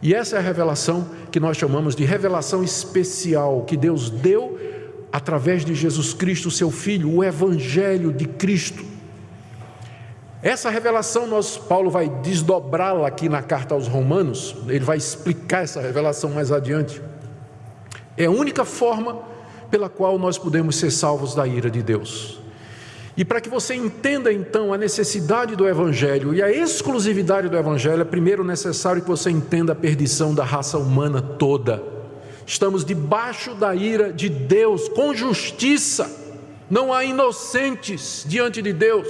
E 0.01 0.13
essa 0.13 0.35
é 0.35 0.39
a 0.39 0.41
revelação 0.41 1.07
que 1.31 1.39
nós 1.39 1.57
chamamos 1.57 1.95
de 1.95 2.03
revelação 2.03 2.63
especial 2.63 3.63
que 3.63 3.77
Deus 3.77 4.09
deu 4.09 4.59
através 5.11 5.63
de 5.63 5.75
Jesus 5.75 6.13
Cristo, 6.13 6.49
seu 6.49 6.71
Filho, 6.71 7.13
o 7.13 7.23
Evangelho 7.23 8.11
de 8.11 8.25
Cristo. 8.25 8.83
Essa 10.41 10.71
revelação, 10.71 11.27
nós, 11.27 11.55
Paulo 11.55 11.91
vai 11.91 12.09
desdobrá-la 12.09 13.07
aqui 13.07 13.29
na 13.29 13.43
carta 13.43 13.75
aos 13.75 13.87
Romanos, 13.87 14.55
ele 14.67 14.83
vai 14.83 14.97
explicar 14.97 15.63
essa 15.63 15.79
revelação 15.79 16.31
mais 16.31 16.51
adiante. 16.51 16.99
É 18.17 18.25
a 18.25 18.31
única 18.31 18.65
forma 18.65 19.19
pela 19.69 19.87
qual 19.87 20.17
nós 20.17 20.39
podemos 20.39 20.75
ser 20.77 20.89
salvos 20.89 21.35
da 21.35 21.45
ira 21.45 21.69
de 21.69 21.83
Deus. 21.83 22.39
E 23.15 23.25
para 23.25 23.41
que 23.41 23.49
você 23.49 23.75
entenda 23.75 24.31
então 24.31 24.73
a 24.73 24.77
necessidade 24.77 25.55
do 25.55 25.67
Evangelho 25.67 26.33
e 26.33 26.41
a 26.41 26.51
exclusividade 26.51 27.49
do 27.49 27.57
Evangelho, 27.57 28.01
é 28.01 28.05
primeiro 28.05 28.43
necessário 28.43 29.01
que 29.01 29.07
você 29.07 29.29
entenda 29.29 29.73
a 29.73 29.75
perdição 29.75 30.33
da 30.33 30.45
raça 30.45 30.77
humana 30.77 31.21
toda. 31.21 31.83
Estamos 32.45 32.85
debaixo 32.85 33.53
da 33.53 33.75
ira 33.75 34.13
de 34.13 34.29
Deus, 34.29 34.87
com 34.89 35.13
justiça, 35.13 36.09
não 36.69 36.93
há 36.93 37.03
inocentes 37.03 38.23
diante 38.25 38.61
de 38.61 38.71
Deus. 38.71 39.07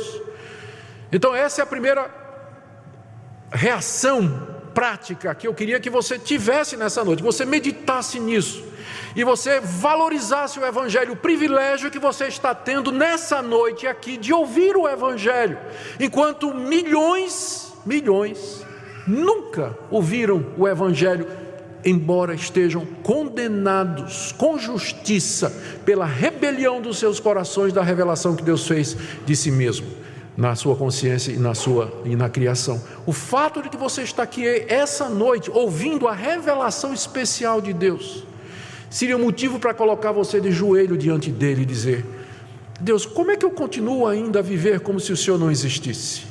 Então, 1.12 1.36
essa 1.36 1.62
é 1.62 1.64
a 1.64 1.68
primeira 1.68 2.10
reação 3.52 4.48
prática 4.74 5.36
que 5.36 5.48
eu 5.48 5.54
queria 5.54 5.80
que 5.80 5.90
você 5.90 6.18
tivesse 6.18 6.76
nessa 6.76 7.04
noite, 7.04 7.22
você 7.22 7.46
meditasse 7.46 8.20
nisso 8.20 8.71
e 9.16 9.24
você 9.24 9.60
valorizasse 9.60 10.60
o 10.60 10.66
Evangelho, 10.66 11.14
o 11.14 11.18
privilégio 11.18 11.92
que 11.92 12.00
você 12.00 12.26
está 12.26 12.56
tendo 12.56 12.92
nessa 12.92 13.42
noite 13.42 13.88
aqui 13.88 14.18
de 14.18 14.34
ouvir 14.34 14.76
o 14.76 14.88
Evangelho, 14.88 15.58
enquanto 16.00 16.54
milhões, 16.54 17.74
milhões, 17.86 18.66
nunca 19.06 19.78
ouviram 19.90 20.46
o 20.58 20.68
Evangelho, 20.68 21.28
embora 21.84 22.34
estejam 22.34 22.86
condenados 23.04 24.32
com 24.34 24.58
justiça 24.58 25.52
pela 25.84 26.06
rebelião 26.06 26.80
dos 26.80 27.00
seus 27.00 27.20
corações 27.20 27.74
da 27.74 27.82
revelação 27.82 28.36
que 28.36 28.44
Deus 28.44 28.68
fez 28.68 28.96
de 29.26 29.36
si 29.36 29.52
mesmo 29.52 29.88
na 30.38 30.56
sua 30.56 30.76
consciência 30.76 31.32
e 31.32 31.38
na 31.38 31.54
sua 31.54 31.92
e 32.06 32.16
na 32.16 32.30
criação. 32.30 32.82
O 33.06 33.12
fato 33.12 33.62
de 33.62 33.70
que 33.70 33.76
você 33.76 34.04
está 34.04 34.24
aqui 34.24 34.48
essa 34.70 35.10
noite 35.10 35.52
ouvindo 35.52 36.08
a 36.08 36.14
revelação 36.14 36.94
especial 36.94 37.60
de 37.60 37.74
Deus 37.74 38.24
seria 38.92 39.18
motivo 39.18 39.58
para 39.58 39.74
colocar 39.74 40.12
você 40.12 40.40
de 40.40 40.52
joelho 40.52 40.96
diante 40.96 41.32
dele 41.32 41.64
e 41.64 41.66
dizer: 41.66 42.06
Deus, 42.80 43.06
como 43.06 43.32
é 43.32 43.38
que 43.38 43.46
eu 43.46 43.52
continuo 43.52 44.06
ainda 44.06 44.40
a 44.40 44.42
viver 44.44 44.82
como 44.82 45.00
se 45.00 45.12
o 45.12 45.18
Senhor 45.18 45.40
não 45.40 45.50
existisse? 45.50 46.30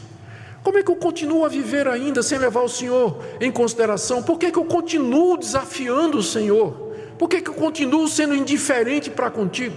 Como 0.62 0.76
é 0.76 0.82
que 0.82 0.90
eu 0.90 0.96
continuo 0.96 1.44
a 1.44 1.48
viver 1.48 1.88
ainda 1.88 2.22
sem 2.22 2.38
levar 2.38 2.60
o 2.60 2.68
Senhor 2.68 3.24
em 3.40 3.50
consideração? 3.50 4.22
Por 4.22 4.38
que, 4.38 4.52
que 4.52 4.58
eu 4.58 4.64
continuo 4.66 5.38
desafiando 5.38 6.18
o 6.18 6.22
Senhor? 6.22 6.92
Por 7.18 7.28
que, 7.28 7.40
que 7.40 7.48
eu 7.48 7.54
continuo 7.54 8.06
sendo 8.06 8.34
indiferente 8.34 9.10
para 9.10 9.30
contigo? 9.30 9.76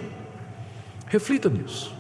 Reflita 1.08 1.50
nisso. 1.50 1.94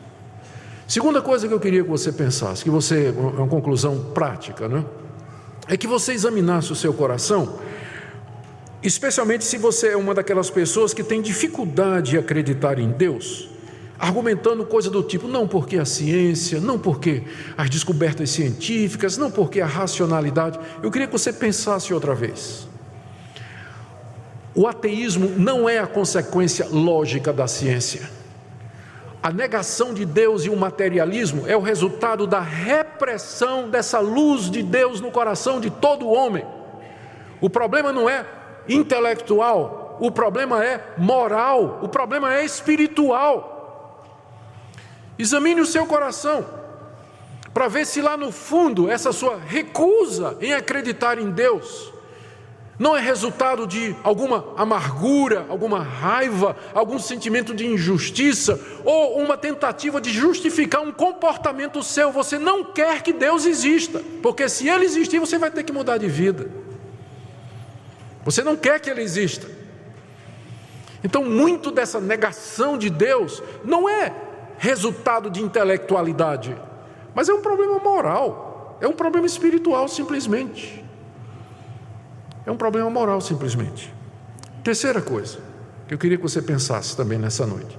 Segunda 0.85 1.21
coisa 1.21 1.47
que 1.47 1.53
eu 1.53 1.59
queria 1.59 1.81
que 1.81 1.89
você 1.89 2.11
pensasse, 2.11 2.63
que 2.63 2.69
você, 2.69 3.07
é 3.07 3.11
uma 3.11 3.47
conclusão 3.47 4.11
prática, 4.13 4.67
né? 4.67 4.83
É 5.67 5.77
que 5.77 5.87
você 5.87 6.11
examinasse 6.11 6.73
o 6.73 6.75
seu 6.75 6.93
coração, 6.93 7.57
especialmente 8.83 9.45
se 9.45 9.57
você 9.57 9.89
é 9.89 9.97
uma 9.97 10.13
daquelas 10.13 10.49
pessoas 10.49 10.93
que 10.93 11.03
tem 11.03 11.21
dificuldade 11.21 12.15
em 12.15 12.19
acreditar 12.19 12.77
em 12.77 12.89
Deus, 12.89 13.49
argumentando 13.97 14.65
coisa 14.65 14.89
do 14.89 15.01
tipo, 15.01 15.27
não 15.27 15.47
porque 15.47 15.77
a 15.77 15.85
ciência, 15.85 16.59
não 16.59 16.77
porque 16.77 17.23
as 17.57 17.69
descobertas 17.69 18.29
científicas, 18.29 19.17
não 19.17 19.31
porque 19.31 19.61
a 19.61 19.65
racionalidade. 19.65 20.59
Eu 20.81 20.91
queria 20.91 21.07
que 21.07 21.13
você 21.13 21.31
pensasse 21.31 21.93
outra 21.93 22.13
vez. 22.13 22.67
O 24.53 24.67
ateísmo 24.67 25.29
não 25.29 25.67
é 25.67 25.79
a 25.79 25.87
consequência 25.87 26.67
lógica 26.69 27.31
da 27.31 27.47
ciência. 27.47 28.09
A 29.23 29.31
negação 29.31 29.93
de 29.93 30.03
Deus 30.03 30.43
e 30.43 30.49
o 30.49 30.57
materialismo 30.57 31.47
é 31.47 31.55
o 31.55 31.61
resultado 31.61 32.27
da 32.27 32.41
repressão 32.41 33.69
dessa 33.69 33.99
luz 33.99 34.51
de 34.51 34.61
Deus 34.61 34.99
no 34.99 35.11
coração 35.11 35.61
de 35.61 35.69
todo 35.69 36.09
homem. 36.09 36.45
O 37.39 37.49
problema 37.49 37.93
não 37.93 38.09
é 38.09 38.25
intelectual, 38.67 39.97
o 39.99 40.11
problema 40.11 40.63
é 40.63 40.93
moral, 40.97 41.79
o 41.81 41.87
problema 41.87 42.33
é 42.33 42.43
espiritual. 42.43 43.51
Examine 45.17 45.61
o 45.61 45.65
seu 45.65 45.85
coração 45.85 46.45
para 47.53 47.67
ver 47.67 47.85
se 47.85 48.01
lá 48.01 48.17
no 48.17 48.31
fundo 48.31 48.89
essa 48.89 49.11
sua 49.11 49.37
recusa 49.37 50.37
em 50.41 50.53
acreditar 50.53 51.19
em 51.19 51.29
Deus 51.29 51.93
não 52.79 52.97
é 52.97 52.99
resultado 52.99 53.67
de 53.67 53.95
alguma 54.03 54.45
amargura, 54.57 55.45
alguma 55.47 55.81
raiva, 55.81 56.55
algum 56.73 56.97
sentimento 56.97 57.53
de 57.53 57.67
injustiça 57.67 58.59
ou 58.83 59.19
uma 59.19 59.37
tentativa 59.37 60.01
de 60.01 60.11
justificar 60.11 60.81
um 60.81 60.91
comportamento 60.91 61.83
seu. 61.83 62.11
Você 62.11 62.39
não 62.39 62.63
quer 62.63 63.03
que 63.03 63.13
Deus 63.13 63.45
exista, 63.45 64.01
porque 64.21 64.49
se 64.49 64.67
Ele 64.67 64.85
existir, 64.85 65.19
você 65.19 65.37
vai 65.37 65.51
ter 65.51 65.63
que 65.63 65.71
mudar 65.71 65.97
de 65.97 66.07
vida. 66.07 66.49
Você 68.23 68.43
não 68.43 68.55
quer 68.55 68.79
que 68.79 68.89
Ele 68.89 69.01
exista. 69.01 69.47
Então, 71.03 71.25
muito 71.25 71.71
dessa 71.71 71.99
negação 71.99 72.77
de 72.77 72.89
Deus 72.89 73.43
não 73.63 73.89
é 73.89 74.13
resultado 74.57 75.29
de 75.29 75.41
intelectualidade, 75.41 76.55
mas 77.13 77.27
é 77.27 77.33
um 77.33 77.41
problema 77.41 77.79
moral, 77.79 78.77
é 78.79 78.87
um 78.87 78.93
problema 78.93 79.27
espiritual 79.27 79.87
simplesmente. 79.87 80.83
É 82.45 82.51
um 82.51 82.57
problema 82.57 82.89
moral, 82.89 83.21
simplesmente. 83.21 83.93
Terceira 84.63 85.01
coisa 85.01 85.39
que 85.87 85.93
eu 85.93 85.97
queria 85.97 86.17
que 86.17 86.23
você 86.23 86.41
pensasse 86.41 86.95
também 86.95 87.17
nessa 87.17 87.45
noite. 87.45 87.77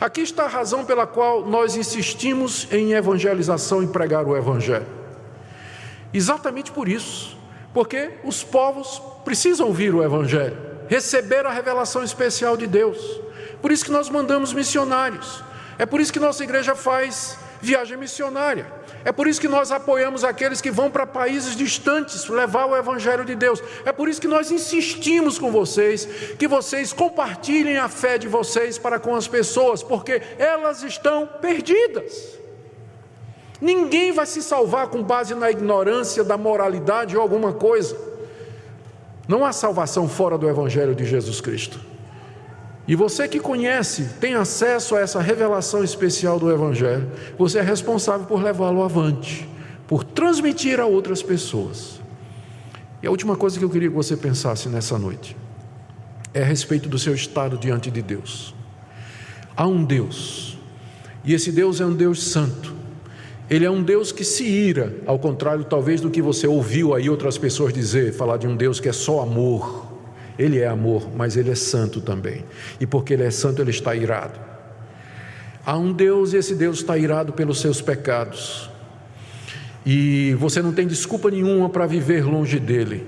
Aqui 0.00 0.20
está 0.20 0.44
a 0.44 0.48
razão 0.48 0.84
pela 0.84 1.06
qual 1.06 1.46
nós 1.46 1.76
insistimos 1.76 2.66
em 2.72 2.92
evangelização 2.92 3.82
e 3.82 3.86
pregar 3.86 4.26
o 4.26 4.36
Evangelho. 4.36 4.86
Exatamente 6.12 6.72
por 6.72 6.88
isso, 6.88 7.36
porque 7.72 8.10
os 8.24 8.42
povos 8.42 9.00
precisam 9.24 9.66
ouvir 9.66 9.94
o 9.94 10.02
Evangelho, 10.02 10.56
receber 10.88 11.46
a 11.46 11.50
revelação 11.50 12.02
especial 12.02 12.56
de 12.56 12.66
Deus. 12.66 12.98
Por 13.60 13.70
isso 13.70 13.84
que 13.84 13.90
nós 13.90 14.08
mandamos 14.08 14.52
missionários. 14.52 15.42
É 15.78 15.86
por 15.86 16.00
isso 16.00 16.12
que 16.12 16.20
nossa 16.20 16.42
igreja 16.42 16.74
faz 16.74 17.38
viagem 17.60 17.96
missionária. 17.96 18.66
É 19.04 19.12
por 19.12 19.26
isso 19.26 19.40
que 19.40 19.48
nós 19.48 19.72
apoiamos 19.72 20.24
aqueles 20.24 20.60
que 20.60 20.70
vão 20.70 20.90
para 20.90 21.06
países 21.06 21.56
distantes 21.56 22.28
levar 22.28 22.66
o 22.66 22.76
Evangelho 22.76 23.24
de 23.24 23.34
Deus. 23.34 23.62
É 23.84 23.92
por 23.92 24.08
isso 24.08 24.20
que 24.20 24.28
nós 24.28 24.50
insistimos 24.50 25.38
com 25.38 25.50
vocês 25.50 26.04
que 26.38 26.46
vocês 26.46 26.92
compartilhem 26.92 27.78
a 27.78 27.88
fé 27.88 28.18
de 28.18 28.28
vocês 28.28 28.78
para 28.78 28.98
com 28.98 29.14
as 29.14 29.26
pessoas, 29.26 29.82
porque 29.82 30.20
elas 30.38 30.82
estão 30.82 31.26
perdidas. 31.40 32.38
Ninguém 33.60 34.10
vai 34.10 34.26
se 34.26 34.42
salvar 34.42 34.88
com 34.88 35.02
base 35.02 35.34
na 35.34 35.50
ignorância 35.50 36.24
da 36.24 36.36
moralidade 36.36 37.16
ou 37.16 37.22
alguma 37.22 37.52
coisa. 37.52 37.96
Não 39.26 39.44
há 39.44 39.52
salvação 39.52 40.08
fora 40.08 40.36
do 40.36 40.48
Evangelho 40.48 40.94
de 40.94 41.04
Jesus 41.04 41.40
Cristo. 41.40 41.78
E 42.86 42.96
você 42.96 43.28
que 43.28 43.38
conhece, 43.38 44.10
tem 44.20 44.34
acesso 44.34 44.96
a 44.96 45.00
essa 45.00 45.20
revelação 45.20 45.84
especial 45.84 46.38
do 46.38 46.50
Evangelho, 46.50 47.10
você 47.38 47.58
é 47.58 47.62
responsável 47.62 48.26
por 48.26 48.42
levá-lo 48.42 48.82
avante, 48.82 49.48
por 49.86 50.02
transmitir 50.02 50.80
a 50.80 50.86
outras 50.86 51.22
pessoas. 51.22 52.00
E 53.02 53.06
a 53.06 53.10
última 53.10 53.36
coisa 53.36 53.58
que 53.58 53.64
eu 53.64 53.70
queria 53.70 53.88
que 53.88 53.94
você 53.94 54.16
pensasse 54.16 54.68
nessa 54.68 54.98
noite 54.98 55.36
é 56.34 56.42
a 56.42 56.46
respeito 56.46 56.88
do 56.88 56.98
seu 56.98 57.14
estado 57.14 57.56
diante 57.56 57.90
de 57.90 58.02
Deus. 58.02 58.54
Há 59.56 59.66
um 59.66 59.84
Deus, 59.84 60.58
e 61.24 61.34
esse 61.34 61.52
Deus 61.52 61.80
é 61.80 61.86
um 61.86 61.94
Deus 61.94 62.22
santo. 62.22 62.71
Ele 63.52 63.66
é 63.66 63.70
um 63.70 63.82
Deus 63.82 64.10
que 64.10 64.24
se 64.24 64.44
ira, 64.44 64.94
ao 65.04 65.18
contrário, 65.18 65.62
talvez, 65.62 66.00
do 66.00 66.08
que 66.08 66.22
você 66.22 66.46
ouviu 66.46 66.94
aí 66.94 67.10
outras 67.10 67.36
pessoas 67.36 67.70
dizer, 67.70 68.14
falar 68.14 68.38
de 68.38 68.46
um 68.46 68.56
Deus 68.56 68.80
que 68.80 68.88
é 68.88 68.94
só 68.94 69.20
amor. 69.20 69.92
Ele 70.38 70.58
é 70.58 70.66
amor, 70.66 71.14
mas 71.14 71.36
ele 71.36 71.50
é 71.50 71.54
santo 71.54 72.00
também. 72.00 72.46
E 72.80 72.86
porque 72.86 73.12
ele 73.12 73.24
é 73.24 73.30
santo, 73.30 73.60
ele 73.60 73.70
está 73.70 73.94
irado. 73.94 74.40
Há 75.66 75.76
um 75.76 75.92
Deus 75.92 76.32
e 76.32 76.38
esse 76.38 76.54
Deus 76.54 76.78
está 76.78 76.96
irado 76.96 77.34
pelos 77.34 77.60
seus 77.60 77.82
pecados. 77.82 78.70
E 79.84 80.34
você 80.38 80.62
não 80.62 80.72
tem 80.72 80.86
desculpa 80.86 81.30
nenhuma 81.30 81.68
para 81.68 81.84
viver 81.84 82.24
longe 82.24 82.58
dele. 82.58 83.06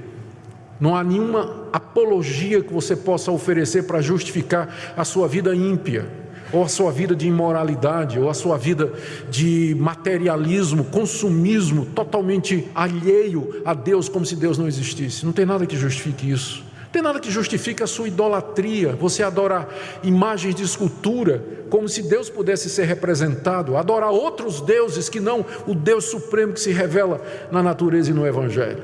Não 0.78 0.94
há 0.94 1.02
nenhuma 1.02 1.70
apologia 1.72 2.62
que 2.62 2.70
você 2.70 2.94
possa 2.94 3.32
oferecer 3.32 3.84
para 3.84 4.02
justificar 4.02 4.94
a 4.94 5.06
sua 5.06 5.26
vida 5.26 5.56
ímpia, 5.56 6.06
ou 6.54 6.62
a 6.62 6.68
sua 6.68 6.92
vida 6.92 7.14
de 7.14 7.26
imoralidade, 7.26 8.18
ou 8.18 8.30
a 8.30 8.34
sua 8.34 8.56
vida 8.56 8.92
de 9.28 9.76
materialismo, 9.78 10.84
consumismo, 10.84 11.86
totalmente 11.86 12.68
alheio 12.74 13.62
a 13.64 13.74
Deus, 13.74 14.08
como 14.08 14.24
se 14.24 14.36
Deus 14.36 14.56
não 14.56 14.68
existisse. 14.68 15.26
Não 15.26 15.32
tem 15.32 15.44
nada 15.44 15.66
que 15.66 15.76
justifique 15.76 16.30
isso 16.30 16.64
tem 16.94 17.02
nada 17.02 17.18
que 17.18 17.28
justifique 17.28 17.82
a 17.82 17.88
sua 17.88 18.06
idolatria, 18.06 18.92
você 18.92 19.24
adorar 19.24 19.68
imagens 20.04 20.54
de 20.54 20.62
escultura, 20.62 21.42
como 21.68 21.88
se 21.88 22.02
Deus 22.02 22.30
pudesse 22.30 22.70
ser 22.70 22.84
representado, 22.84 23.76
adorar 23.76 24.10
outros 24.10 24.60
deuses 24.60 25.08
que 25.08 25.18
não 25.18 25.44
o 25.66 25.74
Deus 25.74 26.04
supremo 26.04 26.52
que 26.52 26.60
se 26.60 26.70
revela 26.70 27.20
na 27.50 27.64
natureza 27.64 28.12
e 28.12 28.14
no 28.14 28.24
Evangelho. 28.24 28.80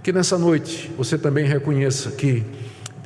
Que 0.00 0.12
nessa 0.12 0.38
noite 0.38 0.92
você 0.96 1.18
também 1.18 1.44
reconheça 1.44 2.12
que 2.12 2.44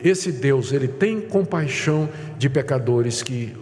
esse 0.09 0.31
Deus, 0.33 0.73
ele 0.73 0.89
tem 0.89 1.21
compaixão 1.21 2.09
de 2.39 2.49
pecadores 2.49 3.23
que 3.23 3.57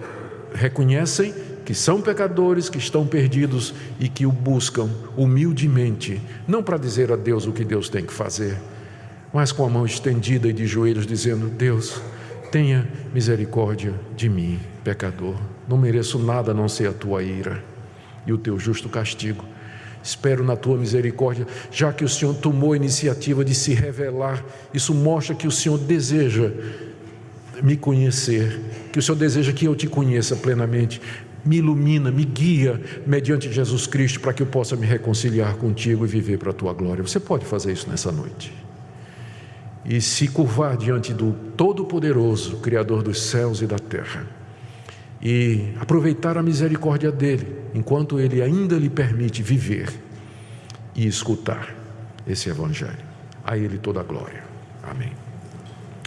reconhecem 0.54 1.34
que 1.64 1.74
são 1.74 2.00
pecadores, 2.00 2.68
que 2.68 2.78
estão 2.78 3.06
perdidos 3.06 3.74
e 3.98 4.08
que 4.08 4.26
o 4.26 4.32
buscam 4.32 4.90
humildemente, 5.16 6.20
não 6.46 6.62
para 6.62 6.76
dizer 6.76 7.10
a 7.10 7.16
Deus 7.16 7.46
o 7.46 7.52
que 7.52 7.64
Deus 7.64 7.88
tem 7.88 8.04
que 8.04 8.12
fazer, 8.12 8.58
mas 9.32 9.50
com 9.50 9.64
a 9.64 9.70
mão 9.70 9.86
estendida 9.86 10.46
e 10.46 10.52
de 10.52 10.66
joelhos, 10.66 11.06
dizendo: 11.06 11.48
Deus, 11.48 12.00
tenha 12.52 12.86
misericórdia 13.12 13.94
de 14.14 14.28
mim, 14.28 14.60
pecador. 14.84 15.36
Não 15.66 15.78
mereço 15.78 16.18
nada 16.18 16.52
a 16.52 16.54
não 16.54 16.68
ser 16.68 16.88
a 16.88 16.92
tua 16.92 17.22
ira 17.22 17.64
e 18.26 18.32
o 18.32 18.38
teu 18.38 18.58
justo 18.58 18.88
castigo. 18.88 19.44
Espero 20.04 20.44
na 20.44 20.54
tua 20.54 20.76
misericórdia, 20.76 21.46
já 21.72 21.90
que 21.90 22.04
o 22.04 22.08
Senhor 22.08 22.34
tomou 22.34 22.74
a 22.74 22.76
iniciativa 22.76 23.42
de 23.42 23.54
se 23.54 23.72
revelar. 23.72 24.44
Isso 24.74 24.94
mostra 24.94 25.34
que 25.34 25.48
o 25.48 25.50
Senhor 25.50 25.78
deseja 25.78 26.52
me 27.62 27.74
conhecer, 27.74 28.60
que 28.92 28.98
o 28.98 29.02
Senhor 29.02 29.16
deseja 29.16 29.50
que 29.50 29.64
eu 29.64 29.74
te 29.74 29.86
conheça 29.86 30.36
plenamente. 30.36 31.00
Me 31.42 31.56
ilumina, 31.56 32.10
me 32.10 32.24
guia 32.24 32.80
mediante 33.06 33.50
Jesus 33.50 33.86
Cristo 33.86 34.20
para 34.20 34.34
que 34.34 34.42
eu 34.42 34.46
possa 34.46 34.76
me 34.76 34.86
reconciliar 34.86 35.54
contigo 35.56 36.04
e 36.04 36.08
viver 36.08 36.38
para 36.38 36.50
a 36.50 36.54
tua 36.54 36.74
glória. 36.74 37.02
Você 37.02 37.18
pode 37.18 37.46
fazer 37.46 37.72
isso 37.72 37.88
nessa 37.88 38.12
noite. 38.12 38.52
e 39.84 40.00
se 40.00 40.28
curvar 40.28 40.76
diante 40.76 41.12
do 41.12 41.34
Todo-Poderoso, 41.56 42.56
Criador 42.56 43.02
dos 43.02 43.22
céus 43.22 43.60
e 43.60 43.66
da 43.66 43.78
terra, 43.78 44.26
e 45.24 45.72
aproveitar 45.80 46.36
a 46.36 46.42
misericórdia 46.42 47.10
dele, 47.10 47.56
enquanto 47.74 48.20
ele 48.20 48.42
ainda 48.42 48.76
lhe 48.76 48.90
permite 48.90 49.42
viver 49.42 49.88
e 50.94 51.06
escutar 51.06 51.74
esse 52.26 52.50
Evangelho. 52.50 53.14
A 53.42 53.56
ele 53.56 53.78
toda 53.78 54.00
a 54.00 54.02
glória. 54.02 54.44
Amém. 54.82 55.12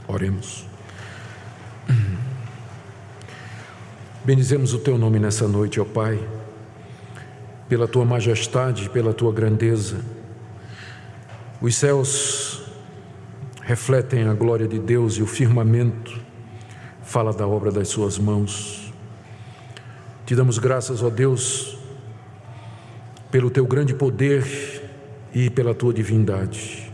Oremos. 0.08 0.66
Bendizemos 4.24 4.74
o 4.74 4.80
teu 4.80 4.98
nome 4.98 5.20
nessa 5.20 5.48
noite, 5.48 5.80
ó 5.80 5.86
Pai, 5.86 6.20
pela 7.68 7.88
tua 7.88 8.06
majestade, 8.06 8.90
pela 8.90 9.14
tua 9.14 9.32
grandeza. 9.32 10.02
Os 11.60 11.76
céus 11.76 12.62
refletem 13.64 14.28
a 14.28 14.34
glória 14.34 14.68
de 14.68 14.78
Deus 14.78 15.16
e 15.16 15.24
o 15.24 15.28
firmamento 15.28 16.20
fala 17.02 17.34
da 17.34 17.48
obra 17.48 17.72
das 17.72 17.88
Suas 17.88 18.20
mãos. 18.20 18.87
Te 20.28 20.36
damos 20.36 20.58
graças, 20.58 21.02
ó 21.02 21.10
Deus, 21.10 21.78
pelo 23.32 23.50
Teu 23.50 23.66
grande 23.66 23.94
poder 23.94 24.44
e 25.34 25.50
pela 25.50 25.74
Tua 25.74 25.94
divindade. 25.94 26.92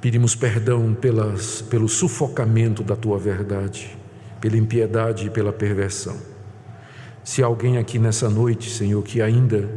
Pedimos 0.00 0.36
perdão 0.36 0.94
pelas, 0.94 1.60
pelo 1.62 1.88
sufocamento 1.88 2.84
da 2.84 2.94
Tua 2.94 3.18
verdade, 3.18 3.98
pela 4.40 4.56
impiedade 4.56 5.26
e 5.26 5.30
pela 5.30 5.52
perversão. 5.52 6.16
Se 7.24 7.42
alguém 7.42 7.78
aqui 7.78 7.98
nessa 7.98 8.30
noite, 8.30 8.70
Senhor, 8.70 9.02
que 9.02 9.20
ainda 9.20 9.68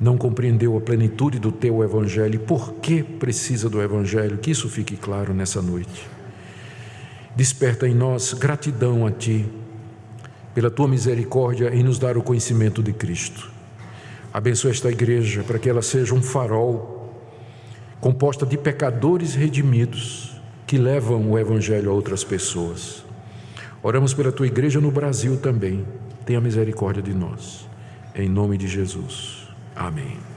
não 0.00 0.18
compreendeu 0.18 0.76
a 0.76 0.80
plenitude 0.80 1.38
do 1.38 1.52
teu 1.52 1.84
evangelho 1.84 2.34
e 2.34 2.38
por 2.38 2.80
que 2.80 3.00
precisa 3.00 3.70
do 3.70 3.80
evangelho, 3.80 4.38
que 4.38 4.50
isso 4.50 4.68
fique 4.68 4.96
claro 4.96 5.32
nessa 5.32 5.62
noite. 5.62 6.08
Desperta 7.36 7.86
em 7.86 7.94
nós 7.94 8.32
gratidão 8.32 9.06
a 9.06 9.12
ti 9.12 9.48
pela 10.56 10.70
tua 10.70 10.88
misericórdia 10.88 11.68
em 11.74 11.82
nos 11.82 11.98
dar 11.98 12.16
o 12.16 12.22
conhecimento 12.22 12.82
de 12.82 12.90
Cristo. 12.90 13.50
Abençoa 14.32 14.70
esta 14.70 14.90
igreja 14.90 15.42
para 15.42 15.58
que 15.58 15.68
ela 15.68 15.82
seja 15.82 16.14
um 16.14 16.22
farol 16.22 17.12
composta 18.00 18.46
de 18.46 18.56
pecadores 18.56 19.34
redimidos 19.34 20.40
que 20.66 20.78
levam 20.78 21.30
o 21.30 21.38
evangelho 21.38 21.90
a 21.90 21.92
outras 21.92 22.24
pessoas. 22.24 23.04
Oramos 23.82 24.14
pela 24.14 24.32
tua 24.32 24.46
igreja 24.46 24.80
no 24.80 24.90
Brasil 24.90 25.36
também. 25.36 25.84
Tenha 26.24 26.40
misericórdia 26.40 27.02
de 27.02 27.12
nós. 27.12 27.68
Em 28.14 28.26
nome 28.26 28.56
de 28.56 28.66
Jesus. 28.66 29.46
Amém. 29.76 30.35